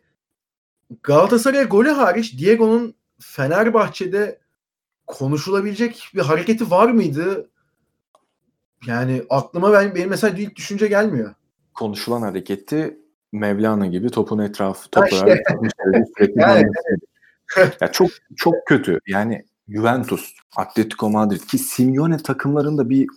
Galatasaray 1.03 1.65
golü 1.65 1.89
hariç 1.89 2.39
Diego'nun 2.39 2.95
Fenerbahçe'de 3.19 4.39
konuşulabilecek 5.07 6.09
bir 6.15 6.21
hareketi 6.21 6.71
var 6.71 6.89
mıydı? 6.89 7.49
Yani 8.87 9.23
aklıma 9.29 9.73
ben 9.73 9.95
benim 9.95 10.09
mesela 10.09 10.37
ilk 10.37 10.55
düşünce 10.55 10.87
gelmiyor. 10.87 11.33
Konuşulan 11.73 12.21
hareketi 12.21 12.99
Mevlana 13.31 13.85
gibi 13.85 14.09
topun 14.09 14.39
etrafı 14.39 14.89
toprağı 14.89 15.09
işte. 15.09 15.43
yani, 16.35 16.65
ya 17.81 17.91
çok 17.91 18.09
çok 18.35 18.55
kötü. 18.65 18.99
Yani 19.07 19.45
Juventus, 19.67 20.33
Atletico 20.55 21.09
Madrid 21.09 21.41
ki 21.41 21.57
Simeone 21.57 22.17
takımlarında 22.17 22.89
bir 22.89 23.07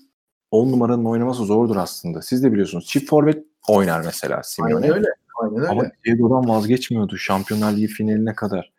10 0.51 0.73
numaranın 0.73 1.05
oynaması 1.05 1.45
zordur 1.45 1.77
aslında. 1.77 2.23
Siz 2.23 2.43
de 2.43 2.53
biliyorsunuz. 2.53 2.87
Çift 2.87 3.11
forvet 3.11 3.45
oynar 3.69 4.01
mesela 4.05 4.43
Simeone. 4.43 4.85
Aynen 4.85 4.97
öyle. 4.97 5.07
Aynen 5.43 5.57
öyle. 5.57 5.69
Ama 5.69 5.85
Diego'dan 6.05 6.49
vazgeçmiyordu 6.49 7.17
Şampiyonlar 7.17 7.73
Ligi 7.73 7.87
finaline 7.87 8.35
kadar. 8.35 8.73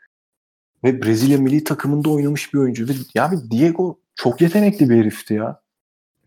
Ve 0.84 1.02
Brezilya 1.04 1.38
milli 1.38 1.64
takımında 1.64 2.10
oynamış 2.10 2.54
bir 2.54 2.60
oyuncu. 2.60 2.88
Ve 2.88 2.92
yani 3.16 3.52
Diego 3.52 4.00
çok 4.16 4.42
yetenekli 4.42 4.90
bir 4.90 4.98
herifti 4.98 5.34
ya. 5.34 5.63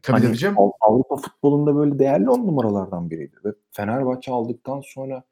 Tabii 0.06 0.26
hani 0.26 0.36
canım. 0.36 0.56
Avrupa 0.80 1.16
futbolunda 1.16 1.76
böyle 1.76 1.98
değerli 1.98 2.30
on 2.30 2.46
numaralardan 2.46 3.10
biriydi. 3.10 3.36
Ve 3.44 3.52
Fenerbahçe 3.72 4.32
aldıktan 4.32 4.80
sonra 4.80 5.22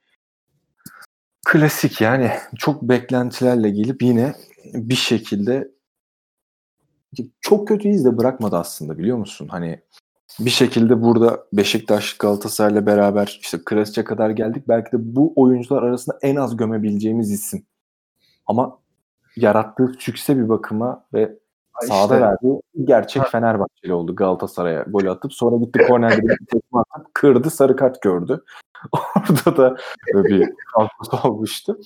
klasik 1.47 2.01
yani 2.01 2.31
çok 2.59 2.83
beklentilerle 2.83 3.71
gelip 3.71 4.03
yine 4.03 4.35
bir 4.65 4.95
şekilde 4.95 5.71
çok 7.41 7.69
kötü 7.69 7.89
iz 7.89 8.05
de 8.05 8.19
bırakmadı 8.19 8.57
aslında 8.57 8.99
biliyor 8.99 9.17
musun? 9.17 9.49
Hani 9.49 9.81
bir 10.41 10.51
şekilde 10.51 11.03
burada 11.03 11.45
Beşiktaş 11.53 12.17
Galatasaray'la 12.17 12.87
beraber 12.87 13.39
işte 13.41 13.59
Krasic'e 13.65 14.05
kadar 14.05 14.31
geldik. 14.31 14.69
Belki 14.69 14.93
de 14.93 15.17
bu 15.17 15.33
oyuncular 15.37 15.83
arasında 15.83 16.19
en 16.23 16.37
az 16.37 16.57
gömebileceğimiz 16.57 17.33
isim. 17.33 17.67
Ama 18.47 18.79
yarattığı 19.37 19.93
sükse 19.99 20.37
bir 20.37 20.49
bakıma 20.49 21.07
ve 21.13 21.39
ha 21.75 21.87
sahada 21.87 22.21
verdiği 22.21 22.61
gerçek 22.85 23.23
ha. 23.23 23.27
Fenerbahçeli 23.27 23.95
oldu 23.95 24.17
Galatasaray'a 24.17 24.83
gol 24.83 25.07
atıp 25.07 25.33
sonra 25.33 25.57
gitti 25.57 25.87
kornerde 25.89 26.23
bir 26.23 26.47
tekme 26.47 26.81
atıp 26.91 27.15
kırdı 27.15 27.51
sarı 27.51 27.77
kart 27.77 28.03
gördü. 28.03 28.45
Orada 29.17 29.57
da 29.57 29.77
bir 30.15 30.53
kalkması 30.75 31.29
olmuştu. 31.29 31.79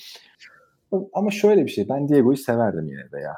Ama 1.12 1.30
şöyle 1.30 1.64
bir 1.64 1.70
şey 1.70 1.88
ben 1.88 2.08
Diego'yu 2.08 2.36
severdim 2.36 2.88
yine 2.88 3.12
de 3.12 3.20
ya. 3.20 3.34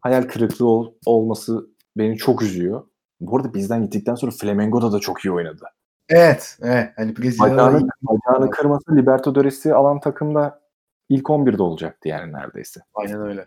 Hayal 0.00 0.22
kırıklığı 0.22 0.66
ol, 0.66 0.92
olması 1.06 1.66
beni 1.96 2.16
çok 2.16 2.42
üzüyor. 2.42 2.84
Bu 3.20 3.36
arada 3.36 3.54
bizden 3.54 3.82
gittikten 3.82 4.14
sonra 4.14 4.32
Flamengo'da 4.40 4.92
da 4.92 4.98
çok 4.98 5.24
iyi 5.24 5.32
oynadı. 5.32 5.64
Evet. 6.08 6.58
evet. 6.62 6.92
Hani 6.96 7.16
bacağını 7.16 8.50
kırması 8.50 8.96
Libertadores'i 8.96 9.74
alan 9.74 10.00
takımda 10.00 10.60
ilk 11.08 11.24
11'de 11.24 11.62
olacaktı 11.62 12.08
yani 12.08 12.32
neredeyse. 12.32 12.80
Aynen 12.94 13.20
öyle. 13.20 13.46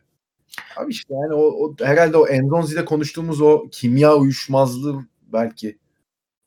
Abi 0.77 0.91
işte 0.91 1.13
yani 1.13 1.33
o, 1.33 1.41
o 1.41 1.75
herhalde 1.81 2.17
o 2.17 2.27
Endonzi'de 2.27 2.85
konuştuğumuz 2.85 3.41
o 3.41 3.67
kimya 3.71 4.15
uyuşmazlığı 4.15 5.05
belki 5.33 5.77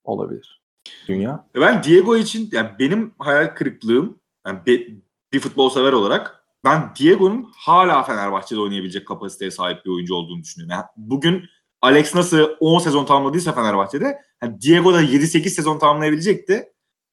olabilir. 0.04 0.62
Dünya. 1.08 1.46
Ben 1.54 1.82
Diego 1.82 2.16
için 2.16 2.48
yani 2.52 2.70
benim 2.78 3.14
hayal 3.18 3.54
kırıklığım 3.54 4.18
yani 4.46 4.58
bir, 4.66 4.98
bir 5.32 5.40
futbol 5.40 5.70
sever 5.70 5.92
olarak 5.92 6.44
ben 6.64 6.92
Diego'nun 6.98 7.52
hala 7.56 8.02
Fenerbahçe'de 8.02 8.60
oynayabilecek 8.60 9.06
kapasiteye 9.06 9.50
sahip 9.50 9.84
bir 9.84 9.90
oyuncu 9.90 10.14
olduğunu 10.14 10.42
düşünüyorum. 10.42 10.72
Yani 10.72 10.84
bugün 10.96 11.44
Alex 11.82 12.14
nasıl 12.14 12.48
10 12.60 12.78
sezon 12.78 13.04
tamamladıysa 13.04 13.52
Fenerbahçe'de 13.52 14.18
yani 14.42 14.60
Diego 14.60 14.94
da 14.94 15.02
7-8 15.02 15.48
sezon 15.48 15.78
tamamlayabilecekti. 15.78 16.72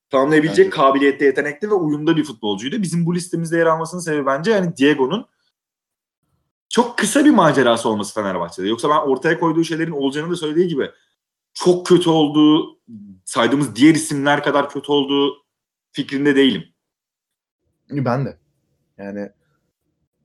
Tamamlayabilecek 0.10 0.66
evet. 0.66 0.74
kabiliyette, 0.74 1.26
yetenekli 1.26 1.70
ve 1.70 1.74
uyumda 1.74 2.18
bir 2.18 2.24
futbolcuydu. 2.24 2.82
Bizim 2.82 3.06
bu 3.06 3.16
listemizde 3.16 3.58
yer 3.58 3.66
almasının 3.66 4.02
sebebi 4.02 4.26
bence 4.26 4.52
yani 4.52 4.78
Diego'nun 4.78 5.26
çok 6.72 6.98
kısa 6.98 7.26
bir 7.26 7.30
macerası 7.30 7.90
olması 7.90 8.14
Fenerbahçe'de. 8.14 8.68
Yoksa 8.68 8.90
ben 8.90 8.96
ortaya 8.96 9.40
koyduğu 9.40 9.64
şeylerin 9.64 9.92
olacağını 9.92 10.32
da 10.32 10.36
söylediği 10.36 10.68
gibi 10.68 10.92
çok 11.54 11.86
kötü 11.86 12.10
olduğu, 12.10 12.80
saydığımız 13.26 13.76
diğer 13.76 13.96
isimler 13.96 14.44
kadar 14.44 14.70
kötü 14.70 14.92
olduğu 14.92 15.34
fikrinde 15.92 16.36
değilim. 16.36 16.64
Ben 17.90 18.26
de. 18.26 18.38
Yani 18.98 19.30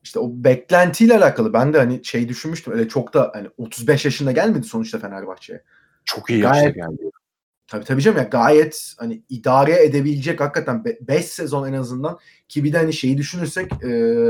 işte 0.03 0.19
o 0.19 0.29
beklentiyle 0.31 1.17
alakalı 1.17 1.53
ben 1.53 1.73
de 1.73 1.79
hani 1.79 2.05
şey 2.05 2.29
düşünmüştüm. 2.29 2.73
Öyle 2.73 2.89
çok 2.89 3.15
da 3.15 3.31
hani 3.35 3.49
35 3.57 4.05
yaşında 4.05 4.33
gelmedi 4.33 4.67
sonuçta 4.67 4.99
Fenerbahçe'ye. 4.99 5.63
Çok 6.05 6.31
iyi 6.31 6.41
yaşta 6.41 6.69
geldi. 6.69 7.11
Tabii 7.69 7.85
tabii 7.85 8.03
canım 8.03 8.19
ya 8.19 8.25
gayet 8.25 8.95
hani 8.99 9.23
idare 9.29 9.85
edebilecek 9.85 10.41
hakikaten 10.41 10.85
5 10.85 11.25
sezon 11.25 11.69
en 11.69 11.73
azından 11.73 12.19
ki 12.49 12.65
bir 12.65 12.73
de 12.73 12.79
hani 12.79 12.93
şeyi 12.93 13.19
düşünürsek 13.19 13.73
e, 13.85 14.29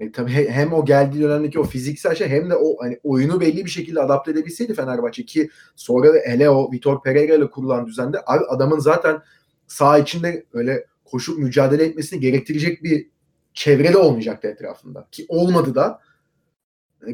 e, 0.00 0.12
tabii 0.12 0.32
hem 0.32 0.72
o 0.72 0.84
geldiği 0.84 1.22
dönemdeki 1.22 1.60
o 1.60 1.64
fiziksel 1.64 2.14
şey 2.14 2.28
hem 2.28 2.50
de 2.50 2.56
o 2.56 2.76
hani 2.82 3.00
oyunu 3.04 3.40
belli 3.40 3.64
bir 3.64 3.70
şekilde 3.70 4.00
adapte 4.00 4.30
edebilseydi 4.30 4.74
Fenerbahçe 4.74 5.24
ki 5.24 5.50
sonra 5.76 6.14
da 6.14 6.18
hele 6.24 6.50
o 6.50 6.72
Vitor 6.72 7.02
Pereira 7.02 7.34
ile 7.34 7.50
kurulan 7.50 7.86
düzende 7.86 8.20
adamın 8.20 8.78
zaten 8.78 9.22
sağ 9.66 9.98
içinde 9.98 10.46
öyle 10.52 10.86
koşup 11.04 11.38
mücadele 11.38 11.84
etmesini 11.84 12.20
gerektirecek 12.20 12.82
bir 12.82 13.06
çevrede 13.54 13.98
olmayacaktı 13.98 14.48
etrafında. 14.48 15.08
Ki 15.12 15.26
olmadı 15.28 15.74
da 15.74 16.00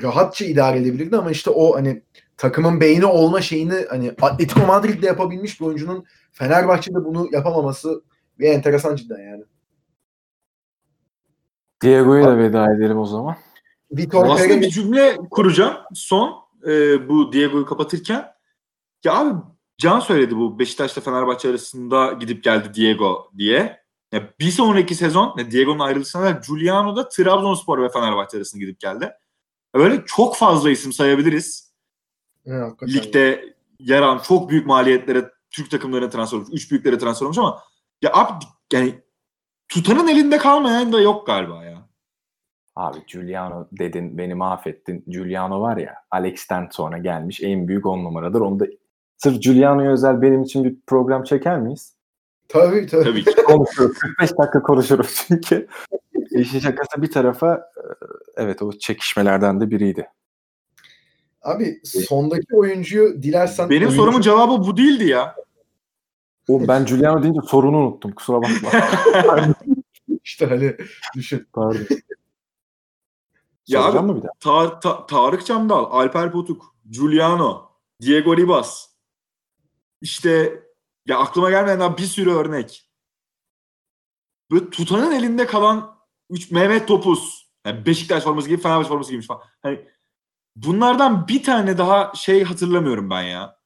rahatça 0.02 0.44
idare 0.44 0.78
edebilirdi 0.78 1.16
ama 1.16 1.30
işte 1.30 1.50
o 1.50 1.76
hani 1.76 2.02
takımın 2.36 2.80
beyni 2.80 3.06
olma 3.06 3.40
şeyini 3.40 3.86
hani 3.88 4.12
Atletico 4.20 4.66
Madrid'de 4.66 5.06
yapabilmiş 5.06 5.60
bir 5.60 5.66
oyuncunun 5.66 6.04
Fenerbahçe'de 6.32 7.04
bunu 7.04 7.28
yapamaması 7.32 8.02
bir 8.38 8.48
enteresan 8.48 8.96
cidden 8.96 9.18
yani. 9.18 9.44
Diego'ya 11.82 12.26
da 12.26 12.38
veda 12.38 12.74
edelim 12.74 12.98
o 12.98 13.06
zaman. 13.06 13.36
Vitor 13.92 14.24
Aslında 14.24 14.38
Pereira... 14.38 14.60
bir 14.60 14.70
cümle 14.70 15.16
kuracağım 15.30 15.76
son 15.94 16.34
e, 16.66 17.08
bu 17.08 17.32
Diego'yu 17.32 17.66
kapatırken. 17.66 18.26
Ya 19.04 19.14
abi 19.14 19.40
Can 19.78 20.00
söyledi 20.00 20.36
bu 20.36 20.58
Beşiktaş'ta 20.58 21.00
Fenerbahçe 21.00 21.48
arasında 21.48 22.12
gidip 22.12 22.44
geldi 22.44 22.74
Diego 22.74 23.30
diye. 23.38 23.82
Ya 24.12 24.28
bir 24.40 24.50
sonraki 24.50 24.94
sezon 24.94 25.36
Diego'nun 25.50 25.78
ayrılışına 25.78 26.30
Giuliano 26.30 26.96
da 26.96 27.08
Trabzonspor 27.08 27.82
ve 27.82 27.88
Fenerbahçe 27.88 28.36
arasında 28.36 28.60
gidip 28.60 28.80
geldi. 28.80 29.12
Böyle 29.74 30.02
çok 30.06 30.36
fazla 30.36 30.70
isim 30.70 30.92
sayabiliriz. 30.92 31.72
Ya, 32.44 32.76
Ligde 32.82 33.54
yer 33.78 34.02
alan 34.02 34.18
çok 34.18 34.50
büyük 34.50 34.66
maliyetlere 34.66 35.30
Türk 35.50 35.70
takımlarına 35.70 36.10
transfer 36.10 36.38
olmuş. 36.38 36.50
Üç 36.52 36.70
büyüklere 36.70 36.98
transfer 36.98 37.26
olmuş 37.26 37.38
ama 37.38 37.62
ya 38.02 38.12
abi 38.12 38.44
yani 38.72 39.02
tutanın 39.72 40.08
elinde 40.08 40.38
kalmayan 40.38 40.92
da 40.92 41.00
yok 41.00 41.26
galiba 41.26 41.64
ya. 41.64 41.88
Abi 42.76 42.98
Giuliano 43.06 43.68
dedin 43.72 44.18
beni 44.18 44.34
mahvettin. 44.34 45.04
Giuliano 45.08 45.60
var 45.60 45.76
ya 45.76 45.94
Alex'ten 46.10 46.68
sonra 46.72 46.98
gelmiş 46.98 47.40
en 47.42 47.68
büyük 47.68 47.86
on 47.86 48.04
numaradır. 48.04 48.40
Onu 48.40 48.60
da 48.60 48.66
sırf 49.16 49.42
Giuliano'ya 49.42 49.92
özel 49.92 50.22
benim 50.22 50.42
için 50.42 50.64
bir 50.64 50.76
program 50.86 51.24
çeker 51.24 51.60
miyiz? 51.60 51.94
Tabii 52.48 52.86
tabii. 52.86 53.04
tabii 53.04 53.24
ki. 53.24 53.42
Konuşuruz. 53.46 53.98
45 53.98 54.38
dakika 54.38 54.62
konuşuruz 54.62 55.24
çünkü. 55.28 55.66
İşin 56.30 56.58
şakası 56.58 57.02
bir 57.02 57.10
tarafa 57.10 57.54
e, 57.56 57.82
evet 58.36 58.62
o 58.62 58.72
çekişmelerden 58.72 59.60
de 59.60 59.70
biriydi. 59.70 60.08
Abi 61.42 61.80
sondaki 61.84 62.56
oyuncuyu 62.56 63.22
dilersen... 63.22 63.70
Benim 63.70 63.82
oyuncu... 63.82 63.96
sorumun 63.96 64.20
cevabı 64.20 64.64
bu 64.66 64.76
değildi 64.76 65.08
ya. 65.08 65.34
O 66.48 66.68
ben 66.68 66.86
Giuliano 66.86 67.22
deyince 67.22 67.40
sorunu 67.46 67.76
unuttum. 67.78 68.12
Kusura 68.12 68.42
bakma. 68.42 68.70
İşte 70.24 70.46
hani 70.46 70.76
düşün. 71.14 71.48
Pardon. 71.52 71.86
Ya 73.66 73.84
abi, 73.84 73.98
mı 73.98 74.16
bir 74.16 74.22
daha? 74.22 74.32
Tar- 74.32 74.80
Ta- 74.80 75.06
Tarık 75.06 75.46
Çamdal, 75.46 75.84
Alper 75.90 76.32
Potuk, 76.32 76.76
Giuliano, 76.90 77.70
Diego 78.00 78.36
Ribas. 78.36 78.88
İşte 80.00 80.62
ya 81.06 81.18
aklıma 81.18 81.50
gelmeyen 81.50 81.80
daha 81.80 81.98
bir 81.98 82.02
sürü 82.02 82.30
örnek. 82.30 82.90
Böyle 84.50 84.70
tutanın 84.70 85.12
elinde 85.12 85.46
kalan 85.46 85.96
3 86.30 86.50
Mehmet 86.50 86.88
Topuz. 86.88 87.52
Yani 87.66 87.86
Beşiktaş 87.86 88.22
forması 88.22 88.48
gibi 88.48 88.62
Fenerbahçe 88.62 88.88
forması 88.88 89.10
giymiş 89.10 89.26
falan. 89.26 89.42
Hani 89.62 89.88
bunlardan 90.56 91.28
bir 91.28 91.42
tane 91.42 91.78
daha 91.78 92.12
şey 92.14 92.44
hatırlamıyorum 92.44 93.10
ben 93.10 93.22
ya. 93.22 93.61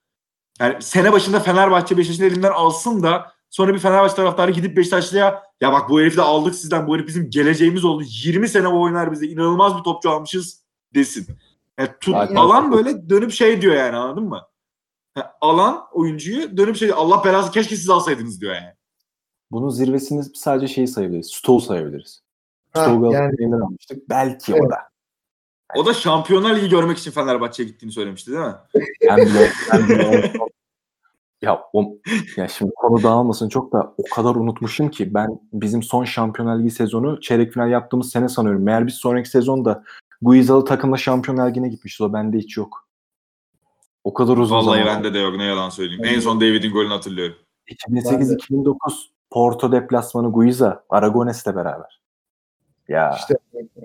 Yani 0.61 0.83
sene 0.83 1.13
başında 1.13 1.41
Fenerbahçe 1.41 1.97
Beşiktaş'ın 1.97 2.25
elinden 2.25 2.53
alsın 2.53 3.03
da 3.03 3.33
sonra 3.51 3.75
bir 3.75 3.79
Fenerbahçe 3.79 4.15
taraftarı 4.15 4.51
gidip 4.51 4.77
Beşiktaşlı'ya 4.77 5.43
ya 5.61 5.73
bak 5.73 5.91
bu 5.91 6.01
herifi 6.01 6.17
de 6.17 6.23
aldık 6.23 6.55
sizden 6.55 6.87
bu 6.87 6.95
herif 6.95 7.07
bizim 7.07 7.31
geleceğimiz 7.31 7.85
oldu. 7.85 8.05
20 8.07 8.49
sene 8.49 8.73
bu 8.73 8.83
oynar 8.83 9.13
bize 9.13 9.27
inanılmaz 9.27 9.79
bir 9.79 9.83
topçu 9.83 10.11
almışız 10.11 10.63
desin. 10.95 11.27
Yani 11.79 11.91
tut, 12.01 12.15
alan 12.15 12.73
böyle 12.73 13.11
dönüp 13.11 13.33
şey 13.33 13.63
diyor 13.63 13.75
yani 13.75 13.97
anladın 13.97 14.25
mı? 14.25 14.43
Yani 15.17 15.27
alan 15.41 15.87
oyuncuyu 15.93 16.57
dönüp 16.57 16.77
şey 16.77 16.93
Allah 16.95 17.25
belası 17.25 17.51
keşke 17.51 17.77
siz 17.77 17.91
alsaydınız 17.91 18.41
diyor 18.41 18.55
yani. 18.55 18.73
Bunun 19.51 19.69
zirvesini 19.69 20.25
sadece 20.25 20.75
şeyi 20.75 20.89
sayabiliriz. 20.89 21.27
Stoğu 21.27 21.61
sayabiliriz. 21.61 22.23
Galatasaray'dan 22.75 23.43
yani. 23.43 23.65
almıştık. 23.65 24.09
Belki 24.09 24.53
evet. 24.53 24.63
o 24.67 24.71
da. 24.71 24.77
O 25.75 25.87
da 25.87 25.95
Şampiyonlar 25.95 26.57
Ligi 26.57 26.69
görmek 26.69 26.99
için 26.99 27.11
Fenerbahçe'ye 27.11 27.69
gittiğini 27.69 27.93
söylemişti 27.93 28.33
değil 28.33 28.45
mi? 28.45 28.55
Ben 29.09 29.17
bile, 29.17 29.51
ben 29.73 29.89
bile 29.89 30.33
ya, 31.43 31.63
o, 31.73 31.99
ya 32.37 32.49
şimdi 32.49 32.73
konu 32.77 33.03
dağılmasın 33.03 33.49
çok 33.49 33.73
da 33.73 33.95
o 33.99 34.15
kadar 34.15 34.35
unutmuşum 34.35 34.91
ki 34.91 35.15
ben 35.15 35.41
bizim 35.53 35.83
son 35.83 36.05
Şampiyonlar 36.05 36.59
Ligi 36.59 36.71
sezonu 36.71 37.21
çeyrek 37.21 37.53
final 37.53 37.71
yaptığımız 37.71 38.11
sene 38.11 38.29
sanıyorum. 38.29 38.63
Meğer 38.63 38.87
biz 38.87 38.95
sonraki 38.95 39.29
sezonda 39.29 39.85
Guizalı 40.23 40.65
takımla 40.65 40.97
Şampiyonlar 40.97 41.51
Ligi'ne 41.51 41.69
gitmişiz. 41.69 42.01
O 42.01 42.13
bende 42.13 42.39
hiç 42.39 42.57
yok. 42.57 42.89
O 44.05 44.15
kadar 44.15 44.37
uzun 44.37 44.57
Vallahi 44.57 44.79
zaman. 44.79 44.97
bende 44.97 45.15
de 45.15 45.19
yok 45.19 45.37
ne 45.37 45.45
yalan 45.45 45.71
söyleyeyim. 45.71 46.05
En 46.05 46.21
son 46.21 46.41
David'in 46.41 46.73
golünü 46.73 46.93
hatırlıyorum. 46.93 47.37
2008-2009 47.69 48.77
Porto 49.31 49.73
deplasmanı 49.73 50.33
Guiza 50.33 50.85
Aragones'le 50.91 51.47
beraber. 51.47 52.01
Ya 52.89 53.17
işte 53.19 53.35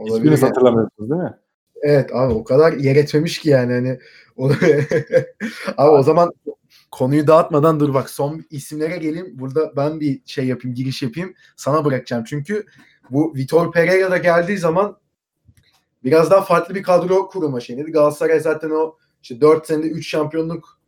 hiçbiriniz 0.05 0.41
yani. 0.41 0.49
hatırlamıyorsunuz 0.49 1.09
değil 1.09 1.21
mi? 1.21 1.33
Evet 1.81 2.15
abi 2.15 2.33
o 2.33 2.43
kadar 2.43 2.73
yer 2.73 2.95
etmemiş 2.95 3.39
ki 3.39 3.49
yani 3.49 3.73
hani 3.73 3.99
abi 5.77 5.89
o 5.89 6.03
zaman 6.03 6.31
konuyu 6.91 7.27
dağıtmadan 7.27 7.79
dur 7.79 7.93
bak 7.93 8.09
son 8.09 8.45
isimlere 8.49 8.97
geleyim. 8.97 9.39
Burada 9.39 9.75
ben 9.75 9.99
bir 9.99 10.21
şey 10.25 10.45
yapayım, 10.45 10.75
giriş 10.75 11.01
yapayım. 11.01 11.33
Sana 11.55 11.85
bırakacağım. 11.85 12.23
Çünkü 12.23 12.65
bu 13.09 13.33
Vitor 13.35 13.71
Pereira 13.71 14.11
da 14.11 14.17
geldiği 14.17 14.57
zaman 14.57 14.97
biraz 16.03 16.31
daha 16.31 16.41
farklı 16.41 16.75
bir 16.75 16.83
kadro 16.83 17.27
kurma 17.27 17.59
şeyiydi. 17.59 17.91
Galatasaray 17.91 18.39
zaten 18.39 18.69
o 18.69 18.97
işte 19.23 19.41
4 19.41 19.67
senede 19.67 19.87
3 19.87 20.09
şampiyonluk 20.09 20.79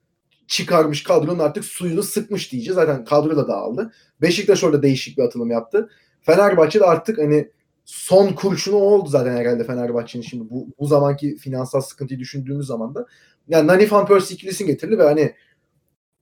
çıkarmış 0.47 1.03
kadronun 1.03 1.39
artık 1.39 1.65
suyunu 1.65 2.03
sıkmış 2.03 2.51
diyeceğiz. 2.51 2.75
Zaten 2.75 3.05
kadro 3.05 3.37
da 3.37 3.47
dağıldı. 3.47 3.93
Beşiktaş 4.21 4.63
orada 4.63 4.81
değişik 4.81 5.17
bir 5.17 5.23
atılım 5.23 5.51
yaptı. 5.51 5.89
Fenerbahçe 6.21 6.79
de 6.79 6.85
artık 6.85 7.17
hani 7.17 7.51
son 7.85 8.33
kurşunu 8.33 8.75
oldu 8.75 9.09
zaten 9.09 9.37
herhalde 9.37 9.63
Fenerbahçe'nin 9.63 10.23
şimdi 10.23 10.49
bu, 10.49 10.67
bu 10.79 10.85
zamanki 10.85 11.37
finansal 11.37 11.81
sıkıntıyı 11.81 12.19
düşündüğümüz 12.19 12.67
zaman 12.67 12.95
da. 12.95 13.05
Yani 13.47 13.67
Nani 13.67 13.91
Van 13.91 14.05
Persie 14.05 14.35
ikilisini 14.35 14.67
getirdi 14.67 14.97
ve 14.97 15.03
hani 15.03 15.35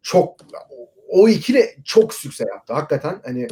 çok 0.01 0.35
o 1.07 1.29
ikili 1.29 1.75
çok 1.83 2.13
sükse 2.13 2.45
yaptı. 2.47 2.73
Hakikaten 2.73 3.21
hani 3.25 3.47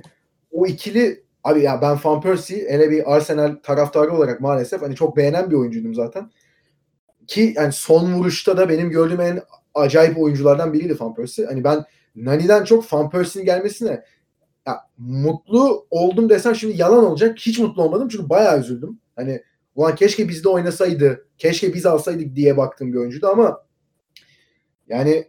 o 0.51 0.66
ikili 0.66 1.24
abi 1.43 1.62
ya 1.62 1.82
ben 1.82 1.97
Van 2.03 2.22
Persie 2.22 2.70
hele 2.70 2.89
bir 2.89 3.16
Arsenal 3.16 3.55
taraftarı 3.64 4.12
olarak 4.14 4.41
maalesef 4.41 4.82
hani 4.82 4.95
çok 4.95 5.18
beğenen 5.18 5.51
bir 5.51 5.55
oyuncuydum 5.55 5.95
zaten. 5.95 6.32
Ki 7.28 7.53
yani 7.55 7.74
son 7.74 8.14
vuruşta 8.14 8.57
da 8.57 8.70
benim 8.70 8.89
gördüğüm 8.89 9.22
en 9.22 9.41
acayip 9.76 10.18
oyunculardan 10.18 10.74
biriydi 10.74 10.99
Van 10.99 11.16
Persie. 11.16 11.45
Hani 11.45 11.64
ben 11.64 11.86
Nani'den 12.16 12.64
çok 12.64 12.93
Van 12.93 13.10
Persie'nin 13.10 13.45
gelmesine 13.45 14.03
ya, 14.70 14.82
mutlu 14.97 15.88
oldum 15.89 16.30
desem 16.30 16.55
şimdi 16.55 16.82
yalan 16.82 17.05
olacak. 17.05 17.38
Hiç 17.39 17.59
mutlu 17.59 17.84
olmadım 17.84 18.07
çünkü 18.07 18.30
bayağı 18.30 18.59
üzüldüm. 18.59 18.99
Hani 19.15 19.43
ulan 19.76 19.95
keşke 19.95 20.30
bizde 20.30 20.49
oynasaydı, 20.49 21.26
keşke 21.38 21.74
biz 21.74 21.86
alsaydık 21.86 22.36
diye 22.36 22.57
baktığım 22.57 22.93
bir 22.93 22.97
oyuncuydu 22.97 23.28
ama 23.28 23.63
yani 24.88 25.28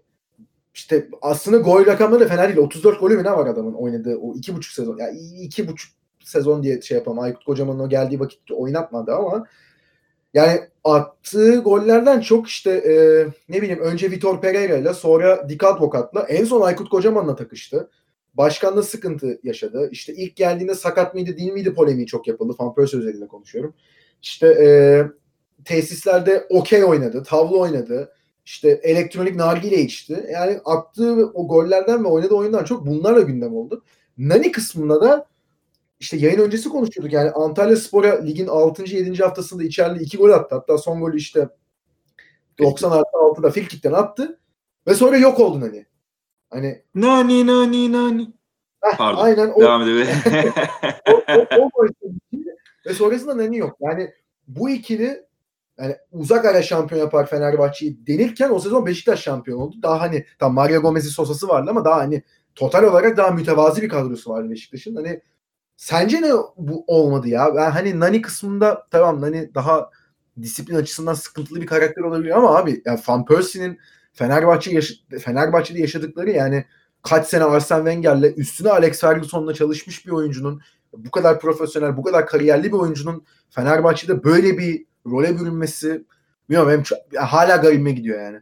işte 0.75 1.09
aslında 1.23 1.57
gol 1.57 1.87
rakamları 1.87 2.21
da 2.21 2.29
fena 2.29 2.49
değil. 2.49 2.59
34 2.59 3.01
golü 3.01 3.17
mü 3.17 3.25
ne 3.25 3.33
var 3.33 3.47
adamın 3.47 3.75
oynadığı 3.75 4.17
o 4.17 4.35
iki 4.35 4.57
buçuk 4.57 4.73
sezon. 4.73 4.97
Yani 4.97 5.19
iki 5.19 5.69
buçuk 5.69 5.93
sezon 6.25 6.63
diye 6.63 6.81
şey 6.81 6.99
yapalım. 6.99 7.19
Aykut 7.19 7.45
Kocaman'ın 7.45 7.79
o 7.79 7.89
geldiği 7.89 8.21
vakitte 8.21 8.55
oynatmadı 8.55 9.15
ama 9.15 9.47
yani 10.35 10.61
attığı 10.85 11.57
gollerden 11.57 12.21
çok 12.21 12.49
işte 12.49 12.71
e, 12.71 12.95
ne 13.49 13.63
bileyim 13.63 13.81
önce 13.81 14.11
Vitor 14.11 14.41
Pereira 14.41 14.77
ile 14.77 14.95
sonra 14.95 15.49
Dik 15.49 15.65
Advokat'la 15.65 16.21
en 16.21 16.45
son 16.45 16.61
Aykut 16.61 16.91
Kocaman'la 16.91 17.37
takıştı. 17.37 17.91
Başkanla 18.35 18.83
sıkıntı 18.83 19.41
yaşadı. 19.43 19.89
İşte 19.93 20.15
ilk 20.15 20.37
geldiğinde 20.37 20.75
sakat 20.75 21.15
mıydı 21.15 21.37
değil 21.37 21.53
miydi 21.53 21.75
polemiği 21.75 22.07
çok 22.07 22.29
yapıldı. 22.29 22.57
Van 22.59 22.75
Persie 22.75 22.99
özelinde 22.99 23.27
konuşuyorum. 23.27 23.75
İşte 24.23 24.47
e, 24.47 24.69
tesislerde 25.65 26.47
okey 26.51 26.85
oynadı, 26.85 27.23
tavla 27.23 27.57
oynadı 27.57 28.13
işte 28.45 28.81
elektronik 28.83 29.37
nargile 29.37 29.81
içti. 29.81 30.27
Yani 30.33 30.61
attığı 30.65 31.31
o 31.35 31.49
gollerden 31.49 32.05
ve 32.05 32.09
oynadığı 32.09 32.35
oyundan 32.35 32.65
çok 32.65 32.87
bunlarla 32.87 33.21
gündem 33.21 33.55
oldu. 33.55 33.85
Nani 34.19 34.53
kısmında 34.53 35.01
da 35.01 35.27
işte 36.01 36.17
yayın 36.17 36.39
öncesi 36.39 36.69
konuşuyorduk. 36.69 37.13
Yani 37.13 37.31
Antalya 37.31 37.77
Spor'a 37.77 38.23
ligin 38.23 38.47
6. 38.47 38.85
7. 38.85 39.23
haftasında 39.23 39.63
içeride 39.63 40.05
2 40.05 40.17
gol 40.17 40.31
attı. 40.31 40.55
Hatta 40.55 40.79
son 40.79 41.01
golü 41.01 41.17
işte 41.17 41.49
90 42.59 42.91
artı 42.91 43.11
6'da 43.13 43.51
Filkik'ten 43.51 43.93
attı. 43.93 44.39
Ve 44.87 44.95
sonra 44.95 45.17
yok 45.17 45.41
oldu 45.41 45.61
Nani. 45.61 45.87
Hani 46.51 46.83
Nani 46.95 47.47
Nani 47.47 47.93
Nani. 47.93 48.33
Heh, 48.81 48.97
Pardon. 48.97 49.23
Aynen 49.23 49.53
o. 49.55 49.61
Devam 49.61 49.83
edelim. 49.83 50.07
o, 51.09 51.13
o, 51.13 51.47
o, 51.59 51.71
o 51.75 51.89
ve 52.87 52.95
sonrasında 52.95 53.37
Nani 53.37 53.59
yok. 53.59 53.77
Yani 53.81 54.11
bu 54.49 54.71
ikili 54.71 55.27
yani 55.79 55.97
uzak 56.13 56.45
ara 56.45 56.63
şampiyon 56.63 57.01
yapar 57.01 57.27
Fenerbahçe'yi 57.27 58.07
denirken 58.07 58.51
o 58.51 58.59
sezon 58.59 58.87
Beşiktaş 58.87 59.23
şampiyon 59.23 59.61
oldu. 59.61 59.77
Daha 59.83 60.01
hani 60.01 60.27
tam 60.39 60.55
Mario 60.55 60.83
Gomez'in 60.83 61.09
sosası 61.09 61.49
vardı 61.49 61.71
ama 61.71 61.85
daha 61.85 61.97
hani 61.97 62.23
total 62.55 62.85
olarak 62.85 63.17
daha 63.17 63.31
mütevazi 63.31 63.83
bir 63.83 63.89
kadrosu 63.89 64.31
vardı 64.31 64.51
Beşiktaş'ın. 64.51 64.97
Hani 64.97 65.21
sence 65.77 66.23
ne 66.23 66.33
bu 66.57 66.85
olmadı 66.87 67.29
ya? 67.29 67.55
Ben 67.55 67.71
hani 67.71 68.01
Nani 68.01 68.23
kısmında 68.23 68.87
tamam 68.91 69.21
Nani 69.21 69.55
daha 69.55 69.91
disiplin 70.43 70.75
açısından 70.75 71.15
sıkıntılı 71.15 71.61
bir 71.61 71.67
karakter 71.67 72.03
olabilir 72.03 72.31
ama 72.31 72.57
abi 72.57 72.83
yani 72.85 73.01
Van 73.09 73.25
Persie'nin 73.25 73.79
Fenerbahçe 74.21 74.71
yaş- 74.71 75.01
Fenerbahçe'de 75.21 75.81
yaşadıkları 75.81 76.31
yani 76.31 76.65
kaç 77.03 77.27
sene 77.27 77.45
Arsene 77.45 77.79
Wenger'le 77.79 78.35
üstüne 78.37 78.71
Alex 78.71 79.01
Ferguson'la 79.01 79.55
çalışmış 79.55 80.07
bir 80.07 80.11
oyuncunun 80.11 80.61
bu 80.93 81.11
kadar 81.11 81.41
profesyonel, 81.41 81.97
bu 81.97 82.03
kadar 82.03 82.27
kariyerli 82.27 82.65
bir 82.65 82.79
oyuncunun 82.79 83.25
Fenerbahçe'de 83.51 84.25
böyle 84.25 84.59
bir 84.59 84.87
role 85.07 85.39
bürünmesi 85.41 86.05
bilmiyorum 86.49 86.73
benim 86.73 86.83
çok, 86.83 86.99
hala 87.17 87.57
garibime 87.57 87.93
gidiyor 87.93 88.23
yani. 88.23 88.41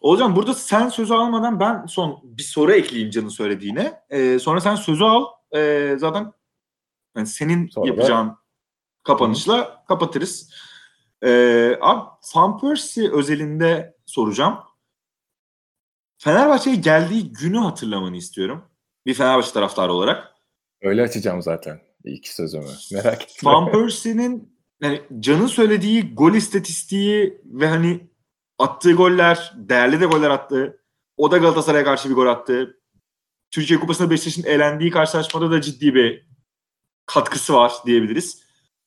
Hocam 0.00 0.36
burada 0.36 0.54
sen 0.54 0.88
sözü 0.88 1.14
almadan 1.14 1.60
ben 1.60 1.86
son 1.86 2.20
bir 2.24 2.42
soru 2.42 2.72
ekleyeyim 2.72 3.10
Can'ın 3.10 3.28
söylediğine. 3.28 4.00
Ee, 4.10 4.38
sonra 4.38 4.60
sen 4.60 4.74
sözü 4.74 5.04
al. 5.04 5.24
Ee, 5.54 5.96
zaten 5.98 6.32
yani 7.16 7.26
senin 7.26 7.68
Sonra 7.68 7.88
yapacağın 7.88 8.28
da... 8.28 8.38
kapanışla 9.02 9.84
kapatırız. 9.88 10.50
Ee, 11.24 11.78
abi 11.80 12.08
Van 12.34 12.60
Persie 12.60 13.10
özelinde 13.12 13.96
soracağım. 14.06 14.58
Fenerbahçe'ye 16.18 16.76
geldiği 16.76 17.32
günü 17.32 17.58
hatırlamanı 17.58 18.16
istiyorum. 18.16 18.64
Bir 19.06 19.14
Fenerbahçe 19.14 19.52
taraftarı 19.52 19.92
olarak. 19.92 20.32
Öyle 20.82 21.02
açacağım 21.02 21.42
zaten 21.42 21.80
iki 22.04 22.34
sözümü. 22.34 22.66
Merak 22.92 23.22
etme. 23.22 23.50
Van 23.50 23.72
Persie'nin 23.72 24.58
yani 24.80 25.02
Can'ın 25.20 25.46
söylediği 25.46 26.14
gol 26.14 26.34
istatistiği 26.34 27.40
ve 27.44 27.66
hani 27.66 28.10
attığı 28.58 28.92
goller, 28.92 29.52
değerli 29.56 30.00
de 30.00 30.06
goller 30.06 30.30
attı. 30.30 30.80
O 31.16 31.30
da 31.30 31.38
Galatasaray'a 31.38 31.84
karşı 31.84 32.10
bir 32.10 32.14
gol 32.14 32.26
attı. 32.26 32.80
Türkiye 33.50 33.80
Kupası'nda 33.80 34.10
Beşiktaş'ın 34.10 34.48
elendiği 34.48 34.90
karşılaşmada 34.90 35.50
da 35.50 35.60
ciddi 35.60 35.94
bir 35.94 36.26
katkısı 37.06 37.54
var 37.54 37.72
diyebiliriz. 37.86 38.41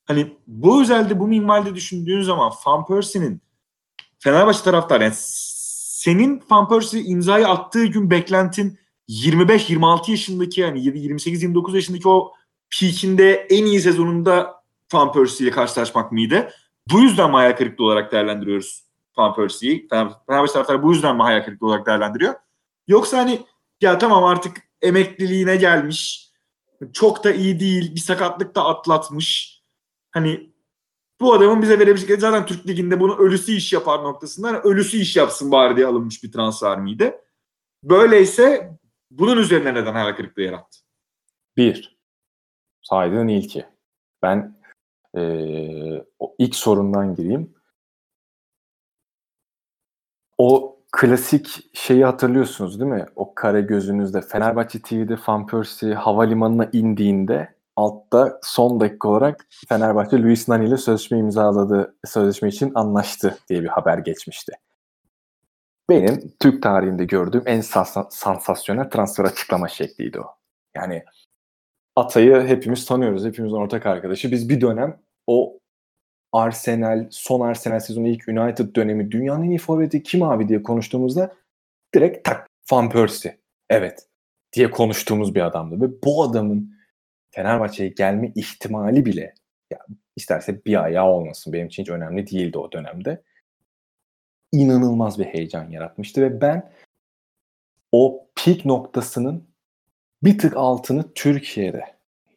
Hani 0.06 0.38
bu 0.48 0.82
özelde 0.82 1.20
bu 1.20 1.28
minvalde 1.28 1.76
düşündüğün 1.76 2.22
zaman 2.22 2.54
Van 2.66 2.86
Persie'nin 2.86 3.42
Fenerbahçe 4.20 4.64
taraftarı 4.64 5.04
yani 5.04 5.14
senin 5.16 6.44
Van 6.52 6.70
Persie 6.70 7.02
imzayı 7.04 7.48
attığı 7.48 7.86
gün 7.86 8.10
beklentin 8.10 8.80
25-26 9.10 10.12
yaşındaki 10.12 10.62
yani 10.62 10.80
28-29 10.80 11.76
yaşındaki 11.76 12.08
o 12.08 12.34
peakinde 12.80 13.34
en 13.34 13.66
iyi 13.66 13.82
sezonunda 13.82 14.64
Van 14.94 15.12
Persie 15.12 15.48
ile 15.48 15.52
karşılaşmak 15.52 16.12
mıydı? 16.12 16.50
Bu 16.92 17.00
yüzden 17.00 17.30
mi 17.30 17.36
hayal 17.36 17.56
kırıklığı 17.56 17.86
olarak 17.86 18.12
değerlendiriyoruz 18.12 18.86
Van 19.18 19.36
Persie'yi? 19.36 19.88
Fenerbahçe 19.90 20.54
taraftarı 20.54 20.84
bu 20.84 20.94
yüzden 20.94 21.16
mi 21.16 21.22
hayal 21.22 21.44
kırıklığı 21.46 21.68
olarak 21.68 21.86
değerlendiriyor? 21.86 22.34
Yoksa 22.88 23.18
hani 23.18 23.42
ya 23.82 23.98
tamam 23.98 24.24
artık 24.24 24.58
emekliliğine 24.82 25.56
gelmiş. 25.56 26.30
Çok 26.94 27.24
da 27.24 27.32
iyi 27.32 27.60
değil. 27.60 27.96
Bir 27.96 28.00
sakatlık 28.00 28.56
da 28.56 28.66
atlatmış. 28.66 29.55
Hani 30.16 30.50
bu 31.20 31.34
adamın 31.34 31.62
bize 31.62 31.80
verebilecekleri 31.80 32.20
zaten 32.20 32.46
Türk 32.46 32.68
Ligi'nde 32.68 33.00
bunu 33.00 33.18
ölüsü 33.18 33.52
iş 33.52 33.74
yapar 33.74 34.04
noktasında 34.04 34.48
hani 34.48 34.58
ölüsü 34.58 34.98
iş 34.98 35.16
yapsın 35.16 35.52
bari 35.52 35.76
diye 35.76 35.86
alınmış 35.86 36.24
bir 36.24 36.32
transfer 36.32 36.80
miydi? 36.80 37.22
Böyleyse 37.84 38.78
bunun 39.12 39.38
üzerine 39.38 39.74
neden 39.74 39.94
hayal 39.94 40.16
kırıklığı 40.16 40.42
yarattı? 40.42 40.80
Bir, 41.58 42.00
saydığın 42.82 43.28
ilki. 43.28 43.66
Ben 44.22 44.60
ee, 45.16 46.06
o 46.20 46.36
ilk 46.38 46.56
sorundan 46.56 47.16
gireyim. 47.16 47.54
O 50.38 50.80
klasik 50.92 51.70
şeyi 51.74 52.06
hatırlıyorsunuz 52.06 52.80
değil 52.80 52.92
mi? 52.92 53.06
O 53.16 53.36
kare 53.36 53.62
gözünüzde 53.62 54.22
Fenerbahçe 54.22 54.82
TV'de 54.82 55.18
Van 55.28 55.48
Persie 55.48 55.94
havalimanına 55.94 56.70
indiğinde 56.74 57.55
altta 57.76 58.40
son 58.44 58.80
dakika 58.80 59.08
olarak 59.08 59.48
Fenerbahçe 59.70 60.22
Luis 60.22 60.50
Nani 60.50 60.68
ile 60.68 60.78
sözleşme 60.78 61.18
imzaladı. 61.18 61.96
Sözleşme 62.06 62.50
için 62.50 62.72
anlaştı 62.76 63.38
diye 63.50 63.64
bir 63.64 63.68
haber 63.68 63.98
geçmişti. 63.98 64.54
Benim 65.90 66.34
Türk 66.40 66.64
tarihinde 66.64 67.06
gördüğüm 67.06 67.44
en 67.46 67.60
sans- 67.62 68.08
sansasyonel 68.10 68.90
transfer 68.90 69.24
açıklama 69.24 69.68
şekliydi 69.68 70.20
o. 70.20 70.26
Yani 70.76 71.04
Atay'ı 71.96 72.48
hepimiz 72.48 72.86
tanıyoruz. 72.86 73.26
Hepimizin 73.26 73.56
ortak 73.56 73.86
arkadaşı. 73.86 74.32
Biz 74.32 74.50
bir 74.50 74.62
dönem 74.62 75.00
o 75.28 75.60
Arsenal, 76.34 77.08
son 77.12 77.42
Arsenal 77.42 77.80
sezonu 77.80 78.08
ilk 78.08 78.28
United 78.28 78.76
dönemi 78.76 79.12
dünyanın 79.12 79.44
en 79.44 79.50
iyi 79.50 79.58
forveti 79.58 80.04
kim 80.04 80.24
abi 80.24 80.50
diye 80.50 80.64
konuştuğumuzda 80.64 81.34
direkt 81.96 82.28
tak 82.28 82.48
Van 82.72 82.90
Persie. 82.90 83.38
Evet 83.70 84.08
diye 84.54 84.72
konuştuğumuz 84.72 85.36
bir 85.36 85.42
adamdı. 85.42 85.82
Ve 85.82 86.02
bu 86.06 86.24
adamın 86.24 86.75
Fenerbahçe'ye 87.36 87.90
gelme 87.90 88.32
ihtimali 88.36 89.06
bile 89.06 89.34
ya 89.72 89.80
isterse 90.16 90.66
bir 90.66 90.84
ayağı 90.84 91.08
olmasın 91.08 91.54
benim 91.54 91.68
için 91.68 91.84
hiç 91.84 91.90
önemli 91.90 92.28
değildi 92.28 92.58
o 92.58 92.72
dönemde. 92.72 93.24
İnanılmaz 94.52 95.20
bir 95.20 95.26
heyecan 95.26 95.70
yaratmıştı 95.70 96.22
ve 96.22 96.42
ben 96.42 96.72
o 97.92 98.28
peak 98.36 98.66
noktasının 98.66 99.48
bir 100.24 100.38
tık 100.38 100.58
altını 100.58 101.14
Türkiye'de 101.14 101.84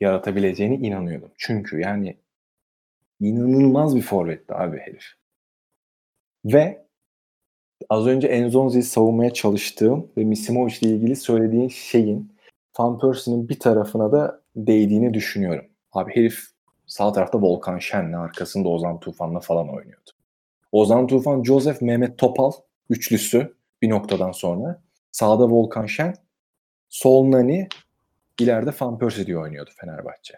yaratabileceğine 0.01 0.75
inanıyordum. 0.75 1.31
Çünkü 1.39 1.81
yani 1.81 2.17
inanılmaz 3.21 3.97
bir 3.97 4.03
forvetti 4.03 4.55
abi 4.55 4.79
herif. 4.79 5.05
Ve 6.45 6.87
az 7.89 8.07
önce 8.07 8.29
Enzonzi'yi 8.29 8.83
savunmaya 8.83 9.33
çalıştığım 9.33 10.11
ve 10.17 10.25
Misimovic 10.25 10.79
ile 10.81 10.91
ilgili 10.91 11.17
söylediğin 11.17 11.69
şeyin 11.69 12.33
Van 12.79 12.99
Persie'nin 12.99 13.49
bir 13.49 13.59
tarafına 13.59 14.13
da 14.13 14.43
değdiğini 14.67 15.15
düşünüyorum. 15.15 15.65
Abi 15.93 16.17
herif 16.17 16.39
sağ 16.87 17.13
tarafta 17.13 17.43
Volkan 17.43 17.79
Şen'le 17.79 18.13
arkasında 18.13 18.69
Ozan 18.69 19.01
Tufan'la 19.01 19.41
falan 19.41 19.69
oynuyordu. 19.69 20.11
Ozan 20.73 21.07
Tufan, 21.07 21.43
Joseph, 21.45 21.83
Mehmet 21.83 22.19
Topal 22.19 22.53
üçlüsü 22.91 23.55
bir 23.83 23.91
noktadan 23.91 24.33
sonra. 24.33 24.83
Sağda 25.13 25.51
Volkan 25.51 25.87
Şen, 25.87 26.15
sol 26.89 27.31
Nani, 27.31 27.69
ileride 28.41 28.71
Van 28.81 28.99
Persie 28.99 29.27
diye 29.27 29.39
oynuyordu 29.39 29.71
Fenerbahçe. 29.81 30.35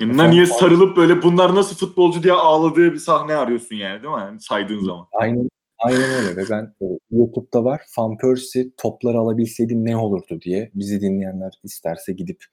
Nani'ye 0.00 0.46
sarılıp 0.46 0.96
böyle 0.96 1.22
bunlar 1.22 1.54
nasıl 1.54 1.76
futbolcu 1.76 2.22
diye 2.22 2.32
ağladığı 2.32 2.92
bir 2.92 2.98
sahne 2.98 3.34
arıyorsun 3.34 3.76
yani 3.76 4.02
değil 4.02 4.14
mi? 4.14 4.20
Yani 4.20 4.40
saydığın 4.40 4.84
zaman. 4.84 5.06
Aynen 5.12 5.48
Aynen 5.78 6.10
öyle 6.10 6.36
ve 6.36 6.44
ben 6.50 6.74
e, 6.82 6.86
YouTube'da 7.10 7.64
var 7.64 7.80
Van 7.98 8.16
Persie 8.16 8.70
topları 8.76 9.18
alabilseydi 9.18 9.84
ne 9.84 9.96
olurdu 9.96 10.40
diye 10.40 10.70
bizi 10.74 11.00
dinleyenler 11.00 11.52
isterse 11.64 12.12
gidip 12.12 12.44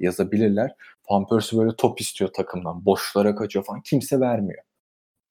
yazabilirler. 0.00 0.74
Van 1.10 1.26
Persie 1.26 1.58
böyle 1.58 1.76
top 1.76 2.00
istiyor 2.00 2.32
takımdan. 2.32 2.84
Boşlara 2.86 3.34
kaçıyor 3.34 3.64
falan. 3.64 3.80
Kimse 3.82 4.20
vermiyor. 4.20 4.62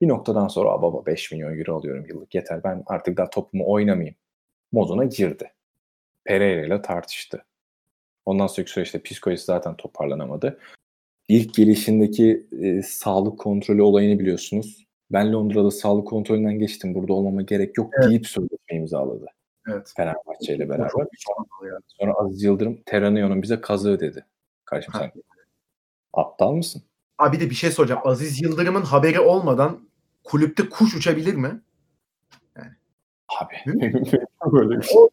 Bir 0.01 0.07
noktadan 0.07 0.47
sonra 0.47 0.81
baba 0.81 1.05
5 1.05 1.31
milyon 1.31 1.59
euro 1.59 1.75
alıyorum 1.75 2.05
yıllık 2.09 2.35
yeter 2.35 2.63
ben 2.63 2.83
artık 2.87 3.17
daha 3.17 3.29
topumu 3.29 3.71
oynamayayım 3.71 4.15
moduna 4.71 5.05
girdi. 5.05 5.51
Pereira 6.23 6.65
ile 6.65 6.81
tartıştı. 6.81 7.45
Ondan 8.25 8.47
sonraki 8.47 8.71
süreçte 8.71 9.01
psikolojisi 9.01 9.45
zaten 9.45 9.75
toparlanamadı. 9.77 10.59
İlk 11.27 11.53
gelişindeki 11.53 12.47
e, 12.61 12.81
sağlık 12.81 13.39
kontrolü 13.39 13.81
olayını 13.81 14.19
biliyorsunuz. 14.19 14.85
Ben 15.11 15.33
Londra'da 15.33 15.71
sağlık 15.71 16.07
kontrolünden 16.07 16.59
geçtim. 16.59 16.95
Burada 16.95 17.13
olmama 17.13 17.41
gerek 17.41 17.77
yok 17.77 17.93
evet. 17.97 18.09
deyip 18.09 18.27
sözleşme 18.27 18.77
imzaladı. 18.77 19.25
Evet. 19.67 19.93
Fenerbahçe 19.97 20.55
ile 20.55 20.69
beraber. 20.69 20.89
Sonra, 20.89 21.79
sonra 21.87 22.13
Aziz 22.13 22.43
Yıldırım 22.43 22.81
Teranio'nun 22.85 23.41
bize 23.41 23.61
kazığı 23.61 23.99
dedi. 23.99 24.25
Kardeşim 24.69 24.93
sen 24.97 25.11
aptal 26.13 26.51
mısın? 26.51 26.83
Abi 27.17 27.39
de 27.39 27.49
bir 27.49 27.55
şey 27.55 27.71
soracağım. 27.71 28.01
Aziz 28.03 28.41
Yıldırım'ın 28.41 28.81
haberi 28.81 29.19
olmadan 29.19 29.79
kulüpte 30.23 30.69
kuş 30.69 30.95
uçabilir 30.95 31.33
mi? 31.33 31.61
Yani. 32.57 32.71
Abi. 33.41 33.55
Böyle 34.51 34.79
bir 34.79 34.83
şey. 34.83 34.97
O, 34.97 35.09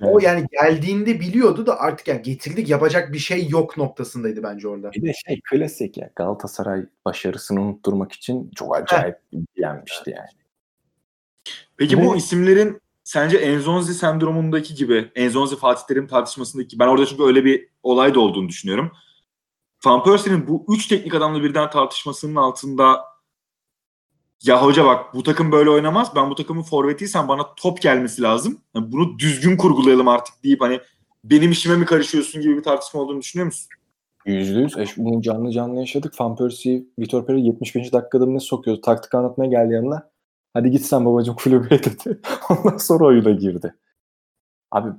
o 0.00 0.18
yani 0.18 0.46
geldiğinde 0.62 1.20
biliyordu 1.20 1.66
da 1.66 1.80
artık 1.80 2.08
yani 2.08 2.22
getirdik 2.22 2.68
yapacak 2.68 3.12
bir 3.12 3.18
şey 3.18 3.48
yok 3.48 3.76
noktasındaydı 3.76 4.42
bence 4.42 4.68
orada. 4.68 4.92
Bir 4.92 5.02
de 5.02 5.12
şey 5.26 5.40
klasik 5.50 5.96
ya 5.96 6.10
Galatasaray 6.16 6.86
başarısını 7.04 7.60
unutturmak 7.60 8.12
için 8.12 8.50
çok 8.50 8.76
acayip 8.76 9.18
yenmişti 9.56 10.10
yani. 10.10 10.28
Peki 11.76 12.04
bu 12.04 12.16
isimlerin 12.16 12.80
sence 13.06 13.36
Enzonzi 13.36 13.94
sendromundaki 13.94 14.74
gibi 14.74 15.10
Enzonzi 15.14 15.56
Fatih 15.56 15.82
Terim 15.88 16.06
tartışmasındaki 16.06 16.78
ben 16.78 16.86
orada 16.86 17.06
çünkü 17.06 17.22
öyle 17.22 17.44
bir 17.44 17.68
olay 17.82 18.14
da 18.14 18.20
olduğunu 18.20 18.48
düşünüyorum. 18.48 18.92
Van 19.84 20.04
Persie'nin 20.04 20.48
bu 20.48 20.66
üç 20.68 20.86
teknik 20.86 21.14
adamla 21.14 21.42
birden 21.42 21.70
tartışmasının 21.70 22.36
altında 22.36 23.04
ya 24.42 24.62
hoca 24.62 24.84
bak 24.84 25.14
bu 25.14 25.22
takım 25.22 25.52
böyle 25.52 25.70
oynamaz. 25.70 26.16
Ben 26.16 26.30
bu 26.30 26.34
takımın 26.34 26.62
forvetiysen 26.62 27.28
bana 27.28 27.54
top 27.54 27.82
gelmesi 27.82 28.22
lazım. 28.22 28.60
Yani 28.74 28.92
bunu 28.92 29.18
düzgün 29.18 29.56
kurgulayalım 29.56 30.08
artık 30.08 30.44
deyip 30.44 30.60
hani 30.60 30.80
benim 31.24 31.50
işime 31.50 31.76
mi 31.76 31.84
karışıyorsun 31.84 32.42
gibi 32.42 32.56
bir 32.56 32.62
tartışma 32.62 33.00
olduğunu 33.00 33.20
düşünüyor 33.20 33.46
musun? 33.46 33.68
Yüzde 34.26 34.60
yüz. 34.60 34.78
E, 34.78 34.86
bunu 34.96 35.22
canlı 35.22 35.52
canlı 35.52 35.80
yaşadık. 35.80 36.20
Van 36.20 36.36
Persie, 36.36 36.84
Vitor 36.98 37.26
Pereira 37.26 37.46
75. 37.46 37.92
dakikada 37.92 38.26
ne 38.26 38.40
sokuyordu? 38.40 38.80
Taktik 38.80 39.14
anlatmaya 39.14 39.50
geldi 39.50 39.74
yanına. 39.74 40.15
Hadi 40.56 40.70
git 40.70 40.84
sen 40.84 41.04
babacığım 41.04 41.36
kulübe 41.36 41.70
dedi. 41.70 42.20
Ondan 42.50 42.76
sonra 42.76 43.04
oyuna 43.04 43.30
girdi. 43.30 43.74
Abi 44.70 44.90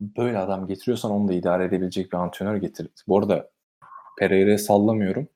böyle 0.00 0.38
adam 0.38 0.66
getiriyorsan 0.66 1.10
onu 1.10 1.28
da 1.28 1.32
idare 1.32 1.64
edebilecek 1.64 2.12
bir 2.12 2.16
antrenör 2.16 2.56
getir. 2.56 2.88
Bu 3.08 3.18
arada 3.18 3.50
Pereira'ya 4.18 4.58
sallamıyorum. 4.58 5.28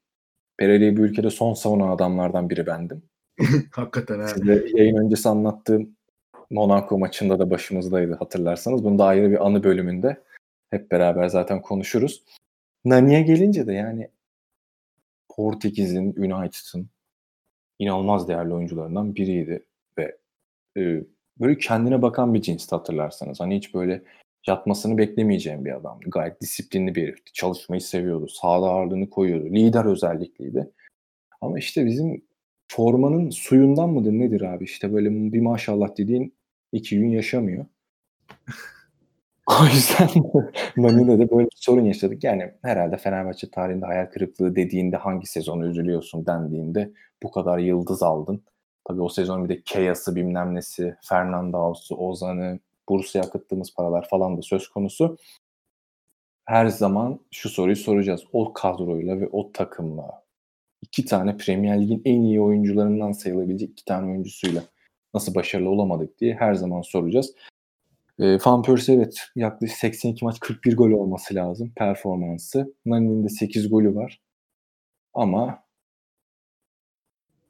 Pereira'yı 0.57 0.97
bu 0.97 1.01
ülkede 1.01 1.31
son 1.31 1.55
savunan 1.55 1.89
adamlardan 1.89 2.51
biri 2.51 2.67
bendim. 2.67 3.03
Hakikaten 3.73 4.21
ha. 4.21 4.29
Size 4.29 4.67
yayın 4.75 4.97
öncesi 4.97 5.29
anlattığım 5.29 5.97
Monaco 6.51 6.99
maçında 6.99 7.39
da 7.39 7.51
başımızdaydı 7.51 8.15
hatırlarsanız. 8.15 8.85
Bunu 8.85 8.99
da 8.99 9.05
ayrı 9.05 9.31
bir 9.31 9.47
anı 9.47 9.65
bölümünde 9.65 10.23
hep 10.71 10.91
beraber 10.91 11.29
zaten 11.29 11.63
konuşuruz. 11.63 12.25
Nani'ye 12.85 13.23
gelince 13.23 13.67
de 13.67 13.73
yani 13.73 14.11
Portekiz'in, 15.29 16.15
United'ın 16.17 16.92
inanılmaz 17.83 18.29
değerli 18.29 18.55
oyuncularından 18.55 19.15
biriydi 19.15 19.65
ve 19.99 20.19
e, 20.77 21.05
böyle 21.41 21.59
kendine 21.59 22.03
bakan 22.03 22.35
bir 22.35 22.43
cinsti 22.43 22.75
hatırlarsanız. 22.75 23.41
Hani 23.41 23.57
hiç 23.57 23.75
böyle 23.75 24.03
yatmasını 24.47 24.99
beklemeyeceğim 24.99 25.65
bir 25.65 25.73
adamdı. 25.73 26.05
Gayet 26.11 26.41
disiplinli 26.41 26.95
bir 26.95 27.03
herifti. 27.03 27.33
Çalışmayı 27.33 27.81
seviyordu. 27.81 28.29
Sağda 28.29 28.67
ağırlığını 28.67 29.11
koyuyordu. 29.11 29.47
Lider 29.47 29.85
özellikliydi. 29.85 30.71
Ama 31.41 31.59
işte 31.59 31.87
bizim 31.87 32.25
formanın 32.69 33.31
suyundan 33.31 33.91
mıdır 33.91 34.13
nedir 34.13 34.41
abi? 34.41 34.65
İşte 34.65 34.93
böyle 34.93 35.11
bir 35.33 35.41
maşallah 35.41 35.97
dediğin 35.99 36.35
iki 36.73 36.99
gün 36.99 37.11
yaşamıyor. 37.11 37.67
o 39.61 39.65
yüzden 39.65 40.09
Nani'de 40.77 41.19
de 41.19 41.31
böyle 41.31 41.45
bir 41.45 41.57
sorun 41.57 41.85
yaşadık. 41.85 42.25
Yani 42.25 42.53
herhalde 42.63 42.97
Fenerbahçe 42.97 43.51
tarihinde 43.51 43.87
hayal 43.87 44.07
kırıklığı 44.07 44.57
dediğinde 44.57 44.97
hangi 44.97 45.27
sezonu 45.27 45.67
üzülüyorsun 45.67 46.27
dendiğinde 46.27 46.93
bu 47.23 47.31
kadar 47.31 47.59
yıldız 47.59 48.03
aldın. 48.03 48.45
Tabii 48.85 49.01
o 49.01 49.09
sezon 49.09 49.45
bir 49.45 49.49
de 49.49 49.63
Keyas'ı 49.63 50.17
bilmem 50.17 50.55
nesi, 50.55 50.97
Fernandau'su, 51.09 51.97
Ozan'ı, 51.97 52.59
Bursa'ya 52.89 53.25
akıttığımız 53.25 53.75
paralar 53.75 54.09
falan 54.09 54.37
da 54.37 54.43
söz 54.43 54.69
konusu. 54.69 55.17
Her 56.45 56.67
zaman 56.67 57.21
şu 57.31 57.49
soruyu 57.49 57.77
soracağız. 57.77 58.25
O 58.33 58.53
kadroyla 58.53 59.21
ve 59.21 59.29
o 59.33 59.53
takımla 59.53 60.23
iki 60.83 61.05
tane 61.05 61.37
Premier 61.37 61.81
Lig'in 61.81 62.03
en 62.05 62.23
iyi 62.23 62.41
oyuncularından 62.41 63.13
sayılabilecek 63.13 63.71
iki 63.71 63.85
tane 63.85 64.11
oyuncusuyla 64.11 64.63
nasıl 65.15 65.35
başarılı 65.35 65.71
olamadık 65.71 66.19
diye 66.21 66.35
her 66.35 66.55
zaman 66.55 66.83
soracağız. 66.83 67.35
E, 68.23 68.39
Van 68.47 68.63
Persie 68.63 68.95
evet 68.95 69.21
yaklaşık 69.37 69.79
82 69.79 70.25
maç 70.25 70.41
41 70.41 70.77
gol 70.77 70.91
olması 70.91 71.35
lazım 71.35 71.73
performansı. 71.77 72.75
Nani'nin 72.87 73.25
de 73.25 73.29
8 73.29 73.71
golü 73.71 73.95
var. 73.95 74.21
Ama 75.15 75.65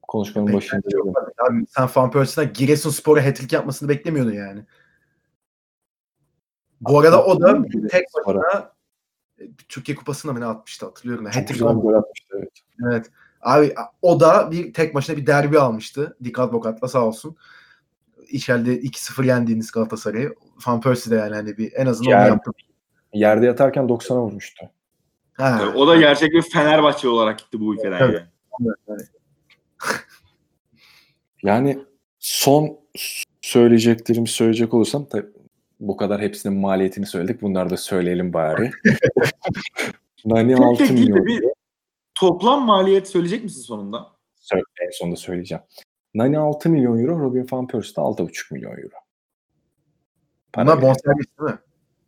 konuşmanın 0.03 0.53
başında 0.53 0.89
abi, 1.49 1.65
sen 1.69 1.89
Van 1.97 2.11
Persie'den 2.11 2.53
Giresunspor'a 2.53 3.27
hat-trick 3.27 3.57
yapmasını 3.57 3.89
beklemiyordun 3.89 4.33
yani. 4.33 4.65
Bu 6.81 6.99
arada 6.99 7.25
o 7.25 7.41
da 7.41 7.63
tek 7.91 8.07
başına 8.15 8.73
e, 9.39 9.45
Türkiye 9.69 9.97
Kupası'nda 9.97 10.33
mı 10.33 10.41
ne 10.41 10.47
atmıştı 10.47 10.87
hatırlıyorum. 10.87 11.31
Çok 11.31 11.49
güzel 11.49 11.69
gol 11.69 11.95
atmıştı 11.95 12.35
evet. 12.39 12.53
Evet. 12.91 13.11
Abi 13.41 13.75
o 14.03 14.21
da 14.21 14.51
bir 14.51 14.73
tek 14.73 14.95
başına 14.95 15.17
bir 15.17 15.27
derbi 15.27 15.59
almıştı. 15.59 16.17
Dik 16.25 16.39
Advokat'la 16.39 16.89
sağ 16.89 17.07
olsun. 17.07 17.37
İçeride 18.33 18.81
2-0 18.81 19.27
yendiğiniz 19.27 19.71
Galatasaray'ı. 19.71 20.35
Van 20.67 20.81
Persie 20.81 21.13
de 21.13 21.17
yani 21.17 21.35
hani 21.35 21.59
bir 21.59 21.73
en 21.73 21.87
azından 21.87 22.11
Yer, 22.11 22.21
onu 22.25 22.29
yaptı. 22.29 22.51
Yerde 23.13 23.47
yatarken 23.47 23.85
90'a 23.85 24.21
vurmuştu. 24.21 24.67
Ha. 25.33 25.59
Tabii, 25.59 25.79
o 25.79 25.87
da 25.87 25.97
gerçek 25.97 26.33
bir 26.33 26.43
Fenerbahçe 26.43 27.09
olarak 27.09 27.39
gitti 27.39 27.61
bu 27.61 27.75
ülkeden 27.75 27.99
yani. 27.99 28.13
Evet, 28.13 28.77
evet. 28.89 29.09
Yani 31.43 31.79
son 32.19 32.79
söyleyeceklerimi 33.41 34.29
söyleyecek 34.29 34.75
olursam 34.75 35.05
tabii 35.09 35.27
bu 35.81 35.97
kadar 35.97 36.21
hepsinin 36.21 36.59
maliyetini 36.59 37.07
söyledik. 37.07 37.43
Bunları 37.43 37.71
da 37.71 37.77
söyleyelim 37.77 38.33
bari. 38.33 38.71
Nani 40.25 40.55
Tek 40.55 40.65
6 40.65 40.79
tek 40.79 40.89
değil 40.97 41.07
de 41.07 41.11
milyon. 41.11 41.27
bir 41.27 41.45
toplam 42.15 42.67
maliyet 42.67 43.09
söyleyecek 43.09 43.45
misin 43.45 43.63
sonunda? 43.63 44.07
Söyle, 44.35 44.63
en 44.87 44.91
sonunda 44.91 45.17
söyleyeceğim. 45.17 45.65
Nani 46.15 46.39
6 46.39 46.71
milyon 46.71 46.99
euro, 46.99 47.21
Robin 47.21 47.47
Van 47.53 47.67
Persie 47.67 47.97
de 47.97 48.01
6,5 48.01 48.55
milyon 48.55 48.71
euro. 48.71 48.97
Para 50.53 50.67
Bunlar 50.67 50.83
bonservis 50.83 51.27
değil 51.39 51.51
mi? 51.51 51.59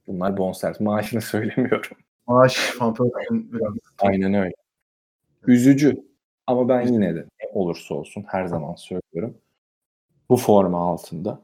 Bunlar 0.06 0.36
bonservis. 0.36 0.80
Maaşını 0.80 1.20
söylemiyorum. 1.20 1.96
Maaş 2.26 2.76
Van 2.80 2.94
Persie'nin 2.94 3.52
biraz. 3.52 3.74
Aynen 3.98 4.34
öyle. 4.34 4.54
Üzücü. 5.46 5.94
Ama 6.46 6.68
ben 6.68 6.86
yine 6.86 7.14
de 7.14 7.20
ne 7.20 7.48
olursa 7.52 7.94
olsun 7.94 8.24
her 8.28 8.46
zaman 8.46 8.74
söylüyorum. 8.74 9.38
Bu 10.28 10.36
forma 10.36 10.90
altında 10.90 11.42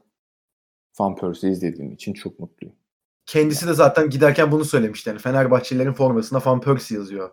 Van 0.99 1.15
Persie 1.15 1.49
izlediğim 1.49 1.91
için 1.91 2.13
çok 2.13 2.39
mutluyum. 2.39 2.75
Kendisi 3.25 3.67
de 3.67 3.73
zaten 3.73 4.09
giderken 4.09 4.51
bunu 4.51 4.65
söylemişti. 4.65 5.09
Yani 5.09 5.19
Fenerbahçelilerin 5.19 5.93
formasında 5.93 6.41
Van 6.45 6.61
Persie 6.61 6.97
yazıyor. 6.97 7.31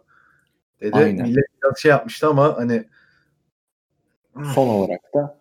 Dedi. 0.80 0.96
Aynen. 0.96 1.22
Millet 1.28 1.44
biraz 1.62 1.78
şey 1.78 1.90
yapmıştı 1.90 2.28
ama 2.28 2.56
hani 2.56 2.84
Son 4.54 4.68
olarak 4.68 5.14
da 5.14 5.38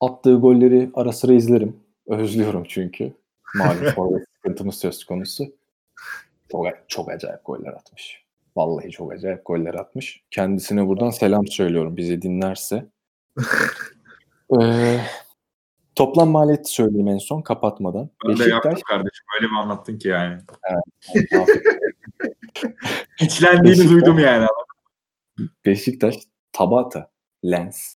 attığı 0.00 0.34
golleri 0.34 0.90
ara 0.94 1.12
sıra 1.12 1.32
izlerim. 1.32 1.76
Özlüyorum 2.06 2.64
çünkü. 2.68 3.12
Malum 3.54 3.84
forvet 3.94 4.26
sıkıntımız 4.36 4.74
söz 4.78 5.04
konusu. 5.04 5.44
Çok, 6.52 6.66
çok 6.88 7.10
acayip 7.10 7.44
goller 7.44 7.72
atmış. 7.72 8.24
Vallahi 8.56 8.90
çok 8.90 9.12
acayip 9.12 9.46
goller 9.46 9.74
atmış. 9.74 10.22
Kendisine 10.30 10.86
buradan 10.86 11.10
selam 11.10 11.46
söylüyorum 11.46 11.96
bizi 11.96 12.22
dinlerse. 12.22 12.86
Ee, 14.60 15.00
toplam 15.94 16.28
maliyeti 16.28 16.70
söyleyeyim 16.70 17.08
en 17.08 17.18
son 17.18 17.42
kapatmadan. 17.42 18.10
Ben 18.24 18.34
de 18.34 18.38
Beşiktaş 18.38 18.64
yaptım 18.64 18.82
kardeşim. 18.88 19.24
Öyle 19.36 19.50
bir 19.50 19.56
anlattın 19.56 19.98
ki 19.98 20.08
yani. 20.08 20.42
Afiyet 21.02 21.30
İçlendiğini 23.20 23.78
Beşiktaş- 23.78 23.90
duydum 23.90 24.18
yani. 24.18 24.46
Beşiktaş, 25.64 26.14
Tabata, 26.52 27.10
Lens 27.44 27.94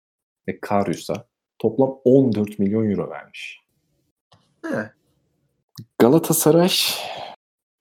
ve 0.50 0.60
Karius'a 0.60 1.28
toplam 1.60 2.00
14 2.04 2.60
milyon 2.60 2.92
euro 2.92 3.10
vermiş. 3.10 3.60
he, 4.66 4.92
Galatasaray, 5.98 6.72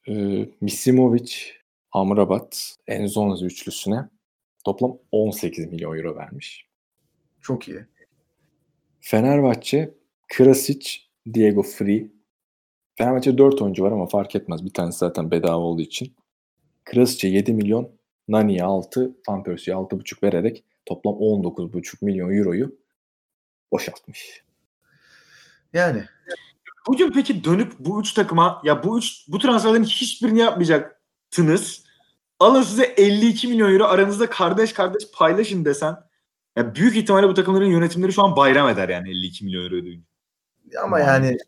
e, 0.09 0.45
Misimovic, 0.61 1.35
Amrabat, 1.93 2.77
Enzonzi 2.87 3.45
üçlüsüne 3.45 4.09
toplam 4.64 4.99
18 5.12 5.66
milyon 5.66 5.97
euro 5.99 6.16
vermiş. 6.16 6.69
çok 7.41 7.69
iyi. 7.69 7.87
Fenerbahçe, 9.01 9.95
Krasic, 10.29 10.91
Diego 11.35 11.62
Free. 11.62 12.11
Fenerbahçe 12.95 13.39
4 13.39 13.62
oyuncu 13.62 13.85
var 13.85 13.93
ama 13.93 14.07
fark 14.07 14.37
etmez. 14.37 14.64
Bir 14.64 14.73
tanesi 14.73 14.99
zaten 14.99 15.31
bedava 15.31 15.57
olduğu 15.57 15.83
için. 15.83 16.14
Krasic'e 16.85 17.29
7 17.29 17.53
milyon, 17.53 17.91
Nani'ye 18.29 18.64
6, 18.64 19.16
Van 19.29 19.43
Persie'ye 19.43 19.77
6,5 19.81 20.23
vererek 20.23 20.64
toplam 20.89 21.14
19,5 21.14 22.05
milyon 22.05 22.39
euroyu 22.39 22.78
boşaltmış. 23.72 24.45
Yani 25.72 26.05
Bugün 26.89 27.12
peki 27.12 27.45
dönüp 27.45 27.72
bu 27.78 28.01
üç 28.01 28.12
takıma 28.12 28.62
ya 28.64 28.84
bu 28.84 28.99
üç 28.99 29.24
bu 29.28 29.39
transferlerin 29.39 29.84
hiçbirini 29.84 30.39
yapmayacaktınız. 30.39 31.84
Alın 32.41 32.62
size 32.62 32.84
52 32.84 33.49
milyon 33.49 33.72
euro 33.72 33.84
aranızda 33.84 34.30
kardeş 34.30 34.72
kardeş 34.72 35.03
paylaşın 35.14 35.64
desen 35.64 35.97
ya 36.57 36.74
büyük 36.74 36.97
ihtimalle 36.97 37.28
bu 37.28 37.34
takımların 37.34 37.66
yönetimleri 37.66 38.12
şu 38.12 38.22
an 38.22 38.36
bayram 38.36 38.68
eder 38.68 38.89
yani 38.89 39.11
52 39.11 39.45
milyon 39.45 39.64
euro 39.64 39.70
duyunca. 39.70 40.05
ama 40.82 41.01
yani 41.01 41.39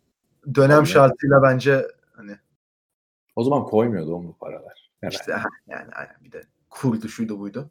dönem 0.54 0.76
Tabii. 0.76 0.88
şartıyla 0.88 1.42
bence 1.42 1.86
hani 2.12 2.36
O 3.36 3.44
zaman 3.44 3.64
koymuyordu 3.64 4.14
o 4.14 4.24
bu 4.24 4.36
paralar. 4.36 4.90
Evet. 5.02 5.12
işte 5.14 5.32
yani 5.66 5.90
aynen 5.92 6.16
bir 6.24 6.32
de 6.32 6.42
kurdu 6.70 7.08
şuydu 7.08 7.38
buydu. 7.38 7.70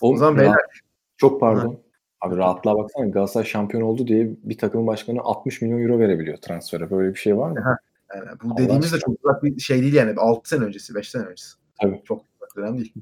O, 0.00 0.12
O 0.12 0.16
zaman 0.16 0.32
rahat- 0.34 0.40
beyler 0.40 0.80
Çok 1.16 1.40
pardon. 1.40 1.80
Abi 2.20 2.36
rahatlığa 2.36 2.76
baksana 2.78 3.06
Galatasaray 3.06 3.46
şampiyon 3.46 3.82
oldu 3.82 4.06
diye 4.06 4.30
bir 4.42 4.58
takımın 4.58 4.86
başkanı 4.86 5.20
60 5.20 5.62
milyon 5.62 5.82
euro 5.82 5.98
verebiliyor 5.98 6.36
transfere. 6.36 6.90
Böyle 6.90 7.14
bir 7.14 7.18
şey 7.18 7.36
var 7.38 7.50
mı? 7.50 7.78
yani 8.14 8.26
bu 8.42 8.48
Allah 8.48 8.58
dediğimiz 8.58 8.92
de 8.92 8.98
çok 8.98 9.14
uzak 9.24 9.42
bir 9.42 9.60
şey 9.60 9.82
değil 9.82 9.94
yani 9.94 10.14
6 10.16 10.48
sene 10.48 10.64
öncesi 10.64 10.94
5 10.94 11.10
sene 11.10 11.22
öncesi. 11.22 11.56
Tabii. 11.82 12.02
Çok 12.04 12.24
uzak 12.36 12.56
dönem 12.56 12.78
değil. 12.78 12.92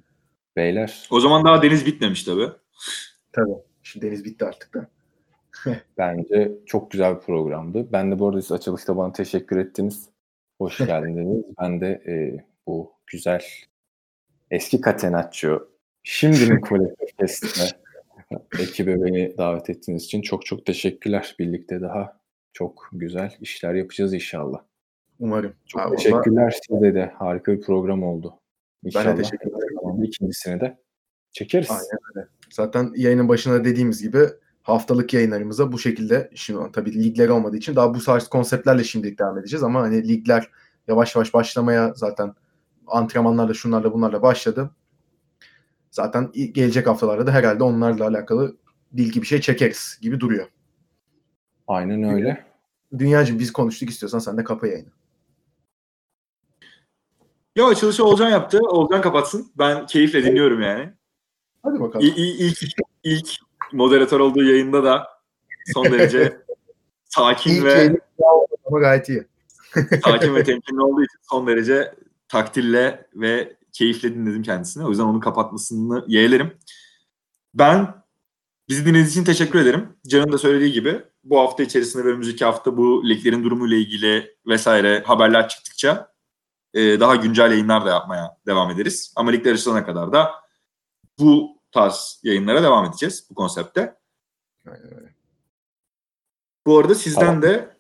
Beyler 0.57 1.09
O 1.11 1.21
zaman 1.21 1.45
daha 1.45 1.63
deniz 1.63 1.87
bitmemiş 1.87 2.25
tabii. 2.25 2.49
Tabii. 3.33 3.55
Şimdi 3.83 4.07
deniz 4.07 4.25
bitti 4.25 4.45
artık 4.45 4.75
da. 4.75 4.89
bence 5.99 6.53
çok 6.67 6.91
güzel 6.91 7.15
bir 7.17 7.21
programdı. 7.21 7.93
Ben 7.93 8.13
de 8.13 8.19
bu 8.19 8.29
arada 8.29 8.43
siz 8.43 8.53
açılışta 8.53 8.97
bana 8.97 9.13
teşekkür 9.13 9.57
ettiniz. 9.57 10.09
Hoş 10.59 10.79
geldiniz. 10.87 11.45
ben 11.61 11.81
de 11.81 11.87
e, 12.07 12.45
bu 12.67 12.93
güzel 13.07 13.43
eski 14.51 14.81
Catenaccio 14.81 15.59
şimdinin 16.03 16.61
kolektif 16.61 17.19
testine 17.19 17.71
ekibe 18.59 19.03
beni 19.03 19.39
davet 19.39 19.71
ettiğiniz 19.71 20.05
için 20.05 20.23
çok 20.23 20.47
çok 20.47 20.67
teşekkürler. 20.67 21.37
Birlikte 21.39 21.81
daha 21.81 22.21
çok 22.53 22.89
güzel 22.93 23.37
işler 23.41 23.75
yapacağız 23.75 24.15
inşallah. 24.15 24.61
Umarım. 25.19 25.53
Çok 25.67 25.83
valla 25.83 25.97
teşekkürler 25.97 26.61
size 26.69 26.95
de. 26.95 27.13
Harika 27.19 27.53
bir 27.53 27.61
program 27.61 28.03
oldu. 28.03 28.35
İnşallah. 28.85 29.17
teşekkür 29.17 29.51
ederim. 29.51 30.03
ikincisini 30.03 30.61
de 30.61 30.79
çekeriz. 31.33 31.71
Aynen 31.71 31.99
öyle. 32.17 32.29
Zaten 32.51 32.93
yayının 32.97 33.29
başında 33.29 33.65
dediğimiz 33.65 34.03
gibi 34.03 34.19
haftalık 34.63 35.15
yayınlarımıza 35.15 35.73
bu 35.73 35.79
şekilde 35.79 36.31
şimdi 36.35 36.73
tabii 36.73 37.05
ligler 37.05 37.29
olmadığı 37.29 37.57
için 37.57 37.77
daha 37.77 37.95
bu 37.95 37.99
tarz 37.99 38.29
konseptlerle 38.29 38.85
şimdilik 38.85 39.19
devam 39.19 39.39
edeceğiz 39.39 39.63
ama 39.63 39.81
hani 39.81 40.09
ligler 40.09 40.51
yavaş 40.89 41.17
yavaş 41.17 41.35
başlamaya 41.35 41.93
zaten 41.95 42.35
antrenmanlarla 42.87 43.55
şunlarla 43.55 43.93
bunlarla 43.93 44.23
başladı. 44.23 44.71
Zaten 45.91 46.33
gelecek 46.33 46.87
haftalarda 46.87 47.27
da 47.27 47.33
herhalde 47.33 47.65
onlarla 47.65 48.07
alakalı 48.07 48.57
bilgi 48.93 49.23
bir 49.23 49.27
şey 49.27 49.41
çekeriz 49.41 49.99
gibi 50.03 50.21
duruyor. 50.21 50.47
Aynen 51.67 52.03
öyle. 52.15 52.47
Dünyacığım 52.99 53.39
biz 53.39 53.53
konuştuk 53.53 53.91
istiyorsan 53.91 54.19
sen 54.19 54.39
de 54.39 54.45
kapa 54.45 54.67
yayını. 54.67 54.89
Yo 57.57 57.67
açılışı 57.67 58.05
Olcan 58.05 58.31
yaptı. 58.31 58.59
Olcan 58.59 59.01
kapatsın. 59.03 59.53
Ben 59.59 59.87
keyifle 59.87 60.25
dinliyorum 60.25 60.63
yani. 60.63 60.93
Hadi 61.63 61.81
bakalım. 61.81 62.07
İ- 62.07 62.47
ilk, 62.47 62.59
ilk 63.05 63.29
moderatör 63.73 64.21
olduğu 64.21 64.45
yayında 64.45 64.85
da 64.85 65.09
son 65.73 65.85
derece 65.85 66.43
sakin 67.05 67.51
İyi 67.51 67.65
ve 67.65 67.97
ama 68.67 68.81
gayet 68.81 69.09
iyi. 69.09 69.25
sakin 70.05 70.35
ve 70.35 70.45
temkinli 70.45 70.81
olduğu 70.81 71.03
için 71.03 71.19
son 71.23 71.47
derece 71.47 71.95
takdirle 72.29 73.07
ve 73.15 73.57
keyifle 73.73 74.15
dinledim 74.15 74.43
kendisini. 74.43 74.87
O 74.87 74.89
yüzden 74.89 75.05
onu 75.05 75.21
kapatmasını 75.21 76.05
yeğlerim. 76.09 76.59
Ben 77.55 77.95
bizi 78.69 78.85
dinlediğiniz 78.85 79.11
için 79.11 79.25
teşekkür 79.25 79.59
ederim. 79.59 79.97
Can'ın 80.07 80.33
da 80.33 80.39
söylediği 80.39 80.73
gibi 80.73 81.03
bu 81.25 81.41
hafta 81.41 81.63
içerisinde 81.63 82.05
ve 82.05 82.09
önümüzdeki 82.09 82.45
hafta 82.45 82.77
bu 82.77 83.09
liglerin 83.09 83.45
durumuyla 83.45 83.77
ilgili 83.77 84.37
vesaire 84.47 85.03
haberler 85.07 85.49
çıktıkça 85.49 86.13
e, 86.75 87.01
daha 87.01 87.17
güncel 87.17 87.51
yayınlar 87.51 87.85
da 87.85 87.91
yapmaya 87.91 88.37
devam 88.47 88.71
ederiz. 88.71 89.13
Ama 89.17 89.31
ligler 89.31 89.53
açılana 89.53 89.87
kadar 89.87 90.13
da 90.13 90.31
bu 91.19 91.59
tarz 91.73 92.21
yayınlara 92.23 92.63
devam 92.63 92.85
edeceğiz 92.85 93.27
bu 93.31 93.35
konsepte. 93.35 93.95
Bu 96.67 96.79
arada 96.79 96.95
sizden 96.95 97.21
Tamam. 97.21 97.43
de 97.43 97.77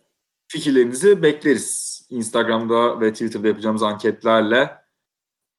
fikirlerinizi 0.48 1.22
bekleriz. 1.22 2.00
Instagram'da 2.10 3.00
ve 3.00 3.12
Twitter'da 3.12 3.48
yapacağımız 3.48 3.82
anketlerle 3.82 4.79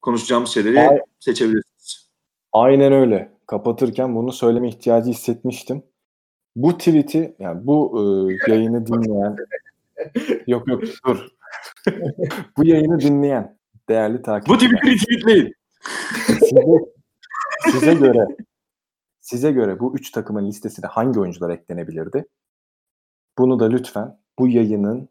konuşacağımız 0.01 0.49
şeyleri 0.49 0.79
Ay- 0.79 0.99
seçebilirsiniz. 1.19 2.09
Aynen 2.53 2.93
öyle. 2.93 3.31
Kapatırken 3.47 4.15
bunu 4.15 4.31
söyleme 4.31 4.67
ihtiyacı 4.69 5.09
hissetmiştim. 5.09 5.83
Bu 6.55 6.77
tweet'i 6.77 7.35
yani 7.39 7.67
bu 7.67 7.99
e, 8.47 8.51
yayını 8.51 8.87
dinleyen 8.87 9.35
yok 10.47 10.67
yok 10.67 10.83
dur. 11.05 11.27
bu 12.57 12.65
yayını 12.65 12.99
dinleyen 12.99 13.57
değerli 13.89 14.17
Bu 14.17 14.21
takipçiler. 14.21 14.57
Twitter'ı 14.59 14.97
tweetleyin. 14.97 15.55
size, 16.27 16.61
size 17.71 17.93
göre 17.93 18.27
size 19.21 19.51
göre 19.51 19.79
bu 19.79 19.95
üç 19.95 20.11
takımın 20.11 20.47
listesine 20.47 20.85
hangi 20.87 21.19
oyuncular 21.19 21.49
eklenebilirdi? 21.49 22.25
Bunu 23.37 23.59
da 23.59 23.69
lütfen 23.69 24.19
bu 24.39 24.47
yayının 24.47 25.09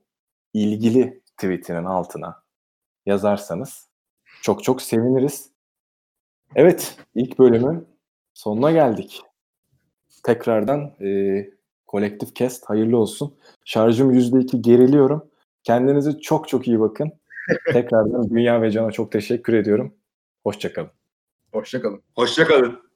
ilgili 0.54 1.22
tweetinin 1.36 1.84
altına 1.84 2.42
yazarsanız 3.06 3.89
çok 4.42 4.64
çok 4.64 4.82
seviniriz. 4.82 5.50
Evet, 6.54 6.96
ilk 7.14 7.38
bölümün 7.38 7.88
sonuna 8.34 8.72
geldik. 8.72 9.22
Tekrardan 10.24 10.80
e, 11.00 11.50
kolektif 11.86 12.34
kest 12.34 12.64
hayırlı 12.64 12.98
olsun. 12.98 13.34
Şarjım 13.64 14.12
%2 14.12 14.62
geriliyorum. 14.62 15.30
Kendinize 15.62 16.20
çok 16.20 16.48
çok 16.48 16.68
iyi 16.68 16.80
bakın. 16.80 17.12
Tekrardan 17.72 18.30
Dünya 18.30 18.62
ve 18.62 18.70
Can'a 18.70 18.92
çok 18.92 19.12
teşekkür 19.12 19.54
ediyorum. 19.54 19.94
Hoşçakalın. 20.44 20.90
Hoşçakalın. 21.52 22.02
Hoşçakalın. 22.14 22.89